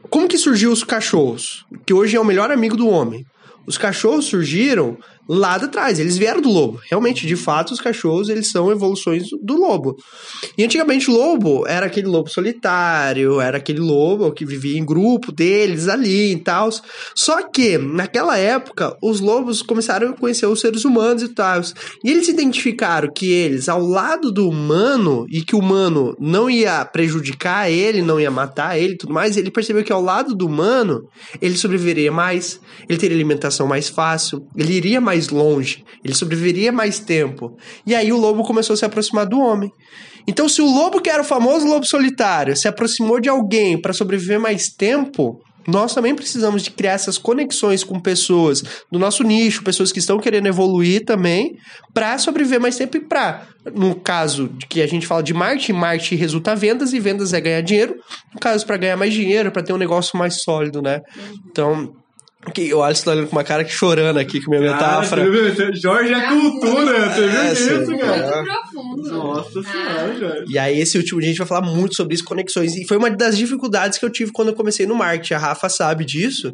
Como 0.09 0.27
que 0.27 0.37
surgiu 0.37 0.71
os 0.71 0.83
cachorros? 0.83 1.65
Que 1.85 1.93
hoje 1.93 2.15
é 2.15 2.19
o 2.19 2.25
melhor 2.25 2.51
amigo 2.51 2.75
do 2.75 2.87
homem. 2.87 3.25
Os 3.65 3.77
cachorros 3.77 4.25
surgiram 4.25 4.97
lá 5.27 5.57
de 5.57 5.67
trás, 5.67 5.99
eles 5.99 6.17
vieram 6.17 6.41
do 6.41 6.49
lobo. 6.49 6.79
Realmente, 6.89 7.25
de 7.25 7.35
fato, 7.35 7.73
os 7.73 7.81
cachorros, 7.81 8.29
eles 8.29 8.51
são 8.51 8.71
evoluções 8.71 9.27
do 9.41 9.55
lobo. 9.55 9.95
E 10.57 10.63
antigamente 10.63 11.09
o 11.09 11.13
lobo 11.13 11.65
era 11.67 11.85
aquele 11.85 12.07
lobo 12.07 12.29
solitário, 12.29 13.39
era 13.39 13.57
aquele 13.57 13.79
lobo 13.79 14.31
que 14.31 14.45
vivia 14.45 14.77
em 14.77 14.85
grupo 14.85 15.31
deles 15.31 15.87
ali 15.87 16.33
e 16.33 16.37
tal. 16.37 16.69
Só 17.15 17.41
que, 17.49 17.77
naquela 17.77 18.37
época, 18.37 18.95
os 19.01 19.19
lobos 19.19 19.61
começaram 19.61 20.09
a 20.09 20.13
conhecer 20.13 20.45
os 20.45 20.59
seres 20.59 20.85
humanos 20.85 21.23
e 21.23 21.29
tal. 21.29 21.61
E 22.03 22.09
eles 22.09 22.27
identificaram 22.27 23.11
que 23.13 23.31
eles, 23.31 23.69
ao 23.69 23.81
lado 23.81 24.31
do 24.31 24.49
humano, 24.49 25.25
e 25.29 25.41
que 25.41 25.55
o 25.55 25.59
humano 25.59 26.15
não 26.19 26.49
ia 26.49 26.83
prejudicar 26.85 27.69
ele, 27.69 28.01
não 28.01 28.19
ia 28.19 28.31
matar 28.31 28.77
ele 28.77 28.97
tudo 28.97 29.13
mais, 29.13 29.37
ele 29.37 29.51
percebeu 29.51 29.83
que 29.83 29.91
ao 29.91 30.01
lado 30.01 30.35
do 30.35 30.47
humano, 30.47 31.07
ele 31.41 31.57
sobreviveria 31.57 32.11
mais, 32.11 32.59
ele 32.89 32.97
teria 32.97 33.15
alimentação 33.15 33.67
mais 33.67 33.89
fácil, 33.89 34.45
ele 34.55 34.73
iria 34.73 34.99
mais 34.99 35.12
longe, 35.29 35.83
ele 36.03 36.13
sobreviveria 36.13 36.71
mais 36.71 36.99
tempo. 36.99 37.55
E 37.85 37.95
aí 37.95 38.11
o 38.11 38.17
lobo 38.17 38.43
começou 38.43 38.73
a 38.73 38.77
se 38.77 38.85
aproximar 38.85 39.25
do 39.25 39.39
homem. 39.39 39.69
Então, 40.27 40.47
se 40.47 40.61
o 40.61 40.65
lobo 40.65 41.01
que 41.01 41.09
era 41.09 41.21
o 41.21 41.25
famoso 41.25 41.65
lobo 41.65 41.85
solitário 41.85 42.55
se 42.55 42.67
aproximou 42.67 43.19
de 43.19 43.29
alguém 43.29 43.79
para 43.79 43.93
sobreviver 43.93 44.39
mais 44.39 44.69
tempo, 44.69 45.41
nós 45.67 45.93
também 45.93 46.13
precisamos 46.13 46.61
de 46.63 46.71
criar 46.71 46.93
essas 46.93 47.17
conexões 47.17 47.83
com 47.83 47.99
pessoas 47.99 48.63
do 48.91 48.99
nosso 48.99 49.23
nicho, 49.23 49.63
pessoas 49.63 49.91
que 49.91 49.99
estão 49.99 50.19
querendo 50.19 50.47
evoluir 50.47 51.05
também, 51.05 51.55
para 51.93 52.17
sobreviver 52.17 52.59
mais 52.59 52.75
tempo 52.75 52.97
e 52.97 53.01
para, 53.01 53.47
no 53.73 53.95
caso 53.95 54.49
de 54.49 54.67
que 54.67 54.81
a 54.81 54.87
gente 54.87 55.07
fala 55.07 55.23
de 55.23 55.33
marketing, 55.33 55.73
marketing 55.73 56.15
resulta 56.15 56.55
vendas 56.55 56.93
e 56.93 56.99
vendas 56.99 57.33
é 57.33 57.39
ganhar 57.39 57.61
dinheiro. 57.61 57.95
No 58.33 58.39
caso, 58.39 58.65
para 58.65 58.77
ganhar 58.77 58.97
mais 58.97 59.13
dinheiro, 59.13 59.51
para 59.51 59.63
ter 59.63 59.73
um 59.73 59.77
negócio 59.77 60.17
mais 60.17 60.41
sólido, 60.41 60.81
né? 60.81 60.99
Então, 61.49 61.93
que 62.53 62.73
o 62.73 62.83
Alisson 62.83 63.05
tá 63.05 63.11
olhando 63.11 63.27
com 63.27 63.35
uma 63.35 63.43
cara 63.43 63.63
que 63.63 63.71
chorando 63.71 64.17
aqui 64.17 64.41
com 64.41 64.51
minha 64.51 64.61
metáfora. 64.61 65.21
Cara, 65.21 65.31
você 65.31 65.65
viu? 65.65 65.75
Jorge 65.75 66.13
é 66.13 66.27
cultura, 66.27 67.09
você 67.09 67.27
viu 67.27 67.39
É, 67.39 67.53
isso, 67.53 67.97
cara? 67.97 68.41
Muito 68.41 68.51
profundo. 68.51 69.11
Nossa 69.11 69.63
senhora, 69.63 70.15
Jorge. 70.19 70.45
E 70.49 70.57
aí, 70.59 70.79
esse 70.79 70.97
último 70.97 71.19
dia, 71.21 71.29
a 71.29 71.31
gente 71.31 71.37
vai 71.39 71.47
falar 71.47 71.61
muito 71.61 71.95
sobre 71.95 72.15
isso, 72.15 72.23
conexões. 72.25 72.75
E 72.75 72.85
foi 72.85 72.97
uma 72.97 73.09
das 73.09 73.37
dificuldades 73.37 73.97
que 73.97 74.05
eu 74.05 74.09
tive 74.09 74.31
quando 74.31 74.49
eu 74.49 74.55
comecei 74.55 74.85
no 74.85 74.95
marketing. 74.95 75.35
A 75.35 75.39
Rafa 75.39 75.69
sabe 75.69 76.03
disso. 76.03 76.53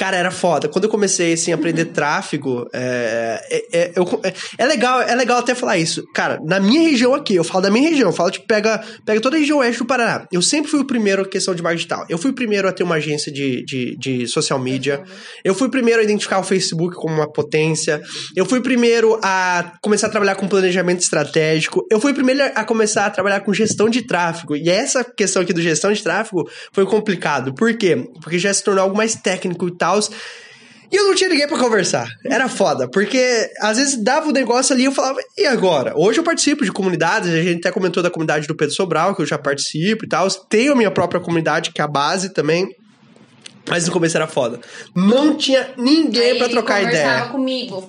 Cara, 0.00 0.16
era 0.16 0.30
foda. 0.30 0.66
Quando 0.66 0.84
eu 0.84 0.90
comecei, 0.90 1.34
assim, 1.34 1.52
a 1.52 1.56
aprender 1.56 1.84
tráfego, 1.84 2.66
é, 2.72 3.38
é, 3.50 3.78
é, 3.80 3.92
eu- 3.94 4.20
é- 4.24 4.32
é 4.56 4.64
legal, 4.66 5.02
é 5.02 5.14
legal 5.14 5.38
até 5.40 5.54
falar 5.54 5.76
isso. 5.76 6.02
Cara, 6.14 6.38
na 6.42 6.58
minha 6.58 6.80
região 6.88 7.14
aqui, 7.14 7.34
eu 7.34 7.44
falo 7.44 7.60
da 7.64 7.70
minha 7.70 7.90
região, 7.90 8.08
eu 8.08 8.12
falo, 8.14 8.30
tipo, 8.30 8.46
pega, 8.46 8.82
pega 9.04 9.20
toda 9.20 9.36
a 9.36 9.38
região 9.38 9.58
oeste 9.58 9.80
do 9.80 9.84
Paraná. 9.84 10.26
Eu 10.32 10.40
sempre 10.40 10.70
fui 10.70 10.80
o 10.80 10.86
primeiro 10.86 11.20
a 11.20 11.28
questão 11.28 11.54
de 11.54 11.62
marketing 11.62 11.80
digital. 11.82 12.06
Eu 12.08 12.16
fui 12.16 12.30
o 12.30 12.34
primeiro 12.34 12.66
a 12.66 12.72
ter 12.72 12.82
uma 12.82 12.94
agência 12.94 13.30
de, 13.30 13.62
de, 13.66 13.94
de 13.98 14.26
social 14.26 14.58
media. 14.58 15.02
Eu 15.44 15.54
fui 15.54 15.68
o 15.68 15.70
primeiro 15.70 16.00
a 16.00 16.02
identificar 16.02 16.38
o 16.38 16.42
Facebook 16.42 16.94
como 16.96 17.14
uma 17.16 17.30
potência. 17.30 18.00
Eu 18.34 18.46
fui 18.46 18.58
o 18.60 18.62
primeiro 18.62 19.20
a 19.22 19.72
começar 19.82 20.06
a 20.06 20.10
trabalhar 20.10 20.34
com 20.36 20.48
planejamento 20.48 21.00
estratégico. 21.02 21.86
Eu 21.90 22.00
fui 22.00 22.12
o 22.12 22.14
primeiro 22.14 22.40
a 22.54 22.64
começar 22.64 23.04
a 23.04 23.10
trabalhar 23.10 23.40
com 23.40 23.52
gestão 23.52 23.90
de 23.90 24.00
tráfego. 24.06 24.56
E 24.56 24.70
essa 24.70 25.04
questão 25.04 25.42
aqui 25.42 25.52
do 25.52 25.60
gestão 25.60 25.92
de 25.92 26.02
tráfego 26.02 26.48
foi 26.72 26.86
complicado. 26.86 27.52
Por 27.54 27.76
quê? 27.76 28.08
Porque 28.22 28.38
já 28.38 28.54
se 28.54 28.64
tornou 28.64 28.84
algo 28.84 28.96
mais 28.96 29.14
técnico 29.14 29.68
e 29.68 29.76
tal. 29.76 29.89
E 30.92 30.96
eu 30.96 31.04
não 31.04 31.14
tinha 31.14 31.30
ninguém 31.30 31.46
pra 31.46 31.56
conversar. 31.56 32.08
Era 32.24 32.48
foda, 32.48 32.88
porque 32.88 33.48
às 33.60 33.78
vezes 33.78 34.02
dava 34.02 34.28
o 34.28 34.32
negócio 34.32 34.72
ali 34.74 34.82
e 34.82 34.86
eu 34.86 34.92
falava, 34.92 35.20
e 35.38 35.46
agora? 35.46 35.92
Hoje 35.96 36.18
eu 36.18 36.24
participo 36.24 36.64
de 36.64 36.72
comunidades, 36.72 37.28
a 37.28 37.42
gente 37.42 37.58
até 37.58 37.70
comentou 37.70 38.02
da 38.02 38.10
comunidade 38.10 38.48
do 38.48 38.56
Pedro 38.56 38.74
Sobral, 38.74 39.14
que 39.14 39.22
eu 39.22 39.26
já 39.26 39.38
participo 39.38 40.04
e 40.04 40.08
tal. 40.08 40.28
Tenho 40.28 40.72
a 40.72 40.76
minha 40.76 40.90
própria 40.90 41.20
comunidade, 41.20 41.70
que 41.70 41.80
é 41.80 41.84
a 41.84 41.88
base 41.88 42.32
também. 42.32 42.74
Mas 43.68 43.86
no 43.86 43.92
começo 43.92 44.16
era 44.16 44.26
foda. 44.26 44.58
Não 44.96 45.36
tinha 45.36 45.70
ninguém 45.76 46.30
ele 46.30 46.48
trocar 46.48 46.82
ideia. 46.82 47.26
comigo. 47.26 47.88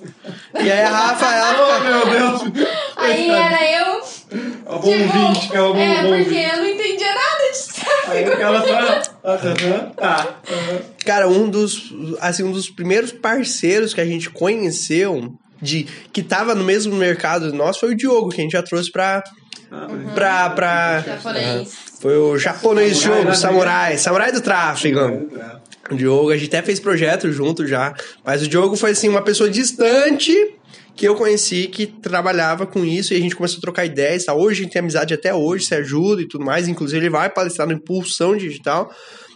E 0.54 0.70
aí 0.70 0.82
a 0.82 0.90
Rafa, 0.90 1.26
ela 1.26 1.52
Oh, 1.76 1.80
meu 1.80 2.06
Deus. 2.06 2.66
Aí 2.96 3.28
era 3.28 3.80
eu. 3.80 4.00
É 4.32 4.72
um 4.72 4.78
bom 4.80 4.90
ouvinte, 4.90 5.48
que 5.48 5.56
é 5.56 5.62
um 5.62 5.72
bom 5.72 5.78
é, 5.78 6.02
bom 6.02 6.16
porque 6.24 6.34
eu 6.38 6.56
não 6.58 6.66
entendia 6.66 7.08
nada 7.08 7.52
de 7.52 8.10
Aí 8.10 8.24
tráfego. 8.24 8.42
ela 8.42 8.60
só... 8.66 9.12
Aham, 9.24 9.90
Tá. 9.96 10.36
aham. 10.50 10.80
Cara, 11.04 11.28
um 11.28 11.48
dos, 11.48 11.92
assim, 12.20 12.42
um 12.42 12.52
dos 12.52 12.68
primeiros 12.70 13.12
parceiros 13.12 13.92
que 13.94 14.00
a 14.00 14.04
gente 14.04 14.30
conheceu 14.30 15.34
de 15.60 15.84
que 16.12 16.22
tava 16.22 16.54
no 16.54 16.64
mesmo 16.64 16.94
mercado 16.96 17.52
nosso 17.52 17.80
foi 17.80 17.92
o 17.92 17.96
Diogo, 17.96 18.30
que 18.30 18.40
a 18.40 18.44
gente 18.44 18.52
já 18.52 18.62
trouxe 18.62 18.90
pra 18.90 19.22
Ah, 19.70 19.86
mas- 19.88 20.12
pra, 20.14 20.50
pra 20.50 21.00
Japonês. 21.06 21.72
foi 22.00 22.16
o 22.18 22.36
japonês 22.38 22.96
Samurai, 22.98 23.16
jogo, 23.18 23.28
né? 23.30 23.34
samurai, 23.36 23.98
samurai 23.98 24.32
do 24.32 24.40
tráfego. 24.40 25.28
O 25.90 25.94
Diogo, 25.94 26.30
a 26.30 26.36
gente 26.36 26.48
até 26.48 26.62
fez 26.62 26.78
projeto 26.80 27.30
junto 27.32 27.66
já, 27.66 27.94
mas 28.24 28.42
o 28.42 28.48
Diogo 28.48 28.76
foi 28.76 28.90
assim 28.92 29.08
uma 29.08 29.22
pessoa 29.22 29.48
distante 29.50 30.32
que 30.94 31.06
eu 31.06 31.14
conheci 31.14 31.66
que 31.68 31.86
trabalhava 31.86 32.66
com 32.66 32.84
isso 32.84 33.14
e 33.14 33.16
a 33.16 33.20
gente 33.20 33.34
começou 33.34 33.58
a 33.58 33.60
trocar 33.60 33.84
ideias, 33.84 34.24
tá? 34.24 34.34
Hoje 34.34 34.60
a 34.60 34.62
gente 34.64 34.72
tem 34.72 34.80
amizade 34.80 35.14
até 35.14 35.34
hoje, 35.34 35.64
se 35.64 35.74
ajuda 35.74 36.22
e 36.22 36.28
tudo 36.28 36.44
mais, 36.44 36.68
inclusive 36.68 36.98
ele 36.98 37.10
vai 37.10 37.30
palestrar 37.30 37.66
no 37.66 37.74
Impulsão 37.74 38.36
Digital, 38.36 38.90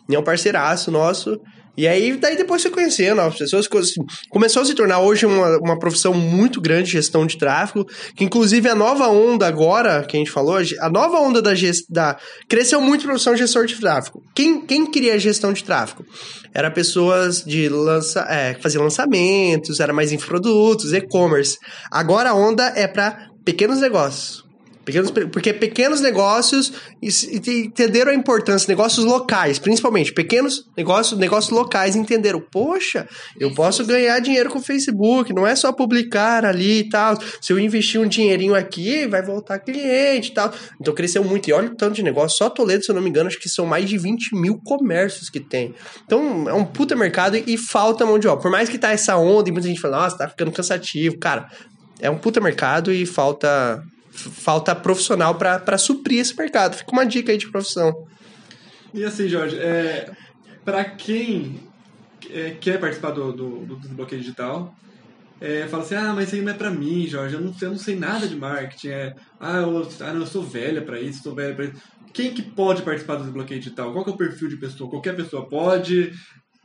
e 0.08 0.14
é 0.14 0.18
um 0.18 0.22
parceiraço 0.22 0.90
nosso. 0.90 1.40
E 1.76 1.86
aí, 1.86 2.16
daí 2.16 2.36
depois 2.36 2.62
você 2.62 2.70
conhecendo 2.70 3.20
as 3.20 3.36
pessoas, 3.36 3.68
assim, 3.72 4.00
começou 4.30 4.62
a 4.62 4.64
se 4.64 4.74
tornar 4.74 5.00
hoje 5.00 5.26
uma, 5.26 5.58
uma 5.58 5.78
profissão 5.78 6.14
muito 6.14 6.60
grande, 6.60 6.92
gestão 6.92 7.26
de 7.26 7.36
tráfego, 7.36 7.86
que 8.16 8.24
inclusive 8.24 8.68
a 8.68 8.74
nova 8.74 9.08
onda 9.08 9.46
agora, 9.46 10.02
que 10.04 10.16
a 10.16 10.18
gente 10.18 10.30
falou, 10.30 10.56
a 10.80 10.88
nova 10.88 11.18
onda 11.18 11.42
da 11.42 11.54
gestão, 11.54 12.16
cresceu 12.48 12.80
muito 12.80 13.02
a 13.02 13.08
profissão 13.08 13.34
de 13.34 13.40
gestor 13.40 13.66
de 13.66 13.76
tráfego. 13.76 14.22
Quem, 14.34 14.64
quem 14.64 14.90
queria 14.90 15.18
gestão 15.18 15.52
de 15.52 15.62
tráfego? 15.62 16.04
Era 16.54 16.70
pessoas 16.70 17.44
de 17.44 17.68
lança, 17.68 18.26
é, 18.30 18.54
faziam 18.54 18.82
lançamentos, 18.82 19.80
era 19.80 19.92
mais 19.92 20.12
infoprodutos, 20.12 20.92
e-commerce. 20.92 21.58
Agora 21.90 22.30
a 22.30 22.34
onda 22.34 22.72
é 22.74 22.86
para 22.86 23.28
pequenos 23.44 23.80
negócios. 23.80 24.45
Pequenos, 24.86 25.10
porque 25.10 25.52
pequenos 25.52 26.00
negócios 26.00 26.72
entenderam 27.02 28.12
a 28.12 28.14
importância, 28.14 28.68
negócios 28.68 29.04
locais, 29.04 29.58
principalmente, 29.58 30.12
pequenos 30.12 30.64
negócios, 30.76 31.18
negócios 31.18 31.52
locais 31.52 31.96
entenderam, 31.96 32.40
poxa, 32.40 33.08
eu 33.36 33.52
posso 33.52 33.84
ganhar 33.84 34.20
dinheiro 34.20 34.48
com 34.48 34.60
o 34.60 34.62
Facebook, 34.62 35.32
não 35.32 35.44
é 35.44 35.56
só 35.56 35.72
publicar 35.72 36.44
ali 36.44 36.78
e 36.78 36.88
tal. 36.88 37.18
Se 37.40 37.52
eu 37.52 37.58
investir 37.58 38.00
um 38.00 38.06
dinheirinho 38.06 38.54
aqui, 38.54 39.08
vai 39.08 39.20
voltar 39.22 39.58
cliente 39.58 40.30
e 40.30 40.34
tal. 40.34 40.54
Então 40.80 40.94
cresceu 40.94 41.24
muito. 41.24 41.50
E 41.50 41.52
olha 41.52 41.66
o 41.66 41.74
tanto 41.74 41.96
de 41.96 42.04
negócio. 42.04 42.38
Só 42.38 42.48
Toledo, 42.48 42.84
se 42.84 42.90
eu 42.92 42.94
não 42.94 43.02
me 43.02 43.10
engano, 43.10 43.26
acho 43.26 43.40
que 43.40 43.48
são 43.48 43.66
mais 43.66 43.88
de 43.88 43.98
20 43.98 44.36
mil 44.36 44.60
comércios 44.64 45.28
que 45.28 45.40
tem. 45.40 45.74
Então 46.04 46.48
é 46.48 46.54
um 46.54 46.64
puta 46.64 46.94
mercado 46.94 47.36
e 47.36 47.58
falta 47.58 48.06
mão 48.06 48.20
de 48.20 48.28
obra. 48.28 48.40
Por 48.40 48.52
mais 48.52 48.68
que 48.68 48.78
tá 48.78 48.92
essa 48.92 49.16
onda 49.16 49.48
e 49.48 49.52
muita 49.52 49.66
gente 49.66 49.80
fala, 49.80 50.02
nossa, 50.02 50.16
tá 50.16 50.28
ficando 50.28 50.52
cansativo. 50.52 51.18
Cara, 51.18 51.50
é 52.00 52.08
um 52.08 52.18
puta 52.18 52.40
mercado 52.40 52.92
e 52.92 53.04
falta 53.04 53.82
falta 54.16 54.74
profissional 54.74 55.34
pra 55.34 55.78
suprir 55.78 56.20
esse 56.20 56.36
mercado. 56.36 56.76
Fica 56.76 56.92
uma 56.92 57.04
dica 57.04 57.32
aí 57.32 57.38
de 57.38 57.50
profissão. 57.50 58.06
E 58.94 59.04
assim, 59.04 59.28
Jorge, 59.28 59.56
é, 59.58 60.10
para 60.64 60.84
quem 60.84 61.60
é, 62.30 62.50
quer 62.58 62.80
participar 62.80 63.10
do, 63.10 63.32
do, 63.32 63.66
do 63.66 63.76
desbloqueio 63.76 64.20
digital, 64.20 64.74
é, 65.40 65.66
fala 65.68 65.82
assim, 65.82 65.94
ah, 65.94 66.12
mas 66.14 66.28
isso 66.28 66.36
aí 66.36 66.42
não 66.42 66.52
é 66.52 66.56
pra 66.56 66.70
mim, 66.70 67.06
Jorge, 67.06 67.34
eu 67.34 67.40
não, 67.40 67.54
eu 67.60 67.70
não 67.70 67.78
sei 67.78 67.94
nada 67.94 68.26
de 68.26 68.34
marketing. 68.36 68.88
É, 68.88 69.14
ah, 69.38 69.58
eu, 69.58 69.88
ah, 70.00 70.12
não, 70.12 70.20
eu 70.20 70.26
sou 70.26 70.42
velha 70.42 70.80
pra 70.80 71.00
isso, 71.00 71.22
sou 71.22 71.34
velha 71.34 71.54
pra 71.54 71.66
isso. 71.66 71.74
Quem 72.12 72.32
que 72.32 72.40
pode 72.40 72.80
participar 72.80 73.16
do 73.16 73.24
desbloqueio 73.24 73.60
digital? 73.60 73.92
Qual 73.92 74.02
que 74.02 74.10
é 74.10 74.14
o 74.14 74.16
perfil 74.16 74.48
de 74.48 74.56
pessoa? 74.56 74.88
Qualquer 74.88 75.14
pessoa 75.14 75.46
pode, 75.46 76.12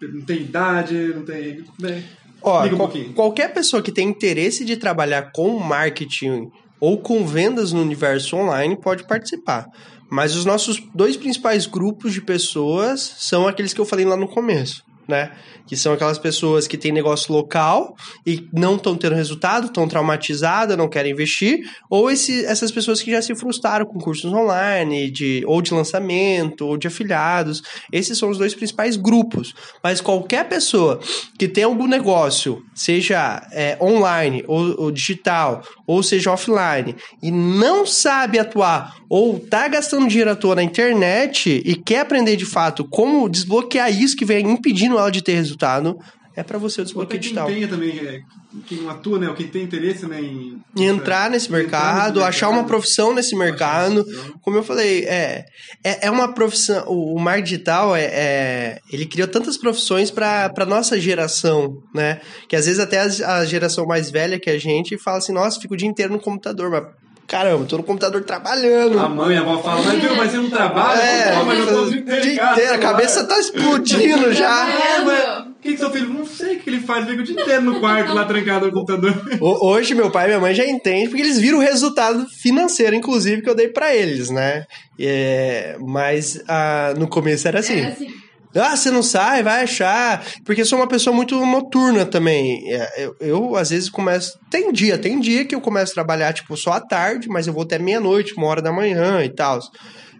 não 0.01 0.21
tem 0.21 0.37
idade, 0.43 1.13
não 1.13 1.25
tem... 1.25 1.65
Bem, 1.77 2.05
Ó, 2.41 2.65
um 2.65 2.77
qual- 2.77 2.91
qualquer 3.13 3.53
pessoa 3.53 3.83
que 3.83 3.91
tem 3.91 4.07
interesse 4.07 4.63
de 4.63 4.77
trabalhar 4.77 5.31
com 5.33 5.59
marketing 5.59 6.49
ou 6.81 6.97
com 6.97 7.25
vendas 7.25 7.71
no 7.71 7.81
universo 7.81 8.35
online 8.35 8.75
pode 8.75 9.07
participar. 9.07 9.69
Mas 10.09 10.35
os 10.35 10.43
nossos 10.43 10.81
dois 10.93 11.15
principais 11.15 11.65
grupos 11.65 12.11
de 12.11 12.19
pessoas 12.19 13.15
são 13.19 13.47
aqueles 13.47 13.73
que 13.73 13.79
eu 13.79 13.85
falei 13.85 14.05
lá 14.05 14.17
no 14.17 14.27
começo, 14.27 14.83
né? 15.07 15.31
Que 15.67 15.75
são 15.75 15.93
aquelas 15.93 16.17
pessoas 16.17 16.67
que 16.67 16.77
têm 16.77 16.91
negócio 16.91 17.33
local 17.33 17.95
e 18.25 18.47
não 18.53 18.75
estão 18.75 18.95
tendo 18.95 19.15
resultado, 19.15 19.67
estão 19.67 19.87
traumatizadas, 19.87 20.77
não 20.77 20.89
querem 20.89 21.11
investir, 21.11 21.59
ou 21.89 22.09
esse- 22.11 22.45
essas 22.45 22.71
pessoas 22.71 23.01
que 23.01 23.11
já 23.11 23.21
se 23.21 23.33
frustraram 23.35 23.85
com 23.85 23.99
cursos 23.99 24.31
online, 24.31 25.09
de, 25.09 25.43
ou 25.45 25.61
de 25.61 25.73
lançamento, 25.73 26.65
ou 26.65 26.77
de 26.77 26.87
afiliados. 26.87 27.61
Esses 27.91 28.17
são 28.17 28.29
os 28.29 28.37
dois 28.37 28.53
principais 28.53 28.95
grupos. 28.95 29.53
Mas 29.83 30.01
qualquer 30.01 30.47
pessoa 30.47 30.99
que 31.37 31.47
tem 31.47 31.63
algum 31.63 31.87
negócio, 31.87 32.63
seja 32.73 33.47
é, 33.51 33.77
online 33.81 34.43
ou, 34.47 34.81
ou 34.83 34.91
digital, 34.91 35.61
ou 35.87 36.01
seja 36.03 36.31
offline, 36.31 36.95
e 37.21 37.31
não 37.31 37.85
sabe 37.85 38.39
atuar, 38.39 38.95
ou 39.09 39.39
tá 39.39 39.67
gastando 39.67 40.07
dinheiro 40.07 40.31
à 40.31 40.35
toa 40.35 40.55
na 40.55 40.63
internet 40.63 41.61
e 41.65 41.75
quer 41.75 41.99
aprender 41.99 42.35
de 42.35 42.45
fato 42.45 42.85
como 42.89 43.27
desbloquear 43.29 43.91
isso 43.91 44.15
que 44.15 44.23
vem 44.25 44.49
impedindo 44.49 44.90
ela 44.99 45.09
de 45.09 45.21
ter 45.21 45.33
resultado, 45.33 45.97
é 46.35 46.43
para 46.43 46.57
você 46.57 46.81
o 46.81 46.83
desbloqueio 46.83 47.19
quem 47.19 47.19
digital. 47.19 47.47
tenha 47.47 47.67
também, 47.67 47.99
é, 47.99 48.21
quem 48.65 48.87
atua, 48.87 49.19
né? 49.19 49.27
ou 49.27 49.35
Quem 49.35 49.47
tem 49.47 49.63
interesse 49.63 50.05
né, 50.05 50.21
em... 50.21 50.61
E 50.77 50.85
entrar 50.85 51.29
nesse 51.29 51.47
entrar 51.47 51.59
mercado, 51.59 52.23
achar 52.23 52.47
uma 52.49 52.63
profissão 52.63 53.13
nesse 53.13 53.35
mercado. 53.35 54.03
profissão. 54.03 54.33
Como 54.41 54.57
eu 54.57 54.63
falei, 54.63 55.03
é, 55.05 55.45
é, 55.83 56.07
é 56.07 56.11
uma 56.11 56.33
profissão. 56.33 56.85
O, 56.87 57.15
o 57.15 57.19
marketing 57.19 57.49
digital 57.51 57.95
é, 57.95 58.03
é- 58.05 58.79
ele 58.91 59.05
criou 59.05 59.27
tantas 59.27 59.57
profissões 59.57 60.09
para 60.09 60.49
para 60.49 60.65
nossa 60.65 60.99
geração, 60.99 61.81
né? 61.93 62.21
Que 62.47 62.55
às 62.55 62.65
vezes 62.65 62.79
até 62.79 62.99
a, 62.99 63.37
a 63.37 63.45
geração 63.45 63.85
mais 63.85 64.09
velha 64.09 64.39
que 64.39 64.49
a 64.49 64.57
gente 64.57 64.97
fala 64.97 65.17
assim: 65.17 65.33
nossa, 65.33 65.59
fico 65.59 65.73
o 65.73 65.77
dia 65.77 65.87
inteiro 65.87 66.13
no 66.13 66.19
computador, 66.19 66.69
mas 66.69 66.83
caramba, 67.31 67.65
tô 67.65 67.77
no 67.77 67.83
computador 67.83 68.21
trabalhando. 68.25 68.99
A 68.99 69.07
mãe, 69.07 69.37
a 69.37 69.39
avó 69.41 69.57
fala, 69.63 69.81
mas 69.81 69.99
viu, 70.01 70.15
mas 70.17 70.31
você 70.31 70.37
não 70.37 70.49
trabalha? 70.49 70.99
É, 71.01 71.31
Pô, 71.39 71.45
mas 71.45 71.59
eu 71.59 71.67
tô 71.67 71.81
o 71.83 71.89
dia 71.89 71.99
inteiro 72.01 72.73
a 72.73 72.77
cabeça 72.77 73.23
tá 73.23 73.39
explodindo 73.39 74.33
já. 74.33 74.69
É, 74.69 74.99
mas 74.99 75.47
o 75.47 75.53
que, 75.61 75.71
que 75.71 75.77
seu 75.77 75.89
filho? 75.91 76.09
Não 76.09 76.25
sei 76.25 76.57
o 76.57 76.59
que 76.59 76.69
ele 76.69 76.79
faz, 76.81 77.05
fica 77.07 77.21
o 77.21 77.23
dia 77.23 77.41
inteiro 77.41 77.61
no 77.61 77.79
quarto 77.79 78.13
lá 78.13 78.25
trancado 78.25 78.65
no 78.65 78.73
computador. 78.73 79.13
Ho- 79.39 79.67
Hoje 79.69 79.95
meu 79.95 80.11
pai 80.11 80.25
e 80.25 80.27
minha 80.27 80.39
mãe 80.41 80.53
já 80.53 80.65
entendem, 80.65 81.07
porque 81.07 81.21
eles 81.21 81.39
viram 81.39 81.59
o 81.59 81.61
resultado 81.61 82.25
financeiro, 82.41 82.95
inclusive, 82.95 83.41
que 83.41 83.49
eu 83.49 83.55
dei 83.55 83.69
pra 83.69 83.95
eles, 83.95 84.29
né? 84.29 84.65
É, 84.99 85.77
mas 85.79 86.41
ah, 86.49 86.93
no 86.97 87.07
começo 87.07 87.47
era 87.47 87.59
assim. 87.59 87.79
Era 87.79 87.89
assim. 87.93 88.07
Ah, 88.55 88.75
você 88.75 88.91
não 88.91 89.01
sai, 89.03 89.43
vai 89.43 89.63
achar. 89.63 90.25
Porque 90.45 90.61
eu 90.61 90.65
sou 90.65 90.79
uma 90.79 90.87
pessoa 90.87 91.15
muito 91.15 91.43
noturna 91.45 92.05
também. 92.05 92.63
É, 92.71 93.05
Eu, 93.05 93.15
eu, 93.19 93.55
às 93.55 93.69
vezes, 93.69 93.89
começo. 93.89 94.37
Tem 94.49 94.71
dia, 94.71 94.97
tem 94.97 95.19
dia 95.19 95.45
que 95.45 95.55
eu 95.55 95.61
começo 95.61 95.91
a 95.91 95.95
trabalhar, 95.95 96.33
tipo, 96.33 96.55
só 96.57 96.73
à 96.73 96.81
tarde, 96.81 97.29
mas 97.29 97.47
eu 97.47 97.53
vou 97.53 97.63
até 97.63 97.79
meia-noite, 97.79 98.33
uma 98.35 98.47
hora 98.47 98.61
da 98.61 98.71
manhã 98.71 99.23
e 99.23 99.29
tal. 99.29 99.59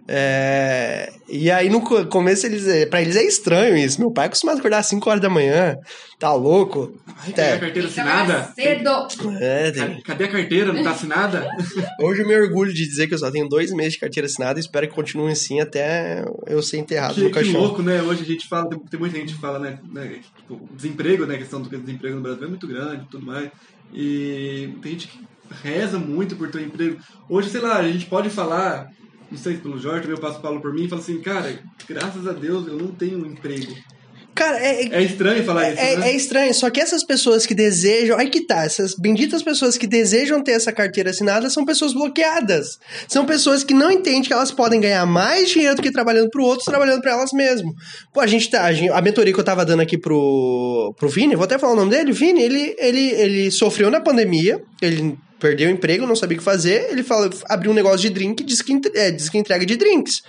É, 0.08 1.12
E 1.28 1.50
aí, 1.50 1.70
no 1.70 1.80
co- 1.80 2.04
começo, 2.06 2.44
eles, 2.46 2.66
é, 2.66 2.84
pra 2.86 3.00
eles 3.00 3.16
é 3.16 3.24
estranho 3.24 3.76
isso. 3.76 3.98
Meu 4.00 4.10
pai 4.12 4.24
é 4.24 4.26
acostumado 4.26 4.56
a 4.56 4.58
acordar 4.58 4.78
às 4.78 4.86
5 4.86 5.08
horas 5.08 5.22
da 5.22 5.30
manhã. 5.30 5.76
Tá 6.18 6.34
louco? 6.34 6.92
Ai, 7.16 7.30
cadê 7.30 7.42
a 7.42 7.44
É, 7.54 7.58
carteira 7.58 7.88
que 7.88 7.94
trabalhar 7.94 8.22
assinada? 8.22 8.52
cedo. 8.54 9.38
é, 9.40 9.70
tem- 9.70 9.94
Ca- 9.96 10.02
Cadê 10.04 10.24
a 10.24 10.28
carteira? 10.28 10.72
Não 10.72 10.82
tá 10.82 10.90
assinada? 10.90 11.48
Hoje 12.00 12.22
eu 12.22 12.28
me 12.28 12.34
orgulho 12.36 12.72
de 12.72 12.84
dizer 12.86 13.06
que 13.06 13.14
eu 13.14 13.18
só 13.18 13.30
tenho 13.30 13.48
dois 13.48 13.72
meses 13.72 13.94
de 13.94 14.00
carteira 14.00 14.26
assinada 14.26 14.58
e 14.58 14.62
espero 14.62 14.86
que 14.88 14.94
continue 14.94 15.32
assim 15.32 15.60
até 15.60 16.24
eu 16.46 16.62
ser 16.62 16.78
enterrado 16.78 17.14
Que, 17.14 17.20
no 17.22 17.28
que 17.28 17.34
caixão. 17.34 17.60
louco, 17.60 17.82
né? 17.82 18.02
Hoje 18.02 18.22
a 18.22 18.26
gente 18.26 18.46
fala, 18.48 18.68
tem, 18.68 18.78
tem 18.78 19.00
muita 19.00 19.16
gente 19.18 19.34
que 19.34 19.40
fala, 19.40 19.58
né? 19.58 19.78
né, 19.92 20.20
tipo, 20.36 20.68
desemprego, 20.74 21.24
né? 21.26 21.36
A 21.36 21.38
questão 21.38 21.62
do 21.62 21.68
desemprego 21.70 22.16
no 22.16 22.22
Brasil 22.22 22.44
é 22.44 22.48
muito 22.48 22.66
grande 22.66 23.04
e 23.04 23.08
tudo 23.08 23.24
mais. 23.24 23.50
E 23.94 24.74
tem 24.82 24.92
gente 24.92 25.08
que 25.08 25.18
reza 25.62 25.98
muito 25.98 26.36
por 26.36 26.50
ter 26.50 26.58
um 26.58 26.64
emprego. 26.66 26.98
Hoje, 27.28 27.48
sei 27.50 27.60
lá, 27.60 27.76
a 27.78 27.90
gente 27.90 28.06
pode 28.06 28.30
falar, 28.30 28.86
não 29.32 29.38
sei 29.38 29.54
se 29.56 29.60
pelo 29.60 29.78
Jorge, 29.78 30.02
também 30.02 30.16
eu 30.16 30.20
passo 30.20 30.40
falo 30.40 30.60
por 30.60 30.72
mim 30.72 30.84
e 30.84 30.88
falo 30.88 31.00
assim, 31.02 31.20
cara, 31.20 31.58
graças 31.88 32.26
a 32.28 32.32
Deus 32.32 32.66
eu 32.68 32.76
não 32.76 32.88
tenho 32.92 33.18
um 33.18 33.26
emprego. 33.26 33.72
Cara, 34.34 34.58
é, 34.58 34.84
é- 34.84 34.88
É 34.94 35.02
estranho 35.02 35.44
falar 35.44 35.70
isso, 35.72 35.78
É, 35.82 35.96
né? 35.96 36.08
é 36.10 36.16
estranho, 36.16 36.54
só 36.54 36.70
que 36.70 36.80
essas 36.80 37.04
pessoas 37.04 37.44
que 37.44 37.54
desejam. 37.54 38.18
Aí 38.18 38.30
que 38.30 38.46
tá, 38.46 38.64
essas 38.64 38.94
benditas 38.94 39.42
pessoas 39.42 39.76
que 39.76 39.86
desejam 39.86 40.42
ter 40.42 40.52
essa 40.52 40.72
carteira 40.72 41.10
assinada 41.10 41.50
são 41.50 41.66
pessoas 41.66 41.92
bloqueadas. 41.92 42.78
São 43.06 43.26
pessoas 43.26 43.62
que 43.62 43.74
não 43.74 43.90
entendem 43.90 44.22
que 44.22 44.32
elas 44.32 44.50
podem 44.50 44.80
ganhar 44.80 45.04
mais 45.04 45.50
dinheiro 45.50 45.76
do 45.76 45.82
que 45.82 45.92
trabalhando 45.92 46.30
pro 46.30 46.44
outro, 46.44 46.64
trabalhando 46.64 47.02
pra 47.02 47.12
elas 47.12 47.30
mesmas. 47.34 47.74
Pô, 48.10 48.20
a 48.20 48.26
gente 48.26 48.48
tá. 48.50 48.64
A, 48.64 48.72
gente- 48.72 48.90
a 48.90 49.02
mentoria 49.02 49.34
que 49.34 49.38
eu 49.40 49.44
tava 49.44 49.66
dando 49.66 49.80
aqui 49.82 49.98
pro, 49.98 50.94
pro 50.98 51.10
Vini, 51.10 51.34
vou 51.36 51.44
até 51.44 51.58
falar 51.58 51.74
o 51.74 51.76
nome 51.76 51.90
dele, 51.90 52.10
Vini, 52.12 52.40
ele, 52.42 52.74
ele, 52.78 53.10
ele 53.10 53.50
sofreu 53.50 53.90
na 53.90 54.00
pandemia, 54.00 54.62
ele 54.80 55.14
perdeu 55.42 55.68
o 55.68 55.72
emprego, 55.72 56.06
não 56.06 56.14
sabia 56.14 56.36
o 56.36 56.38
que 56.38 56.44
fazer, 56.44 56.86
ele 56.88 57.02
falou, 57.02 57.28
abriu 57.48 57.72
um 57.72 57.74
negócio 57.74 57.98
de 57.98 58.10
drink, 58.10 58.44
diz 58.44 58.62
que, 58.62 58.80
é, 58.94 59.10
diz 59.10 59.28
que 59.28 59.36
entrega 59.36 59.66
de 59.66 59.76
drinks. 59.76 60.22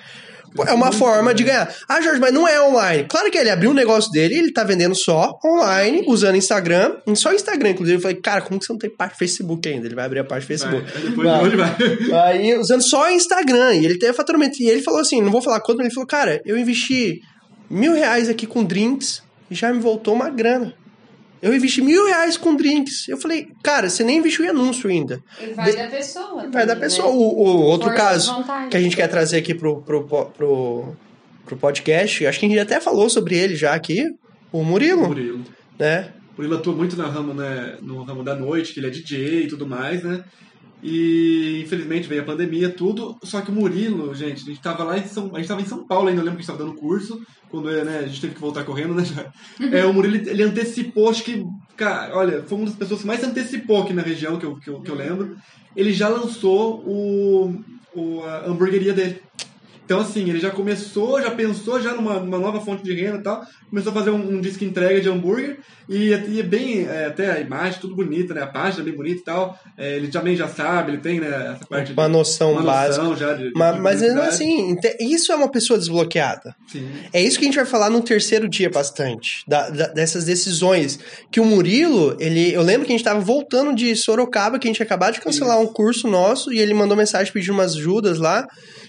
Pô, 0.56 0.64
É 0.66 0.74
uma 0.74 0.92
forma 0.92 1.34
de 1.34 1.44
ganhar. 1.44 1.74
Ah, 1.88 2.02
Jorge, 2.02 2.20
mas 2.20 2.34
não 2.34 2.48
é 2.48 2.62
online. 2.62 3.06
Claro 3.08 3.30
que 3.32 3.38
ele 3.38 3.50
abriu 3.50 3.70
um 3.72 3.74
negócio 3.74 4.12
dele, 4.12 4.36
ele 4.36 4.52
tá 4.52 4.64
vendendo 4.64 4.96
só 4.96 5.38
online, 5.44 6.04
usando 6.08 6.36
Instagram. 6.36 6.98
Só 7.16 7.34
Instagram, 7.34 7.72
inclusive. 7.72 7.98
Eu 7.98 8.02
falei, 8.02 8.18
cara, 8.18 8.42
como 8.42 8.60
que 8.60 8.66
você 8.66 8.74
não 8.74 8.80
tem 8.80 8.90
parte 8.90 9.18
Facebook 9.18 9.68
ainda? 9.68 9.88
Ele 9.88 9.96
vai 9.96 10.06
abrir 10.06 10.20
a 10.20 10.24
parte 10.24 10.48
Vai, 10.48 10.58
Facebook. 10.58 10.86
aí 10.96 11.10
depois 11.10 11.28
Vai. 11.28 11.40
de 11.40 11.46
onde 11.46 11.56
vai? 11.56 12.30
Aí, 12.34 12.58
usando 12.58 12.82
só 12.84 13.10
Instagram. 13.12 13.74
E 13.76 13.86
ele 13.86 13.98
teve 13.98 14.14
faturamento. 14.14 14.62
E 14.62 14.68
ele 14.70 14.84
falou 14.84 15.00
assim: 15.00 15.22
não 15.22 15.32
vou 15.32 15.42
falar 15.42 15.60
quanto, 15.60 15.78
mas 15.78 15.88
ele 15.88 15.94
falou, 15.96 16.08
cara, 16.08 16.40
eu 16.46 16.56
investi 16.56 17.20
mil 17.70 17.94
reais 17.94 18.30
aqui 18.30 18.46
com 18.46 18.64
drinks 18.64 19.24
e 19.50 19.56
já 19.56 19.74
me 19.74 19.80
voltou 19.80 20.14
uma 20.14 20.30
grana. 20.30 20.74
Eu 21.44 21.54
investi 21.54 21.82
mil 21.82 22.06
reais 22.08 22.38
com 22.38 22.56
drinks. 22.56 23.08
Eu 23.10 23.18
falei, 23.18 23.50
cara, 23.62 23.90
você 23.90 24.04
nem 24.04 24.18
investiu 24.20 24.46
em 24.46 24.48
anúncio 24.50 24.90
ainda. 24.90 25.22
E 25.42 25.48
vai 25.54 25.70
De- 25.72 25.78
da 25.78 25.88
pessoa. 25.88 26.36
Vai 26.36 26.44
também, 26.50 26.68
da 26.68 26.76
né? 26.76 26.80
pessoa. 26.82 27.08
O, 27.10 27.18
o 27.18 27.62
outro 27.64 27.90
Força 27.90 28.02
caso 28.04 28.46
que 28.70 28.78
a 28.78 28.80
gente 28.80 28.96
quer 28.96 29.08
trazer 29.10 29.38
aqui 29.38 29.54
pro, 29.54 29.82
pro, 29.82 30.06
pro, 30.06 30.96
pro 31.46 31.58
podcast, 31.58 32.26
acho 32.26 32.40
que 32.40 32.46
a 32.46 32.50
gente 32.50 32.60
até 32.60 32.80
falou 32.80 33.10
sobre 33.10 33.38
ele 33.38 33.56
já 33.56 33.74
aqui, 33.74 34.06
o 34.54 34.64
Murilo, 34.64 35.08
Murilo. 35.08 35.44
né? 35.78 36.14
O 36.32 36.38
Murilo 36.42 36.56
atua 36.58 36.74
muito 36.74 36.96
no 36.96 37.04
ramo, 37.10 37.34
né, 37.34 37.78
no 37.82 38.02
ramo 38.04 38.24
da 38.24 38.36
noite, 38.36 38.74
que 38.74 38.80
ele 38.80 38.88
é 38.88 38.90
DJ 38.90 39.44
e 39.44 39.48
tudo 39.48 39.68
mais, 39.68 40.02
né? 40.02 40.24
E 40.84 41.62
infelizmente 41.64 42.10
veio 42.10 42.22
a 42.22 42.26
pandemia, 42.26 42.70
tudo. 42.70 43.18
Só 43.24 43.40
que 43.40 43.50
o 43.50 43.54
Murilo, 43.54 44.14
gente, 44.14 44.44
a 44.44 44.46
gente 44.46 44.62
tava 44.62 44.84
lá 44.84 44.98
em 44.98 45.08
São, 45.08 45.32
a 45.34 45.40
gente 45.40 45.48
tava 45.48 45.62
em 45.62 45.66
São 45.66 45.88
Paulo 45.88 46.10
ainda, 46.10 46.20
eu 46.20 46.26
lembro 46.26 46.38
que 46.38 46.44
a 46.44 46.46
gente 46.46 46.58
tava 46.58 46.70
dando 46.70 46.78
curso, 46.78 47.26
quando 47.50 47.72
né, 47.72 48.00
a 48.00 48.08
gente 48.08 48.20
teve 48.20 48.34
que 48.34 48.42
voltar 48.42 48.66
correndo, 48.66 48.94
né? 48.94 49.06
já. 49.06 49.32
É, 49.72 49.86
o 49.86 49.94
Murilo, 49.94 50.16
ele 50.16 50.44
antecipou, 50.44 51.10
acho 51.10 51.24
que, 51.24 51.46
cara, 51.78 52.14
olha, 52.18 52.44
foi 52.44 52.58
uma 52.58 52.66
das 52.66 52.76
pessoas 52.76 53.00
que 53.00 53.08
mais 53.08 53.24
antecipou 53.24 53.82
aqui 53.82 53.94
na 53.94 54.02
região, 54.02 54.38
que 54.38 54.46
eu, 54.46 54.58
que 54.58 54.70
eu, 54.70 54.82
que 54.82 54.92
eu 54.92 54.96
lembro. 54.96 55.38
Ele 55.74 55.94
já 55.94 56.10
lançou 56.10 56.84
o, 56.86 57.64
o, 57.96 58.22
a 58.24 58.48
hamburgueria 58.48 58.92
dele. 58.94 59.22
Então, 59.94 60.02
assim, 60.04 60.28
ele 60.28 60.40
já 60.40 60.50
começou, 60.50 61.22
já 61.22 61.30
pensou 61.30 61.80
já 61.80 61.94
numa, 61.94 62.20
numa 62.20 62.40
nova 62.40 62.60
fonte 62.60 62.84
de 62.84 62.94
renda 62.96 63.18
e 63.20 63.22
tal, 63.22 63.46
começou 63.70 63.92
a 63.92 63.96
fazer 63.96 64.10
um, 64.10 64.38
um 64.38 64.42
disco 64.42 64.64
entrega 64.64 65.00
de 65.00 65.08
hambúrguer 65.08 65.60
e, 65.88 66.12
é- 66.12 66.26
e 66.30 66.40
é 66.40 66.44
bem, 66.44 66.88
é, 66.88 67.06
até 67.06 67.32
a 67.32 67.40
imagem, 67.40 67.80
tudo 67.80 67.96
bonita, 67.96 68.34
né? 68.34 68.42
A 68.42 68.48
página 68.48 68.82
é 68.82 68.86
bem 68.86 68.96
bonita 68.96 69.20
e 69.22 69.24
tal. 69.24 69.60
É, 69.78 69.96
ele 69.98 70.08
também 70.08 70.36
já 70.36 70.48
sabe, 70.48 70.92
ele 70.94 70.98
tem, 70.98 71.20
né, 71.20 71.28
essa 71.56 71.66
parte 71.68 71.94
Uma 71.94 72.06
de, 72.08 72.12
noção 72.12 72.54
uma 72.54 72.64
básica. 72.64 73.04
noção 73.04 73.16
já 73.16 73.34
de, 73.36 73.50
de 73.50 73.52
Mas, 73.56 73.80
mas 73.80 74.02
mesmo 74.02 74.20
publicidade. 74.20 74.80
assim, 75.00 75.14
isso 75.14 75.32
é 75.32 75.36
uma 75.36 75.52
pessoa 75.52 75.78
desbloqueada. 75.78 76.56
Sim. 76.68 76.88
É 77.14 77.22
isso 77.22 77.38
que 77.38 77.46
a 77.46 77.48
gente 77.48 77.56
vai 77.58 77.66
falar 77.66 77.92
no 77.92 78.02
terceiro 78.02 78.50
dia 78.50 78.72
bastante, 78.72 79.44
da- 79.48 79.70
da- 79.70 79.88
dessas 79.90 80.26
decisões. 80.26 80.98
Que 81.32 81.40
o 81.40 81.46
Murilo, 81.46 82.18
ele, 82.20 82.52
eu 82.52 82.64
lembro 82.64 82.88
que 82.88 82.92
a 82.94 82.98
gente 82.98 83.06
tava 83.06 83.20
voltando 83.20 83.76
de 83.76 83.96
Sorocaba, 83.96 84.58
que 84.58 84.68
a 84.68 84.72
gente 84.72 84.82
acabado 84.82 85.14
de 85.14 85.22
cancelar 85.22 85.60
um 85.60 85.68
curso 85.68 86.08
nosso, 86.08 86.52
e 86.52 86.58
ele 86.58 86.74
mandou 86.74 86.98
mensagem 86.98 87.32
pedindo 87.32 87.54
umas 87.54 87.76
ajudas 87.76 88.18
lá, 88.18 88.48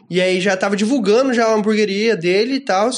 e 0.09 0.20
aí 0.20 0.40
já 0.40 0.57
tava 0.57 0.76
divulgando 0.76 1.32
já 1.32 1.46
a 1.46 1.55
hamburgueria 1.55 2.16
dele 2.16 2.55
e 2.55 2.61
tal. 2.61 2.90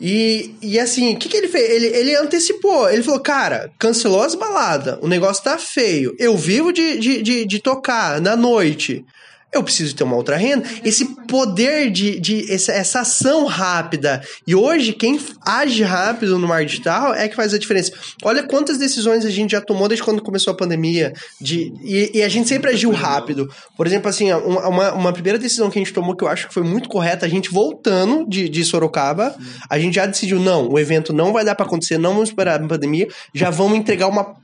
E, 0.00 0.56
e 0.60 0.80
assim, 0.80 1.14
o 1.14 1.16
que, 1.16 1.28
que 1.28 1.36
ele 1.36 1.48
fez? 1.48 1.70
Ele, 1.70 1.86
ele 1.86 2.16
antecipou. 2.16 2.90
Ele 2.90 3.02
falou, 3.02 3.20
cara, 3.20 3.70
cancelou 3.78 4.22
as 4.22 4.34
baladas, 4.34 4.98
o 5.00 5.06
negócio 5.06 5.44
tá 5.44 5.56
feio. 5.58 6.14
Eu 6.18 6.36
vivo 6.36 6.72
de, 6.72 6.98
de, 6.98 7.22
de, 7.22 7.44
de 7.44 7.58
tocar 7.60 8.20
na 8.20 8.34
noite. 8.36 9.04
Eu 9.52 9.62
preciso 9.62 9.94
ter 9.94 10.04
uma 10.04 10.16
outra 10.16 10.36
renda. 10.36 10.66
Esse 10.82 11.04
poder 11.26 11.90
de, 11.90 12.18
de 12.18 12.50
essa, 12.50 12.72
essa 12.72 13.00
ação 13.00 13.44
rápida. 13.44 14.22
E 14.46 14.54
hoje, 14.54 14.92
quem 14.94 15.20
age 15.44 15.82
rápido 15.82 16.38
no 16.38 16.48
marketing 16.48 16.70
digital 16.70 17.14
é 17.14 17.28
que 17.28 17.36
faz 17.36 17.52
a 17.52 17.58
diferença. 17.58 17.92
Olha 18.22 18.42
quantas 18.44 18.78
decisões 18.78 19.26
a 19.26 19.30
gente 19.30 19.52
já 19.52 19.60
tomou 19.60 19.88
desde 19.88 20.04
quando 20.04 20.22
começou 20.22 20.52
a 20.52 20.56
pandemia. 20.56 21.12
De, 21.40 21.72
e, 21.82 22.12
e 22.14 22.22
a 22.22 22.28
gente 22.28 22.48
sempre 22.48 22.70
agiu 22.70 22.90
rápido. 22.92 23.50
Por 23.76 23.86
exemplo, 23.86 24.08
assim, 24.08 24.32
uma, 24.32 24.92
uma, 24.92 25.12
primeira 25.12 25.38
decisão 25.38 25.70
que 25.70 25.78
a 25.78 25.82
gente 25.82 25.92
tomou 25.92 26.16
que 26.16 26.24
eu 26.24 26.28
acho 26.28 26.48
que 26.48 26.54
foi 26.54 26.62
muito 26.62 26.88
correta, 26.88 27.26
a 27.26 27.28
gente 27.28 27.50
voltando 27.50 28.26
de, 28.26 28.48
de 28.48 28.64
Sorocaba, 28.64 29.36
a 29.68 29.78
gente 29.78 29.94
já 29.94 30.06
decidiu, 30.06 30.40
não, 30.40 30.68
o 30.68 30.78
evento 30.78 31.12
não 31.12 31.32
vai 31.32 31.44
dar 31.44 31.54
pra 31.54 31.66
acontecer, 31.66 31.98
não 31.98 32.14
vamos 32.14 32.30
esperar 32.30 32.62
a 32.62 32.66
pandemia, 32.66 33.08
já 33.34 33.50
vamos 33.50 33.78
entregar 33.78 34.08
uma 34.08 34.34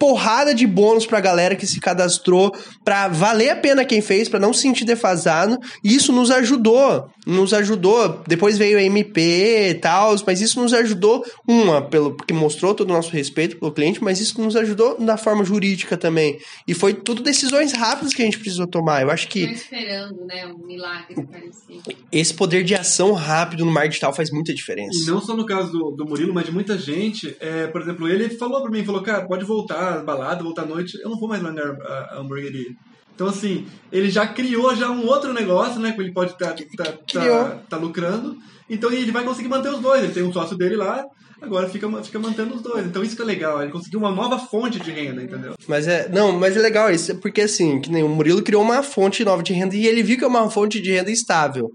porrada 0.00 0.54
de 0.54 0.66
bônus 0.66 1.04
pra 1.04 1.20
galera 1.20 1.54
que 1.54 1.66
se 1.66 1.78
cadastrou, 1.78 2.50
pra 2.82 3.06
valer 3.06 3.50
a 3.50 3.56
pena 3.56 3.84
quem 3.84 4.00
fez, 4.00 4.30
pra 4.30 4.40
não 4.40 4.50
se 4.54 4.62
sentir 4.62 4.86
defasado. 4.86 5.58
E 5.84 5.94
isso 5.94 6.10
nos 6.10 6.30
ajudou, 6.30 7.10
nos 7.26 7.52
ajudou. 7.52 8.22
Depois 8.26 8.56
veio 8.56 8.78
a 8.78 8.82
MP 8.82 9.68
e 9.68 9.74
tal, 9.74 10.16
mas 10.26 10.40
isso 10.40 10.58
nos 10.58 10.72
ajudou, 10.72 11.22
uma, 11.46 11.82
pelo, 11.82 12.14
porque 12.14 12.32
mostrou 12.32 12.74
todo 12.74 12.88
o 12.88 12.94
nosso 12.94 13.10
respeito 13.10 13.58
pelo 13.58 13.70
cliente, 13.72 14.02
mas 14.02 14.18
isso 14.20 14.40
nos 14.40 14.56
ajudou 14.56 14.96
na 14.98 15.18
forma 15.18 15.44
jurídica 15.44 15.98
também. 15.98 16.38
E 16.66 16.72
foi 16.72 16.94
tudo 16.94 17.22
decisões 17.22 17.72
rápidas 17.72 18.14
que 18.14 18.22
a 18.22 18.24
gente 18.24 18.38
precisou 18.38 18.66
tomar. 18.66 19.02
Eu 19.02 19.10
acho 19.10 19.26
Tô 19.26 19.32
que 19.34 19.44
esperando, 19.44 20.24
né? 20.24 20.46
Um 20.46 20.66
milagre 20.66 21.14
parecer. 21.30 21.96
esse 22.10 22.32
poder 22.32 22.64
de 22.64 22.74
ação 22.74 23.12
rápido 23.12 23.66
no 23.66 23.70
marketing 23.70 23.90
digital 23.90 24.14
faz 24.14 24.30
muita 24.30 24.52
E 24.52 24.54
diferença. 24.54 25.10
não 25.10 25.20
só 25.20 25.36
no 25.36 25.44
caso 25.44 25.70
do, 25.70 25.90
do 25.90 26.06
Murilo, 26.06 26.32
mas 26.32 26.46
de 26.46 26.52
muita 26.52 26.78
gente. 26.78 27.36
É, 27.38 27.66
por 27.66 27.82
exemplo, 27.82 28.08
ele 28.08 28.30
falou 28.30 28.62
pra 28.62 28.70
mim, 28.70 28.82
falou, 28.82 29.02
cara, 29.02 29.26
pode 29.26 29.44
voltar 29.44 29.89
às 29.96 30.04
baladas, 30.04 30.42
voltar 30.42 30.62
à 30.62 30.66
noite. 30.66 30.98
Eu 31.02 31.10
não 31.10 31.18
vou 31.18 31.28
mais 31.28 31.42
lá 31.42 31.52
na 31.52 31.62
a, 31.62 32.14
a 32.14 32.18
hamburgueria. 32.18 32.70
Então, 33.14 33.28
assim, 33.28 33.66
ele 33.92 34.08
já 34.08 34.26
criou 34.26 34.74
já 34.74 34.90
um 34.90 35.06
outro 35.06 35.32
negócio, 35.32 35.78
né? 35.78 35.92
Que 35.92 36.00
ele 36.00 36.12
pode 36.12 36.32
estar 36.32 36.54
tá, 36.54 36.84
tá, 36.84 36.92
tá, 37.12 37.60
tá 37.68 37.76
lucrando. 37.76 38.36
Então, 38.68 38.90
ele 38.90 39.12
vai 39.12 39.24
conseguir 39.24 39.48
manter 39.48 39.68
os 39.68 39.80
dois. 39.80 40.02
Ele 40.02 40.12
tem 40.12 40.22
um 40.22 40.32
sócio 40.32 40.56
dele 40.56 40.74
lá, 40.74 41.04
agora 41.42 41.68
fica, 41.68 41.86
fica 42.02 42.18
mantendo 42.18 42.54
os 42.54 42.62
dois. 42.62 42.86
Então, 42.86 43.02
isso 43.02 43.14
que 43.14 43.20
é 43.20 43.24
legal. 43.24 43.62
Ele 43.62 43.72
conseguiu 43.72 43.98
uma 43.98 44.10
nova 44.10 44.38
fonte 44.38 44.80
de 44.80 44.90
renda, 44.90 45.22
entendeu? 45.22 45.54
Mas 45.68 45.86
é, 45.86 46.08
não, 46.08 46.32
mas 46.32 46.56
é 46.56 46.60
legal 46.60 46.90
isso, 46.90 47.14
porque 47.20 47.42
assim, 47.42 47.78
que 47.80 47.90
nem 47.90 48.02
o 48.02 48.08
Murilo 48.08 48.42
criou 48.42 48.62
uma 48.62 48.82
fonte 48.82 49.22
nova 49.22 49.42
de 49.42 49.52
renda 49.52 49.76
e 49.76 49.86
ele 49.86 50.02
viu 50.02 50.16
que 50.16 50.24
é 50.24 50.28
uma 50.28 50.48
fonte 50.48 50.80
de 50.80 50.92
renda 50.92 51.10
estável. 51.10 51.68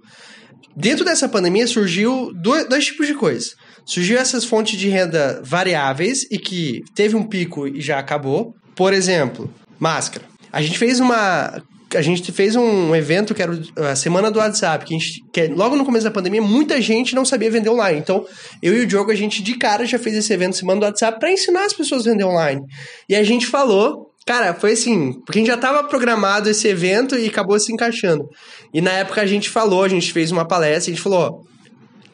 Dentro 0.75 1.05
dessa 1.05 1.29
pandemia 1.29 1.67
surgiu 1.67 2.31
dois, 2.33 2.67
dois 2.67 2.85
tipos 2.85 3.05
de 3.05 3.13
coisas. 3.13 3.55
Surgiu 3.85 4.17
essas 4.17 4.43
fontes 4.43 4.77
de 4.79 4.89
renda 4.89 5.41
variáveis 5.43 6.25
e 6.31 6.39
que 6.39 6.81
teve 6.95 7.15
um 7.15 7.23
pico 7.23 7.67
e 7.67 7.79
já 7.79 7.99
acabou. 7.99 8.53
Por 8.75 8.93
exemplo, 8.93 9.53
máscara. 9.79 10.25
A 10.51 10.61
gente 10.61 10.77
fez 10.77 10.99
uma 10.99 11.61
a 11.95 12.01
gente 12.01 12.29
fez 12.31 12.55
um 12.55 12.93
evento 12.95 13.33
que 13.33 13.41
era 13.41 13.57
a 13.77 13.95
semana 13.95 14.29
do 14.29 14.39
WhatsApp, 14.39 14.83
que, 14.83 14.93
gente, 14.93 15.23
que 15.31 15.41
é- 15.41 15.47
logo 15.47 15.75
no 15.75 15.85
começo 15.85 16.03
da 16.03 16.11
pandemia 16.11 16.41
muita 16.41 16.81
gente 16.81 17.15
não 17.15 17.23
sabia 17.23 17.49
vender 17.49 17.69
online. 17.69 17.99
Então, 17.99 18.25
eu 18.61 18.75
e 18.75 18.81
o 18.81 18.87
Diogo, 18.87 19.11
a 19.11 19.15
gente 19.15 19.41
de 19.41 19.57
cara 19.57 19.85
já 19.85 19.97
fez 19.97 20.15
esse 20.15 20.33
evento 20.33 20.57
semana 20.57 20.81
do 20.81 20.85
WhatsApp 20.85 21.19
para 21.19 21.31
ensinar 21.31 21.63
as 21.63 21.73
pessoas 21.73 22.05
a 22.05 22.11
vender 22.11 22.25
online. 22.25 22.61
E 23.07 23.15
a 23.15 23.23
gente 23.23 23.47
falou, 23.47 24.11
cara, 24.25 24.53
foi 24.53 24.73
assim, 24.73 25.13
porque 25.25 25.39
a 25.39 25.41
gente 25.41 25.47
já 25.47 25.57
tava 25.57 25.83
programado 25.85 26.49
esse 26.49 26.67
evento 26.67 27.15
e 27.17 27.27
acabou 27.27 27.57
se 27.59 27.71
encaixando. 27.71 28.27
E 28.73 28.81
na 28.81 28.91
época 28.91 29.21
a 29.21 29.25
gente 29.25 29.49
falou, 29.49 29.83
a 29.83 29.87
gente 29.89 30.11
fez 30.11 30.31
uma 30.31 30.45
palestra, 30.45 30.91
a 30.91 30.95
gente 30.95 31.01
falou, 31.01 31.19
ó, 31.19 31.54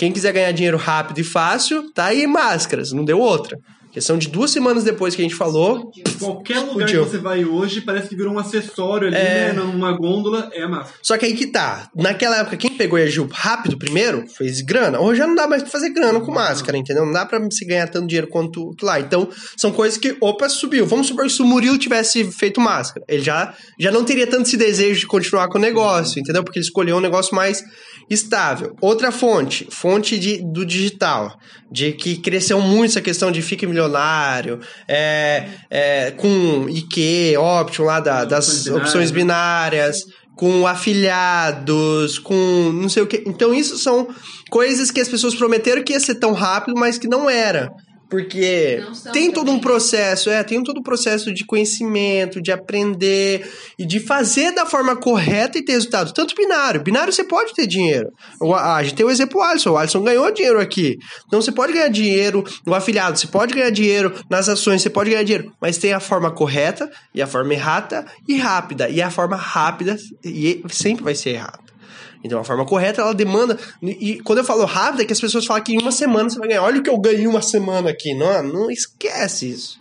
quem 0.01 0.11
quiser 0.11 0.33
ganhar 0.33 0.51
dinheiro 0.51 0.77
rápido 0.77 1.19
e 1.19 1.23
fácil, 1.23 1.91
tá 1.91 2.05
aí 2.05 2.25
máscaras, 2.25 2.91
não 2.91 3.05
deu 3.05 3.19
outra. 3.19 3.55
Questão 3.91 4.17
de 4.17 4.27
duas 4.29 4.51
semanas 4.51 4.83
depois 4.83 5.15
que 5.15 5.21
a 5.21 5.25
gente 5.25 5.35
falou, 5.35 5.91
Qualquer 6.19 6.59
lugar 6.59 6.87
Fudiu. 6.87 7.03
que 7.05 7.11
você 7.11 7.17
vai 7.17 7.43
hoje, 7.43 7.81
parece 7.81 8.07
que 8.09 8.15
virou 8.15 8.33
um 8.33 8.39
acessório 8.39 9.07
ali, 9.07 9.17
É. 9.17 9.51
né? 9.51 9.53
Numa 9.53 9.91
gôndola, 9.91 10.49
é 10.53 10.63
a 10.63 10.67
máscara. 10.69 10.95
Só 11.01 11.17
que 11.17 11.25
aí 11.25 11.33
que 11.33 11.47
tá. 11.47 11.89
Naquela 11.95 12.37
época, 12.37 12.55
quem 12.57 12.71
pegou 12.77 12.97
e 12.97 13.03
agiu 13.03 13.27
rápido 13.31 13.77
primeiro 13.77 14.25
fez 14.27 14.61
grana. 14.61 14.99
Hoje 14.99 15.17
já 15.19 15.27
não 15.27 15.35
dá 15.35 15.47
mais 15.47 15.61
pra 15.63 15.71
fazer 15.71 15.89
grana 15.89 16.19
com 16.19 16.31
máscara, 16.31 16.77
entendeu? 16.77 17.05
Não 17.05 17.11
dá 17.13 17.25
pra 17.25 17.39
se 17.51 17.65
ganhar 17.65 17.87
tanto 17.89 18.07
dinheiro 18.07 18.27
quanto 18.27 18.73
lá. 18.81 18.99
Então, 18.99 19.27
são 19.57 19.71
coisas 19.71 19.97
que, 19.97 20.15
opa, 20.21 20.47
subiu. 20.47 20.85
Vamos 20.85 21.07
supor 21.07 21.25
que 21.25 21.31
se 21.31 21.41
o 21.41 21.45
Murilo 21.45 21.77
tivesse 21.77 22.23
feito 22.31 22.61
máscara. 22.61 23.05
Ele 23.09 23.21
já, 23.23 23.53
já 23.79 23.91
não 23.91 24.03
teria 24.05 24.25
tanto 24.27 24.43
esse 24.47 24.57
desejo 24.57 24.99
de 25.01 25.07
continuar 25.07 25.47
com 25.49 25.57
o 25.57 25.61
negócio, 25.61 26.19
entendeu? 26.19 26.43
Porque 26.43 26.59
ele 26.59 26.65
escolheu 26.65 26.97
um 26.97 27.01
negócio 27.01 27.35
mais 27.35 27.61
estável. 28.09 28.75
Outra 28.81 29.11
fonte, 29.11 29.67
fonte 29.71 30.17
de, 30.17 30.37
do 30.41 30.65
digital. 30.65 31.37
De 31.73 31.93
que 31.93 32.17
cresceu 32.17 32.59
muito 32.59 32.91
essa 32.91 33.01
questão 33.01 33.31
de 33.31 33.41
fique 33.41 33.65
milionário, 33.81 34.59
é, 34.87 35.47
é, 35.69 36.11
com 36.11 36.67
IQ, 36.69 37.35
Option 37.37 37.85
lá 37.85 37.99
da- 37.99 38.25
das 38.25 38.67
Opções 38.67 39.11
binárias, 39.11 39.97
com 40.35 40.65
afiliados, 40.67 42.19
com 42.19 42.71
não 42.73 42.89
sei 42.89 43.03
o 43.03 43.07
que. 43.07 43.23
Então, 43.25 43.53
isso 43.53 43.77
são 43.77 44.07
coisas 44.49 44.91
que 44.91 44.99
as 45.01 45.07
pessoas 45.09 45.35
prometeram 45.35 45.83
que 45.83 45.93
ia 45.93 45.99
ser 45.99 46.15
tão 46.15 46.33
rápido, 46.33 46.73
mas 46.79 46.97
que 46.97 47.07
não 47.07 47.29
era. 47.29 47.69
Porque 48.11 48.83
tem 49.13 49.31
todo 49.31 49.49
um 49.51 49.59
processo, 49.59 50.29
é, 50.29 50.43
tem 50.43 50.61
todo 50.61 50.79
um 50.81 50.83
processo 50.83 51.33
de 51.33 51.45
conhecimento, 51.45 52.41
de 52.41 52.51
aprender 52.51 53.49
e 53.79 53.85
de 53.85 54.01
fazer 54.01 54.51
da 54.51 54.65
forma 54.65 54.97
correta 54.97 55.57
e 55.57 55.63
ter 55.63 55.71
resultado. 55.71 56.13
Tanto 56.13 56.35
binário. 56.35 56.83
Binário 56.83 57.13
você 57.13 57.23
pode 57.23 57.53
ter 57.53 57.65
dinheiro. 57.65 58.09
O- 58.41 58.53
A, 58.53 58.75
a 58.75 58.83
gente 58.83 58.95
tem 58.95 59.05
o 59.05 59.09
exemplo 59.09 59.35
do 59.39 59.41
Alisson. 59.41 59.71
O 59.71 59.77
Alisson 59.77 60.03
ganhou 60.03 60.29
dinheiro 60.31 60.59
aqui. 60.59 60.97
Então 61.25 61.41
você 61.41 61.53
pode 61.53 61.71
ganhar 61.71 61.87
dinheiro 61.87 62.43
no 62.65 62.75
afiliado, 62.75 63.17
você 63.17 63.27
pode 63.27 63.53
ganhar 63.53 63.69
dinheiro 63.69 64.13
nas 64.29 64.49
ações, 64.49 64.81
você 64.81 64.89
pode 64.89 65.09
ganhar 65.09 65.23
dinheiro. 65.23 65.53
Mas 65.61 65.77
tem 65.77 65.93
a 65.93 65.99
forma 66.01 66.29
correta 66.31 66.91
e 67.15 67.21
a 67.21 67.27
forma 67.27 67.53
errada 67.53 68.05
e 68.27 68.37
rápida. 68.37 68.89
E 68.89 69.01
a 69.01 69.09
forma 69.09 69.37
rápida 69.37 69.95
e 70.23 70.61
sempre 70.69 71.03
vai 71.03 71.15
ser 71.15 71.29
errada. 71.31 71.70
Então, 72.23 72.39
a 72.39 72.43
forma 72.43 72.65
correta, 72.65 73.01
ela 73.01 73.13
demanda. 73.13 73.57
E 73.81 74.19
quando 74.23 74.39
eu 74.39 74.43
falo 74.43 74.65
rápido, 74.65 75.01
é 75.01 75.05
que 75.05 75.13
as 75.13 75.19
pessoas 75.21 75.45
falam 75.45 75.63
que 75.63 75.73
em 75.73 75.81
uma 75.81 75.91
semana 75.91 76.29
você 76.29 76.37
vai 76.37 76.49
ganhar. 76.49 76.63
Olha 76.63 76.79
o 76.79 76.83
que 76.83 76.89
eu 76.89 76.99
ganhei 76.99 77.27
uma 77.27 77.41
semana 77.41 77.89
aqui. 77.89 78.13
Não, 78.13 78.43
não 78.43 78.71
esquece 78.71 79.49
isso. 79.49 79.79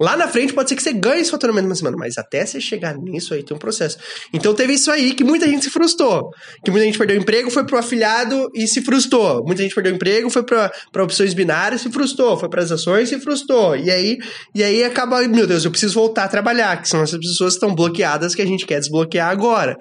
Lá 0.00 0.16
na 0.16 0.26
frente 0.26 0.52
pode 0.52 0.68
ser 0.68 0.76
que 0.76 0.82
você 0.82 0.92
ganhe 0.92 1.20
esse 1.20 1.30
faturamento 1.30 1.66
em 1.66 1.68
uma 1.68 1.74
semana, 1.74 1.96
mas 1.96 2.18
até 2.18 2.44
você 2.44 2.60
chegar 2.60 2.96
nisso 2.96 3.34
aí 3.34 3.42
tem 3.42 3.56
um 3.56 3.60
processo. 3.60 3.98
Então 4.32 4.54
teve 4.54 4.72
isso 4.74 4.90
aí 4.90 5.14
que 5.14 5.22
muita 5.22 5.46
gente 5.46 5.64
se 5.64 5.70
frustrou. 5.70 6.30
Que 6.64 6.70
muita 6.70 6.86
gente 6.86 6.98
perdeu 6.98 7.16
emprego, 7.16 7.50
foi 7.50 7.64
pro 7.64 7.78
afiliado 7.78 8.50
e 8.54 8.66
se 8.66 8.82
frustrou. 8.82 9.44
Muita 9.44 9.62
gente 9.62 9.74
perdeu 9.74 9.94
emprego, 9.94 10.28
foi 10.28 10.42
pra 10.42 10.70
opções 11.02 11.34
binárias 11.34 11.80
e 11.80 11.84
se 11.84 11.90
frustrou. 11.90 12.36
Foi 12.36 12.48
para 12.48 12.62
as 12.62 12.72
ações 12.72 13.10
e 13.10 13.14
se 13.14 13.20
frustrou. 13.20 13.76
E 13.76 13.90
aí, 13.90 14.18
e 14.54 14.62
aí 14.62 14.82
acaba, 14.82 15.20
meu 15.28 15.46
Deus, 15.46 15.64
eu 15.64 15.70
preciso 15.70 15.94
voltar 15.94 16.24
a 16.24 16.28
trabalhar, 16.28 16.80
que 16.80 16.88
são 16.88 17.02
essas 17.02 17.18
pessoas 17.18 17.54
que 17.54 17.58
estão 17.58 17.74
bloqueadas 17.74 18.34
que 18.34 18.42
a 18.42 18.46
gente 18.46 18.66
quer 18.66 18.80
desbloquear 18.80 19.30
agora. 19.30 19.76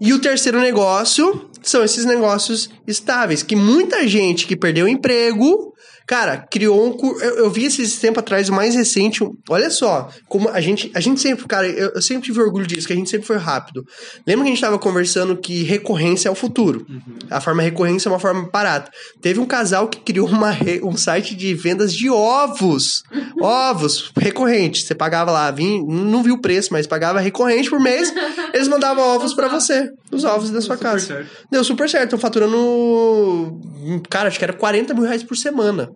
E 0.00 0.12
o 0.12 0.20
terceiro 0.20 0.60
negócio 0.60 1.50
são 1.62 1.84
esses 1.84 2.04
negócios 2.04 2.70
estáveis, 2.86 3.42
que 3.42 3.56
muita 3.56 4.06
gente 4.06 4.46
que 4.46 4.56
perdeu 4.56 4.86
o 4.86 4.88
emprego, 4.88 5.74
cara, 6.08 6.38
criou 6.50 6.86
um. 6.86 6.92
cu- 6.92 7.16
Eu, 7.20 7.36
eu 7.44 7.50
vi 7.50 7.64
esses 7.66 7.98
tempo 8.00 8.18
atrás, 8.18 8.48
o 8.48 8.52
mais 8.52 8.74
recente. 8.74 9.20
Olha 9.48 9.70
só, 9.70 10.08
como 10.26 10.48
a 10.48 10.60
gente, 10.60 10.90
a 10.94 11.00
gente 11.00 11.20
sempre, 11.20 11.46
cara, 11.46 11.68
eu, 11.68 11.90
eu 11.94 12.02
sempre 12.02 12.24
tive 12.24 12.40
orgulho 12.40 12.66
disso, 12.66 12.86
que 12.86 12.92
a 12.92 12.96
gente 12.96 13.10
sempre 13.10 13.26
foi 13.26 13.36
rápido. 13.36 13.84
Lembra 14.26 14.44
que 14.44 14.50
a 14.50 14.54
gente 14.54 14.60
tava 14.60 14.78
conversando 14.78 15.36
que 15.36 15.62
recorrência 15.62 16.28
é 16.28 16.32
o 16.32 16.34
futuro? 16.34 16.86
A 17.30 17.40
forma 17.40 17.62
recorrência 17.62 18.08
é 18.08 18.12
uma 18.12 18.18
forma 18.18 18.48
barata. 18.50 18.90
Teve 19.20 19.38
um 19.38 19.46
casal 19.46 19.86
que 19.88 20.00
criou 20.00 20.26
uma, 20.28 20.50
re- 20.50 20.80
um 20.82 20.96
site 20.96 21.36
de 21.36 21.54
vendas 21.54 21.92
de 21.94 22.08
ovos. 22.10 23.02
ovos, 23.40 24.10
recorrente. 24.18 24.82
Você 24.82 24.94
pagava 24.94 25.30
lá, 25.30 25.50
vim, 25.50 25.84
não 25.86 26.22
viu 26.22 26.34
o 26.36 26.40
preço, 26.40 26.70
mas 26.72 26.86
pagava 26.86 27.20
recorrente 27.20 27.68
por 27.68 27.80
mês. 27.80 28.12
Eles 28.54 28.68
mandavam 28.68 29.04
ovos 29.04 29.34
pra 29.34 29.48
você, 29.48 29.90
os 30.16 30.24
ovos 30.24 30.50
da 30.50 30.60
sua 30.60 30.76
Super 30.76 30.90
casa. 30.90 31.06
certo. 31.06 31.30
Deu 31.50 31.62
super 31.64 31.88
certo. 31.88 32.04
Estão 32.04 32.18
faturando. 32.18 33.60
Cara, 34.08 34.28
acho 34.28 34.38
que 34.38 34.44
era 34.44 34.52
40 34.52 34.94
mil 34.94 35.04
reais 35.04 35.22
por 35.22 35.36
semana. 35.36 35.90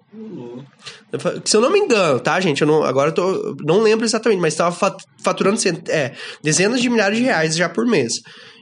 Se 1.45 1.57
eu 1.57 1.61
não 1.61 1.71
me 1.71 1.79
engano, 1.79 2.19
tá, 2.21 2.41
gente? 2.41 2.63
Eu 2.63 2.67
não, 2.67 2.83
agora 2.83 3.11
eu 3.11 3.15
tô, 3.15 3.57
não 3.61 3.81
lembro 3.83 4.05
exatamente, 4.05 4.41
mas 4.41 4.55
estava 4.55 4.75
faturando 5.23 5.59
cent- 5.59 5.89
é, 5.89 6.13
dezenas 6.43 6.81
de 6.81 6.89
milhares 6.89 7.19
de 7.19 7.25
reais 7.25 7.55
já 7.57 7.69
por 7.69 7.87
mês. 7.87 8.15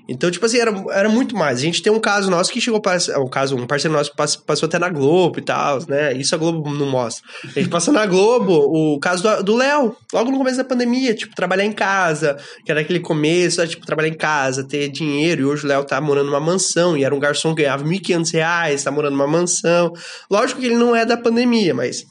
Então, 0.08 0.30
tipo 0.30 0.44
assim, 0.44 0.58
era, 0.58 0.72
era 0.92 1.08
muito 1.08 1.36
mais. 1.36 1.58
A 1.58 1.62
gente 1.62 1.80
tem 1.82 1.92
um 1.92 2.00
caso 2.00 2.28
nosso 2.30 2.52
que 2.52 2.60
chegou 2.60 2.80
para. 2.80 2.98
Um 3.20 3.28
caso, 3.28 3.56
um 3.56 3.66
parceiro 3.66 3.96
nosso 3.96 4.10
que 4.10 4.16
pass- 4.16 4.34
passou 4.36 4.66
até 4.66 4.78
na 4.78 4.88
Globo 4.88 5.38
e 5.38 5.42
tal, 5.42 5.78
né? 5.86 6.12
Isso 6.14 6.34
a 6.34 6.38
Globo 6.38 6.68
não 6.74 6.86
mostra. 6.86 7.22
A 7.44 7.60
gente 7.60 7.68
passou 7.68 7.94
na 7.94 8.04
Globo 8.06 8.52
o 8.52 8.98
caso 8.98 9.22
do- 9.44 9.56
Léo, 9.56 9.94
logo 10.12 10.30
no 10.30 10.38
começo 10.38 10.56
da 10.56 10.64
pandemia, 10.64 11.14
tipo, 11.14 11.34
trabalhar 11.36 11.64
em 11.64 11.72
casa, 11.72 12.36
que 12.64 12.70
era 12.72 12.80
aquele 12.80 12.98
começo, 13.00 13.64
tipo, 13.68 13.86
trabalhar 13.86 14.08
em 14.08 14.14
casa, 14.16 14.64
ter 14.64 14.88
dinheiro. 14.88 15.42
E 15.42 15.44
hoje 15.44 15.64
o 15.64 15.68
Léo 15.68 15.84
tá 15.84 16.00
morando 16.00 16.26
numa 16.26 16.40
mansão, 16.40 16.96
e 16.96 17.04
era 17.04 17.14
um 17.14 17.20
garçom 17.20 17.54
que 17.54 17.62
ganhava 17.62 17.84
1.500 17.84 18.32
reais, 18.32 18.82
tá 18.82 18.90
morando 18.90 19.12
numa 19.12 19.26
mansão. 19.28 19.92
Lógico 20.30 20.60
que 20.60 20.66
ele 20.66 20.76
não 20.76 20.96
é 20.96 21.04
da 21.06 21.16
pandemia, 21.16 21.72
mas 21.74 22.04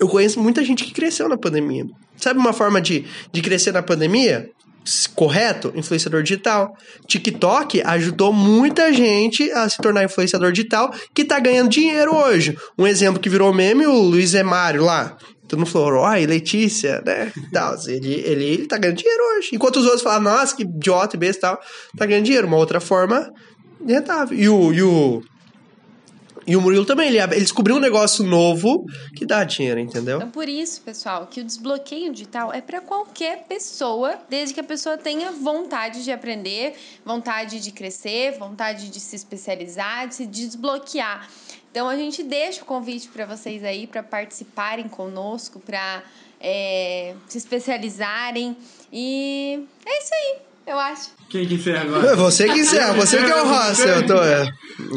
eu 0.00 0.08
conheço 0.08 0.40
muita 0.40 0.64
gente 0.64 0.84
que 0.84 0.92
cresceu 0.92 1.28
na 1.28 1.36
pandemia. 1.36 1.84
Sabe 2.16 2.38
uma 2.38 2.52
forma 2.52 2.80
de, 2.80 3.04
de 3.32 3.42
crescer 3.42 3.72
na 3.72 3.82
pandemia? 3.82 4.48
Correto? 5.14 5.72
Influenciador 5.74 6.22
digital. 6.22 6.76
TikTok 7.06 7.82
ajudou 7.82 8.32
muita 8.32 8.92
gente 8.92 9.50
a 9.52 9.68
se 9.68 9.78
tornar 9.78 10.04
influenciador 10.04 10.52
digital 10.52 10.92
que 11.14 11.24
tá 11.24 11.38
ganhando 11.38 11.70
dinheiro 11.70 12.14
hoje. 12.14 12.56
Um 12.76 12.86
exemplo 12.86 13.20
que 13.20 13.28
virou 13.28 13.52
meme, 13.54 13.86
o 13.86 14.00
Luiz 14.00 14.34
Emário 14.34 14.84
lá. 14.84 15.16
Todo 15.46 15.60
mundo 15.60 15.70
falou, 15.70 16.04
ai, 16.04 16.24
Letícia, 16.24 17.02
né? 17.04 17.30
Tal. 17.52 17.76
Ele, 17.86 18.14
ele, 18.24 18.44
ele 18.44 18.66
tá 18.66 18.78
ganhando 18.78 18.96
dinheiro 18.96 19.22
hoje. 19.36 19.50
Enquanto 19.52 19.76
os 19.76 19.84
outros 19.84 20.02
falavam, 20.02 20.32
nossa, 20.32 20.56
que 20.56 20.62
idiota 20.62 21.14
e 21.14 21.18
besta 21.18 21.48
tal, 21.48 21.60
tá 21.96 22.06
ganhando 22.06 22.24
dinheiro. 22.24 22.46
Uma 22.46 22.56
outra 22.56 22.80
forma 22.80 23.30
rentável. 23.86 24.36
E 24.36 24.48
o, 24.48 24.72
e 24.72 24.82
o, 24.82 25.22
e 26.46 26.56
o 26.56 26.60
Murilo 26.60 26.84
também, 26.84 27.08
ele, 27.08 27.18
ele 27.18 27.40
descobriu 27.40 27.76
um 27.76 27.80
negócio 27.80 28.24
novo 28.24 28.84
que 29.14 29.24
dá 29.24 29.44
dinheiro, 29.44 29.78
entendeu? 29.80 30.16
Então, 30.16 30.30
por 30.30 30.48
isso, 30.48 30.80
pessoal, 30.80 31.26
que 31.26 31.40
o 31.40 31.44
desbloqueio 31.44 32.12
digital 32.12 32.52
é 32.52 32.60
para 32.60 32.80
qualquer 32.80 33.44
pessoa, 33.44 34.18
desde 34.28 34.54
que 34.54 34.60
a 34.60 34.64
pessoa 34.64 34.96
tenha 34.96 35.30
vontade 35.30 36.02
de 36.04 36.10
aprender, 36.10 36.74
vontade 37.04 37.60
de 37.60 37.70
crescer, 37.70 38.38
vontade 38.38 38.88
de 38.88 39.00
se 39.00 39.16
especializar, 39.16 40.08
de 40.08 40.14
se 40.14 40.26
desbloquear. 40.26 41.28
Então, 41.70 41.88
a 41.88 41.96
gente 41.96 42.22
deixa 42.22 42.62
o 42.62 42.64
convite 42.66 43.08
para 43.08 43.24
vocês 43.24 43.64
aí 43.64 43.86
para 43.86 44.02
participarem 44.02 44.88
conosco, 44.88 45.58
para 45.58 46.02
é, 46.40 47.14
se 47.28 47.38
especializarem. 47.38 48.56
E 48.92 49.64
é 49.86 49.98
isso 49.98 50.10
aí, 50.12 50.36
eu 50.66 50.78
acho. 50.78 51.10
Quem 51.28 51.46
que 51.46 51.54
encerra 51.54 51.82
agora? 51.82 52.10
É 52.12 52.16
você 52.16 52.46
que 52.46 52.58
encerra, 52.58 52.92
você 52.92 53.16
que 53.16 53.30
é 53.30 53.42
o 53.42 53.46
Russell, 53.48 53.88
eu 53.88 54.06
tô. 54.06 54.14
É, 54.22 54.42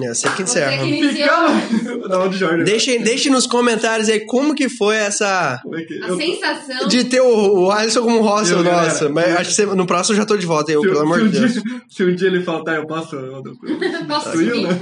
é 0.03 0.13
você 0.13 0.29
que 0.31 0.43
encerra. 0.43 0.71
Você 0.71 0.77
que 0.79 0.87
iniciou 0.89 1.29
Não, 2.09 2.29
de 2.29 2.37
Jorge. 2.37 2.63
Deixem, 2.65 3.01
deixem 3.01 3.31
nos 3.31 3.47
comentários 3.47 4.09
aí 4.09 4.19
como 4.25 4.53
que 4.53 4.67
foi 4.69 4.95
essa. 4.97 5.59
Como 5.63 5.77
é 5.79 5.83
que- 5.83 6.03
a 6.03 6.07
eu- 6.09 6.17
sensação. 6.17 6.87
De 6.89 7.03
ter 7.05 7.21
o, 7.21 7.63
o 7.65 7.71
Alisson 7.71 8.01
como 8.03 8.21
Russell, 8.21 8.57
Eu, 8.59 8.63
galera, 8.63 8.87
nossa. 8.89 9.09
Mas 9.09 9.27
eu- 9.29 9.37
acho 9.37 9.49
que 9.51 9.55
você- 9.55 9.65
no 9.65 9.87
próximo 9.87 10.13
eu 10.15 10.17
já 10.19 10.25
tô 10.25 10.35
de 10.37 10.45
volta, 10.45 10.71
eu, 10.71 10.81
se, 10.81 10.87
pelo 10.87 10.99
amor 10.99 11.21
um 11.21 11.29
de 11.29 11.39
Deus. 11.39 11.53
dia, 11.53 11.63
se 11.89 12.03
um 12.03 12.13
dia 12.15 12.27
ele 12.27 12.43
faltar, 12.43 12.75
eu 12.75 12.85
posso. 12.85 13.15
Eu, 13.15 13.41
Posso 14.07 14.41
ir, 14.41 14.63
né? 14.67 14.79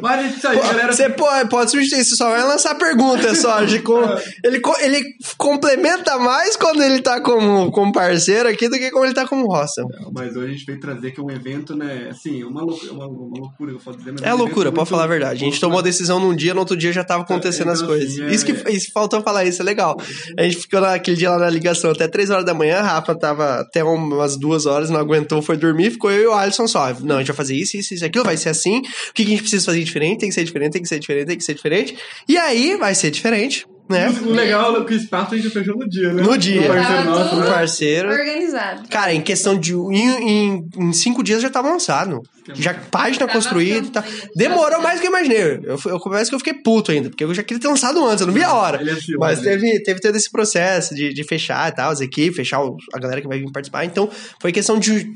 Mas 0.00 0.20
é 0.24 0.36
isso 0.36 0.48
aí, 0.48 0.56
Pô, 0.58 0.62
galera. 0.62 0.92
Você 0.92 1.08
pode, 1.10 1.48
pode 1.48 1.70
substituir, 1.70 2.04
você 2.04 2.14
só 2.14 2.28
vai 2.30 2.42
lançar 2.44 2.74
pergunta 2.76 3.34
só. 3.34 3.62
De 3.64 3.80
com, 3.80 3.98
ele, 4.44 4.60
co- 4.60 4.76
ele 4.80 5.02
complementa 5.36 6.18
mais 6.18 6.56
quando 6.56 6.82
ele 6.82 7.00
tá 7.00 7.20
como, 7.20 7.70
como 7.72 7.92
parceiro 7.92 8.48
aqui 8.48 8.68
do 8.68 8.76
que 8.76 8.90
quando 8.90 9.06
ele 9.06 9.14
tá 9.14 9.26
como 9.26 9.46
Russell. 9.52 9.86
Mas 10.12 10.25
hoje 10.34 10.46
a 10.46 10.52
gente 10.54 10.64
veio 10.64 10.80
trazer 10.80 11.10
que 11.10 11.20
é 11.20 11.22
um 11.22 11.30
evento, 11.30 11.76
né? 11.76 12.08
Assim, 12.10 12.42
uma 12.42 12.62
loucura, 12.62 12.92
uma, 12.92 13.06
uma 13.06 13.38
loucura 13.38 13.72
eu 13.72 13.78
posso 13.78 13.98
dizer. 13.98 14.12
Mas 14.12 14.22
É 14.22 14.34
um 14.34 14.38
loucura, 14.38 14.72
pode 14.72 14.88
falar 14.88 15.04
a 15.04 15.06
verdade. 15.06 15.44
A 15.44 15.46
gente 15.46 15.60
tomou 15.60 15.82
decisão 15.82 16.18
num 16.18 16.34
dia, 16.34 16.54
no 16.54 16.60
outro 16.60 16.76
dia 16.76 16.92
já 16.92 17.04
tava 17.04 17.22
acontecendo 17.22 17.70
as 17.70 17.78
Então, 17.78 17.88
coisas. 17.88 18.12
assim, 18.12 18.22
é- 18.24 18.34
Isso 18.34 18.44
que 18.46 18.52
isso, 18.72 18.90
faltou 18.92 19.20
falar 19.22 19.44
isso, 19.44 19.60
é 19.60 19.64
legal. 19.64 19.96
A 20.38 20.42
gente 20.44 20.56
ficou 20.56 20.80
naquele 20.80 21.16
dia 21.16 21.30
lá 21.30 21.38
na 21.38 21.50
ligação 21.50 21.90
até 21.90 22.08
3 22.08 22.30
horas 22.30 22.44
da 22.44 22.54
manhã, 22.54 22.78
a 22.78 22.82
Rafa 22.82 23.14
tava 23.14 23.60
até 23.60 23.84
umas 23.84 24.36
duas 24.36 24.64
horas, 24.66 24.88
não 24.88 24.98
aguentou, 24.98 25.42
foi 25.42 25.56
dormir, 25.56 25.90
ficou 25.90 26.10
eu 26.10 26.22
e 26.22 26.26
o 26.26 26.32
Alisson 26.32 26.66
só. 26.66 26.92
Não, 27.00 27.16
a 27.16 27.18
gente 27.18 27.28
vai 27.28 27.36
fazer 27.36 27.54
isso, 27.56 27.76
isso, 27.76 27.92
isso, 27.94 28.04
aquilo, 28.04 28.24
vai 28.24 28.36
ser 28.36 28.48
assim. 28.48 28.78
O 28.78 29.12
que, 29.12 29.22
que 29.24 29.24
a 29.24 29.30
gente 29.30 29.42
precisa 29.42 29.64
fazer 29.66 29.82
diferente? 29.84 30.20
Tem 30.20 30.28
que 30.28 30.34
ser 30.34 30.44
diferente, 30.44 30.72
tem 30.72 30.82
que 30.82 30.88
ser 30.88 30.98
diferente, 30.98 31.26
tem 31.26 31.36
que 31.36 31.44
ser 31.44 31.54
diferente. 31.54 31.96
E 32.28 32.36
aí, 32.38 32.76
vai 32.76 32.94
ser 32.94 33.10
diferente, 33.10 33.66
né? 33.88 34.08
O 34.22 34.30
legal 34.30 34.80
é 34.80 34.84
que 34.84 34.94
o 34.94 34.96
espaço 34.96 35.34
a 35.34 35.36
gente 35.36 35.50
fechou 35.50 35.76
no 35.76 35.88
dia, 35.88 36.12
né? 36.12 36.22
No 36.22 36.36
dia. 36.36 36.70
Um 36.72 37.04
nosso, 37.04 37.36
né? 37.36 37.46
parceiro. 37.50 38.10
Organizado. 38.10 38.88
Cara, 38.88 39.12
em 39.14 39.20
questão 39.20 39.58
de. 39.58 39.74
Em, 39.74 40.28
em, 40.28 40.68
em 40.78 40.92
cinco 40.92 41.22
dias 41.22 41.40
já 41.42 41.48
tava 41.50 41.68
lançado. 41.70 42.20
Já 42.54 42.72
página 42.74 43.26
Tava 43.26 43.32
construída 43.32 43.86
e 43.86 43.90
tal. 43.90 44.02
campanha. 44.04 44.30
Demorou 44.36 44.80
mais 44.80 44.96
do 44.98 45.00
que 45.00 45.06
eu 45.08 45.10
imaginei. 45.10 45.60
Eu, 45.64 45.78
eu 45.86 45.98
confesso 45.98 46.30
que 46.30 46.34
eu 46.36 46.38
fiquei 46.38 46.54
puto 46.54 46.92
ainda, 46.92 47.08
porque 47.10 47.24
eu 47.24 47.34
já 47.34 47.42
queria 47.42 47.60
ter 47.60 47.66
lançado 47.68 48.04
antes, 48.06 48.20
eu 48.20 48.26
não 48.28 48.34
vi 48.34 48.42
a 48.44 48.52
hora. 48.54 48.78
É 48.88 48.92
assim, 48.92 49.14
Mas 49.18 49.40
olha. 49.40 49.50
teve, 49.50 49.82
teve 49.82 50.00
todo 50.00 50.14
esse 50.14 50.30
processo 50.30 50.94
de, 50.94 51.12
de 51.12 51.24
fechar 51.24 51.68
e 51.68 51.74
tal, 51.74 51.90
as 51.90 52.00
equipes, 52.00 52.36
fechar 52.36 52.62
o- 52.62 52.76
a 52.94 52.98
galera 53.00 53.20
que 53.20 53.26
vai 53.26 53.38
vir 53.40 53.50
participar. 53.50 53.84
Então, 53.84 54.08
foi 54.40 54.52
questão 54.52 54.78
de. 54.78 55.10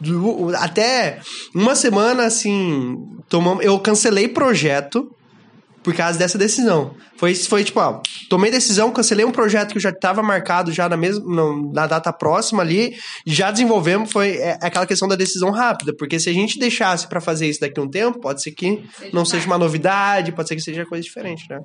do- 0.00 0.54
até 0.56 1.18
uma 1.54 1.74
semana, 1.74 2.24
assim. 2.24 2.96
Tomamos, 3.28 3.64
eu 3.64 3.76
cancelei 3.80 4.28
projeto 4.28 5.10
por 5.86 5.94
causa 5.94 6.18
dessa 6.18 6.36
decisão. 6.36 6.96
Foi, 7.16 7.32
foi 7.32 7.62
tipo, 7.62 7.78
ó, 7.78 8.00
tomei 8.28 8.50
decisão, 8.50 8.90
cancelei 8.90 9.24
um 9.24 9.30
projeto 9.30 9.72
que 9.72 9.78
já 9.78 9.90
estava 9.90 10.20
marcado 10.20 10.72
já 10.72 10.88
na 10.88 10.96
mesma 10.96 11.24
na 11.72 11.86
data 11.86 12.12
próxima 12.12 12.60
ali, 12.60 12.96
já 13.24 13.52
desenvolvemos, 13.52 14.10
foi 14.10 14.30
é, 14.30 14.58
aquela 14.60 14.84
questão 14.84 15.06
da 15.06 15.14
decisão 15.14 15.52
rápida, 15.52 15.94
porque 15.96 16.18
se 16.18 16.28
a 16.28 16.32
gente 16.32 16.58
deixasse 16.58 17.06
para 17.06 17.20
fazer 17.20 17.46
isso 17.46 17.60
daqui 17.60 17.78
a 17.78 17.84
um 17.84 17.88
tempo, 17.88 18.18
pode 18.18 18.42
ser 18.42 18.50
que 18.50 18.82
Seja 18.98 19.10
não 19.12 19.24
seja 19.24 19.46
uma 19.46 19.56
novidade, 19.56 20.32
pode 20.32 20.48
ser 20.48 20.56
que 20.56 20.60
seja 20.60 20.84
coisa 20.84 21.04
diferente, 21.04 21.44
né? 21.48 21.60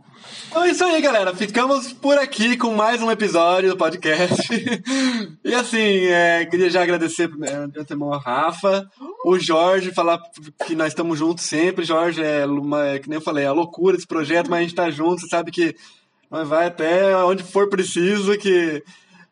Então 0.49 0.63
é 0.65 0.69
isso 0.69 0.83
aí, 0.83 1.01
galera. 1.01 1.35
Ficamos 1.35 1.91
por 1.91 2.19
aqui 2.19 2.55
com 2.55 2.75
mais 2.75 3.01
um 3.01 3.09
episódio 3.09 3.71
do 3.71 3.77
podcast. 3.77 4.37
e 5.43 5.55
assim, 5.55 6.05
é, 6.05 6.45
queria 6.45 6.69
já 6.69 6.83
agradecer 6.83 7.27
é, 7.41 7.67
de 7.67 7.79
antemão 7.79 8.13
a 8.13 8.19
Rafa, 8.19 8.87
o 9.25 9.39
Jorge, 9.39 9.91
falar 9.91 10.19
que 10.67 10.75
nós 10.75 10.89
estamos 10.89 11.17
juntos 11.17 11.43
sempre. 11.45 11.83
Jorge, 11.83 12.21
é, 12.21 12.45
uma, 12.45 12.85
é 12.85 12.99
que 12.99 13.09
nem 13.09 13.17
eu 13.17 13.21
falei, 13.21 13.45
é 13.45 13.47
a 13.47 13.51
loucura 13.51 13.95
desse 13.95 14.10
projeto, 14.11 14.49
mas 14.49 14.59
a 14.59 14.63
gente 14.63 14.75
tá 14.75 14.89
junto, 14.91 15.21
você 15.21 15.27
sabe 15.27 15.49
que 15.51 15.75
vai 16.29 16.67
até 16.67 17.15
onde 17.17 17.43
for 17.43 17.69
preciso, 17.69 18.37
que... 18.37 18.83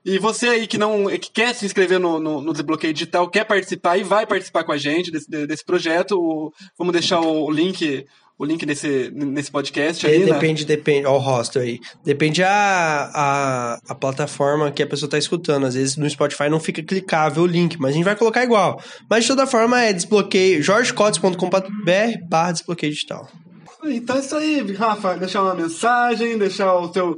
E 0.05 0.17
você 0.17 0.47
aí 0.47 0.65
que 0.65 0.77
não 0.77 1.07
que 1.09 1.30
quer 1.30 1.53
se 1.53 1.65
inscrever 1.65 1.99
no, 1.99 2.19
no, 2.19 2.41
no 2.41 2.53
Desbloqueio 2.53 2.93
Digital, 2.93 3.30
quer 3.30 3.43
participar 3.43 3.97
e 3.97 4.03
vai 4.03 4.25
participar 4.25 4.63
com 4.63 4.71
a 4.71 4.77
gente 4.77 5.11
desse, 5.11 5.30
desse 5.45 5.63
projeto, 5.65 6.13
o- 6.17 6.53
vamos 6.77 6.93
deixar 6.93 7.19
o 7.19 7.51
link, 7.51 8.05
o 8.38 8.45
link 8.45 8.65
nesse, 8.65 9.11
nesse 9.13 9.51
podcast 9.51 10.07
aí, 10.07 10.19
né? 10.19 10.32
depende, 10.34 10.63
depende, 10.63 11.05
ó, 11.05 11.15
o 11.15 11.19
roster 11.19 11.61
aí. 11.63 11.80
Depende 12.03 12.41
a, 12.41 13.11
a, 13.13 13.80
a 13.89 13.93
plataforma 13.95 14.71
que 14.71 14.82
a 14.82 14.88
pessoa 14.88 15.09
tá 15.09 15.17
escutando. 15.17 15.65
Às 15.65 15.75
vezes 15.75 15.97
no 15.97 16.09
Spotify 16.09 16.49
não 16.49 16.61
fica 16.61 16.82
clicável 16.82 17.43
o 17.43 17.45
link, 17.45 17.77
mas 17.77 17.91
a 17.91 17.93
gente 17.95 18.05
vai 18.05 18.15
colocar 18.15 18.41
igual. 18.41 18.82
Mas 19.09 19.25
de 19.25 19.27
toda 19.27 19.45
forma 19.45 19.82
é 19.82 19.91
desbloqueio, 19.91 20.63
jorgecotes.com.br 20.63 22.25
barra 22.30 22.53
desbloqueio 22.53 22.91
digital. 22.93 23.30
Então 23.84 24.15
é 24.15 24.19
isso 24.19 24.36
aí, 24.36 24.73
Rafa. 24.73 25.17
Deixar 25.17 25.43
uma 25.43 25.55
mensagem, 25.55 26.38
deixar 26.38 26.75
o 26.75 26.89
teu, 26.89 27.17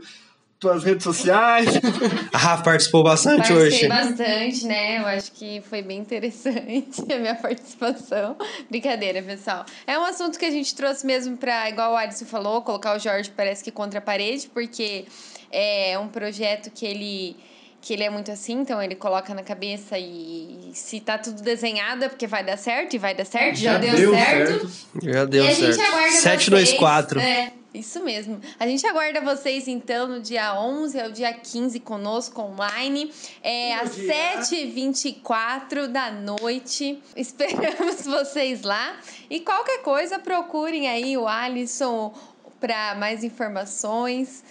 tuas 0.60 0.84
redes 0.84 1.04
sociais. 1.04 1.68
A 2.32 2.38
Rafa 2.38 2.64
participou 2.64 3.04
bastante 3.04 3.48
Participei 3.48 3.68
hoje. 3.68 3.88
bastante, 3.88 4.66
né? 4.68 5.00
Eu 5.00 5.08
acho 5.08 5.32
que 5.32 5.62
foi 5.62 5.82
bem 5.82 6.00
interessante 6.00 7.02
a 7.12 7.18
minha 7.18 7.36
participação. 7.36 8.38
Brincadeira, 8.70 9.22
pessoal. 9.24 9.66
É 9.88 9.98
um 9.98 10.04
assunto 10.04 10.38
que 10.38 10.46
a 10.46 10.52
gente 10.52 10.76
trouxe 10.76 11.06
mesmo 11.06 11.36
para, 11.36 11.70
igual 11.70 11.94
o 11.94 11.98
Alisson 11.98 12.26
falou, 12.26 12.62
colocar 12.62 12.96
o 12.96 13.00
Jorge 13.00 13.32
parece 13.36 13.64
que 13.64 13.72
contra 13.72 14.00
a 14.00 14.02
parede, 14.02 14.50
porque 14.54 15.06
é 15.52 15.98
um 15.98 16.08
projeto 16.08 16.70
que 16.70 16.86
ele 16.86 17.36
que 17.82 17.94
ele 17.94 18.04
é 18.04 18.10
muito 18.10 18.32
assim, 18.32 18.60
então 18.60 18.82
ele 18.82 18.96
coloca 18.96 19.34
na 19.34 19.42
cabeça 19.42 19.98
e 19.98 20.72
se 20.74 21.00
tá 21.00 21.18
tudo 21.18 21.42
desenhado 21.42 22.06
é 22.06 22.10
porque 22.10 22.28
vai 22.28 22.44
dar 22.44 22.58
certo 22.58 22.94
e 22.94 23.00
vai 23.00 23.16
dar 23.16 23.26
certo, 23.26 23.58
já, 23.58 23.80
deu, 23.80 24.14
certo. 24.14 24.70
Já 25.02 25.26
deu 25.26 25.44
e 25.44 25.48
a 25.48 25.56
certo. 25.56 25.74
gente 25.74 25.82
aguarda 25.88 26.12
724. 26.12 27.20
vocês. 27.20 27.32
É, 27.32 27.52
isso 27.74 28.04
mesmo. 28.04 28.40
A 28.60 28.68
gente 28.68 28.86
aguarda 28.86 29.22
vocês, 29.22 29.68
então, 29.68 30.06
no 30.08 30.20
dia 30.20 30.60
11 30.60 31.00
ao 31.00 31.10
dia 31.10 31.34
15 31.34 31.80
conosco 31.80 32.42
online. 32.42 33.12
É 33.42 33.76
às 33.76 33.98
7h24 33.98 35.88
da 35.88 36.12
noite. 36.12 37.02
Esperamos 37.16 38.06
vocês 38.06 38.62
lá. 38.62 38.98
E 39.30 39.40
qualquer 39.40 39.82
coisa, 39.84 40.20
procurem 40.20 40.90
aí 40.90 41.18
o 41.18 41.28
Alisson 41.28 42.14
para 42.60 42.94
mais 42.96 43.24
informações. 43.24 44.44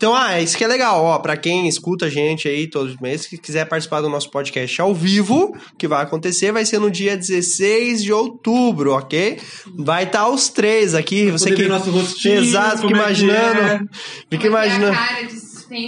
Então, 0.00 0.16
ah, 0.16 0.40
isso 0.40 0.56
que 0.56 0.64
é 0.64 0.66
legal, 0.66 1.04
ó, 1.04 1.18
pra 1.18 1.36
quem 1.36 1.68
escuta 1.68 2.06
a 2.06 2.08
gente 2.08 2.48
aí 2.48 2.66
todos 2.66 2.94
os 2.94 3.00
meses, 3.02 3.26
que 3.26 3.36
quiser 3.36 3.66
participar 3.66 4.00
do 4.00 4.08
nosso 4.08 4.30
podcast 4.30 4.80
ao 4.80 4.94
vivo, 4.94 5.54
que 5.78 5.86
vai 5.86 6.02
acontecer, 6.02 6.50
vai 6.52 6.64
ser 6.64 6.78
no 6.78 6.90
dia 6.90 7.18
16 7.18 8.02
de 8.02 8.10
outubro, 8.10 8.94
ok? 8.94 9.38
Vai 9.76 10.04
estar 10.04 10.26
os 10.26 10.48
três 10.48 10.94
aqui, 10.94 11.30
você 11.30 11.52
que... 11.52 11.68
nosso 11.68 11.90
rostinho, 11.90 12.40
Exato, 12.40 12.78
fica 12.78 12.94
é 12.94 12.96
imaginando, 12.96 13.60
é. 13.60 13.80
fica 14.30 14.44
é 14.44 14.46
é 14.46 14.50
imaginando. 14.50 14.98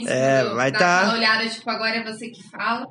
É, 0.07 0.45
vai 0.57 0.71
dá 0.71 0.79
tá- 0.79 1.15
olhada, 1.15 1.49
tipo, 1.49 1.71
agora 1.71 1.97
é 1.97 2.05
você 2.05 2.29
que 2.29 2.43
fala. 2.51 2.85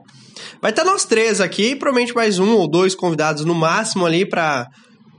Vai 0.60 0.72
estar 0.72 0.84
nós 0.84 1.06
três 1.06 1.40
aqui, 1.40 1.76
provavelmente 1.76 2.16
mais 2.16 2.40
um 2.40 2.56
ou 2.56 2.68
dois 2.68 2.96
convidados 2.96 3.46
no 3.46 3.54
máximo 3.54 4.08
ali 4.08 4.26
pra, 4.26 4.66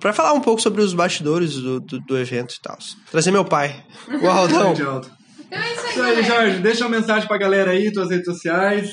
pra 0.01 0.13
falar 0.13 0.33
um 0.33 0.41
pouco 0.41 0.61
sobre 0.61 0.83
os 0.83 0.95
bastidores 0.95 1.55
do, 1.55 1.79
do, 1.79 2.01
do 2.01 2.19
evento 2.19 2.57
e 2.57 2.61
tal. 2.61 2.77
Trazer 3.09 3.31
meu 3.31 3.45
pai, 3.45 3.85
o 4.21 4.27
Aldão. 4.27 4.75
Então 5.53 5.63
é 5.63 5.73
isso 5.73 5.87
aí, 5.87 5.91
Isso 5.91 6.03
aí. 6.03 6.23
Jorge. 6.25 6.59
Deixa 6.61 6.87
uma 6.87 6.99
mensagem 6.99 7.29
pra 7.29 7.37
galera 7.37 7.73
aí, 7.73 7.93
tuas 7.93 8.11
redes 8.11 8.25
sociais. 8.25 8.91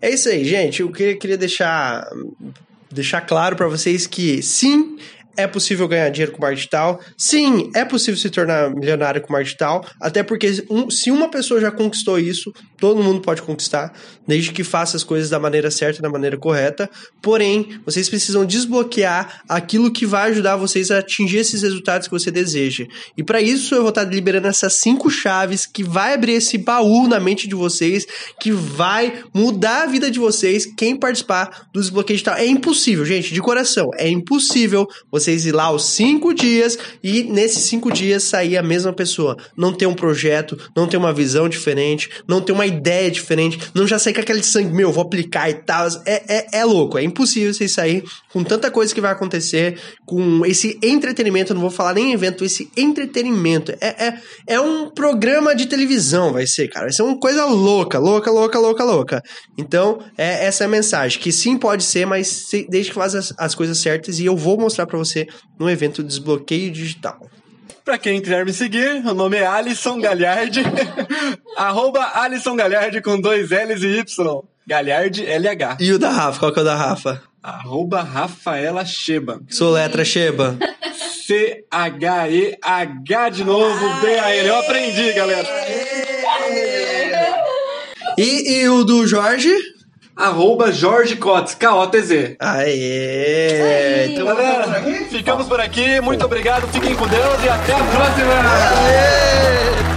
É 0.00 0.10
isso 0.10 0.28
aí, 0.28 0.44
gente. 0.44 0.82
Eu 0.82 0.90
queria, 0.90 1.16
queria 1.16 1.38
deixar, 1.38 2.10
deixar 2.90 3.20
claro 3.20 3.54
pra 3.54 3.68
vocês 3.68 4.06
que 4.06 4.42
sim, 4.42 4.98
é 5.36 5.46
possível 5.46 5.86
ganhar 5.88 6.08
dinheiro 6.10 6.32
com 6.32 6.40
marketing 6.40 6.60
digital. 6.60 7.00
Sim, 7.16 7.70
é 7.74 7.84
possível 7.84 8.18
se 8.20 8.30
tornar 8.30 8.70
milionário 8.74 9.20
com 9.20 9.32
marketing 9.32 9.48
digital. 9.48 9.86
Até 10.00 10.22
porque 10.22 10.64
um- 10.70 10.90
se 10.90 11.10
uma 11.10 11.28
pessoa 11.30 11.60
já 11.60 11.70
conquistou 11.70 12.18
isso, 12.18 12.52
todo 12.78 13.02
mundo 13.02 13.20
pode 13.20 13.42
conquistar, 13.42 13.92
desde 14.26 14.52
que 14.52 14.64
faça 14.64 14.96
as 14.96 15.04
coisas 15.04 15.30
da 15.30 15.38
maneira 15.38 15.70
certa, 15.70 16.02
da 16.02 16.08
maneira 16.08 16.36
correta. 16.36 16.90
Porém, 17.20 17.80
vocês 17.84 18.08
precisam 18.08 18.44
desbloquear 18.44 19.42
aquilo 19.48 19.92
que 19.92 20.04
vai 20.04 20.30
ajudar 20.30 20.56
vocês 20.56 20.90
a 20.90 20.98
atingir 20.98 21.38
esses 21.38 21.62
resultados 21.62 22.08
que 22.08 22.12
você 22.12 22.30
deseja. 22.30 22.84
E 23.16 23.22
para 23.22 23.40
isso 23.40 23.74
eu 23.74 23.80
vou 23.82 23.90
estar 23.90 24.04
liberando 24.04 24.48
essas 24.48 24.74
cinco 24.74 25.10
chaves 25.10 25.66
que 25.66 25.84
vai 25.84 26.14
abrir 26.14 26.32
esse 26.32 26.58
baú 26.58 27.06
na 27.06 27.20
mente 27.20 27.46
de 27.46 27.54
vocês, 27.54 28.06
que 28.40 28.50
vai 28.50 29.22
mudar 29.32 29.84
a 29.84 29.86
vida 29.86 30.10
de 30.10 30.18
vocês. 30.18 30.66
Quem 30.66 30.96
participar 30.96 31.68
do 31.72 31.80
desbloqueio 31.80 32.16
digital 32.16 32.36
é 32.36 32.46
impossível, 32.46 33.04
gente, 33.04 33.32
de 33.32 33.40
coração, 33.40 33.90
é 33.96 34.08
impossível 34.08 34.86
você 35.10 35.21
vocês 35.22 35.46
ir 35.46 35.52
lá 35.52 35.64
aos 35.64 35.86
cinco 35.90 36.34
dias 36.34 36.78
e 37.02 37.22
nesses 37.24 37.64
cinco 37.64 37.90
dias 37.92 38.22
sair 38.24 38.56
a 38.56 38.62
mesma 38.62 38.92
pessoa. 38.92 39.36
Não 39.56 39.72
ter 39.72 39.86
um 39.86 39.94
projeto, 39.94 40.58
não 40.76 40.86
ter 40.86 40.96
uma 40.96 41.12
visão 41.12 41.48
diferente, 41.48 42.10
não 42.26 42.40
ter 42.40 42.52
uma 42.52 42.66
ideia 42.66 43.10
diferente, 43.10 43.58
não 43.74 43.86
já 43.86 43.98
sair 43.98 44.14
com 44.14 44.20
aquele 44.20 44.42
sangue, 44.42 44.74
meu, 44.74 44.92
vou 44.92 45.02
aplicar 45.02 45.48
e 45.50 45.54
tal. 45.54 45.86
É, 46.06 46.36
é, 46.36 46.46
é 46.60 46.64
louco, 46.64 46.98
é 46.98 47.02
impossível 47.02 47.52
vocês 47.52 47.72
sair 47.72 48.04
com 48.32 48.42
tanta 48.42 48.70
coisa 48.70 48.94
que 48.94 49.00
vai 49.00 49.12
acontecer, 49.12 49.78
com 50.06 50.44
esse 50.46 50.78
entretenimento, 50.82 51.52
não 51.54 51.60
vou 51.60 51.70
falar 51.70 51.94
nem 51.94 52.12
evento, 52.12 52.44
esse 52.44 52.70
entretenimento. 52.76 53.72
É, 53.80 54.06
é, 54.06 54.14
é 54.46 54.60
um 54.60 54.90
programa 54.90 55.54
de 55.54 55.66
televisão, 55.66 56.32
vai 56.32 56.46
ser, 56.46 56.68
cara. 56.68 56.86
Vai 56.86 56.92
ser 56.92 57.02
uma 57.02 57.18
coisa 57.18 57.44
louca, 57.44 57.98
louca, 57.98 58.30
louca, 58.30 58.58
louca, 58.58 58.84
louca. 58.84 59.22
Então, 59.58 59.98
é 60.16 60.46
essa 60.46 60.64
é 60.64 60.66
a 60.66 60.70
mensagem, 60.70 61.20
que 61.20 61.30
sim 61.30 61.56
pode 61.56 61.84
ser, 61.84 62.06
mas 62.06 62.26
se- 62.28 62.66
desde 62.68 62.90
que 62.90 62.94
faça 62.96 63.18
as, 63.18 63.34
as 63.36 63.54
coisas 63.54 63.78
certas 63.78 64.18
e 64.18 64.24
eu 64.24 64.36
vou 64.36 64.58
mostrar 64.58 64.86
pra 64.86 64.98
você 65.12 65.28
no 65.58 65.68
evento 65.68 66.02
Desbloqueio 66.02 66.72
Digital. 66.72 67.28
Pra 67.84 67.98
quem 67.98 68.20
quiser 68.20 68.44
me 68.44 68.52
seguir, 68.52 69.04
o 69.04 69.14
nome 69.14 69.36
é 69.36 69.46
Alisson 69.46 70.00
Galhardi. 70.00 70.62
Arroba 71.56 72.12
Alisson 72.14 72.54
Galhardi 72.54 73.00
com 73.00 73.20
dois 73.20 73.50
L's 73.50 73.82
e 73.82 73.98
Y. 73.98 74.42
Galhardi 74.66 75.24
LH. 75.24 75.78
E 75.80 75.92
o 75.92 75.98
da 75.98 76.10
Rafa, 76.10 76.38
qual 76.38 76.52
que 76.52 76.60
é 76.60 76.62
o 76.62 76.64
da 76.64 76.76
Rafa? 76.76 77.22
Arroba 77.42 78.02
Rafaela 78.02 78.84
Sheba. 78.84 79.40
Sou 79.48 79.72
letra 79.72 80.04
Sheba. 80.04 80.56
C-H-E-H 81.26 83.28
de 83.30 83.42
novo, 83.42 84.00
B-A-L. 84.00 84.48
Eu 84.48 84.58
aprendi, 84.60 85.12
galera. 85.12 85.48
E, 88.16 88.60
e 88.60 88.68
o 88.68 88.84
do 88.84 89.06
Jorge? 89.06 89.52
Arroba 90.16 90.70
Jorge 90.70 91.16
Cotes, 91.16 91.54
K-O-T-Z. 91.54 92.36
Aê! 92.38 94.08
Então, 94.12 94.26
Galera, 94.26 94.82
ficamos 95.10 95.46
por 95.46 95.60
aqui. 95.60 96.00
Muito 96.00 96.24
obrigado, 96.24 96.66
fiquem 96.68 96.94
com 96.94 97.06
Deus 97.06 97.44
e 97.44 97.48
até 97.48 97.72
a 97.72 97.84
próxima. 97.84 98.32
Aê! 98.34 99.91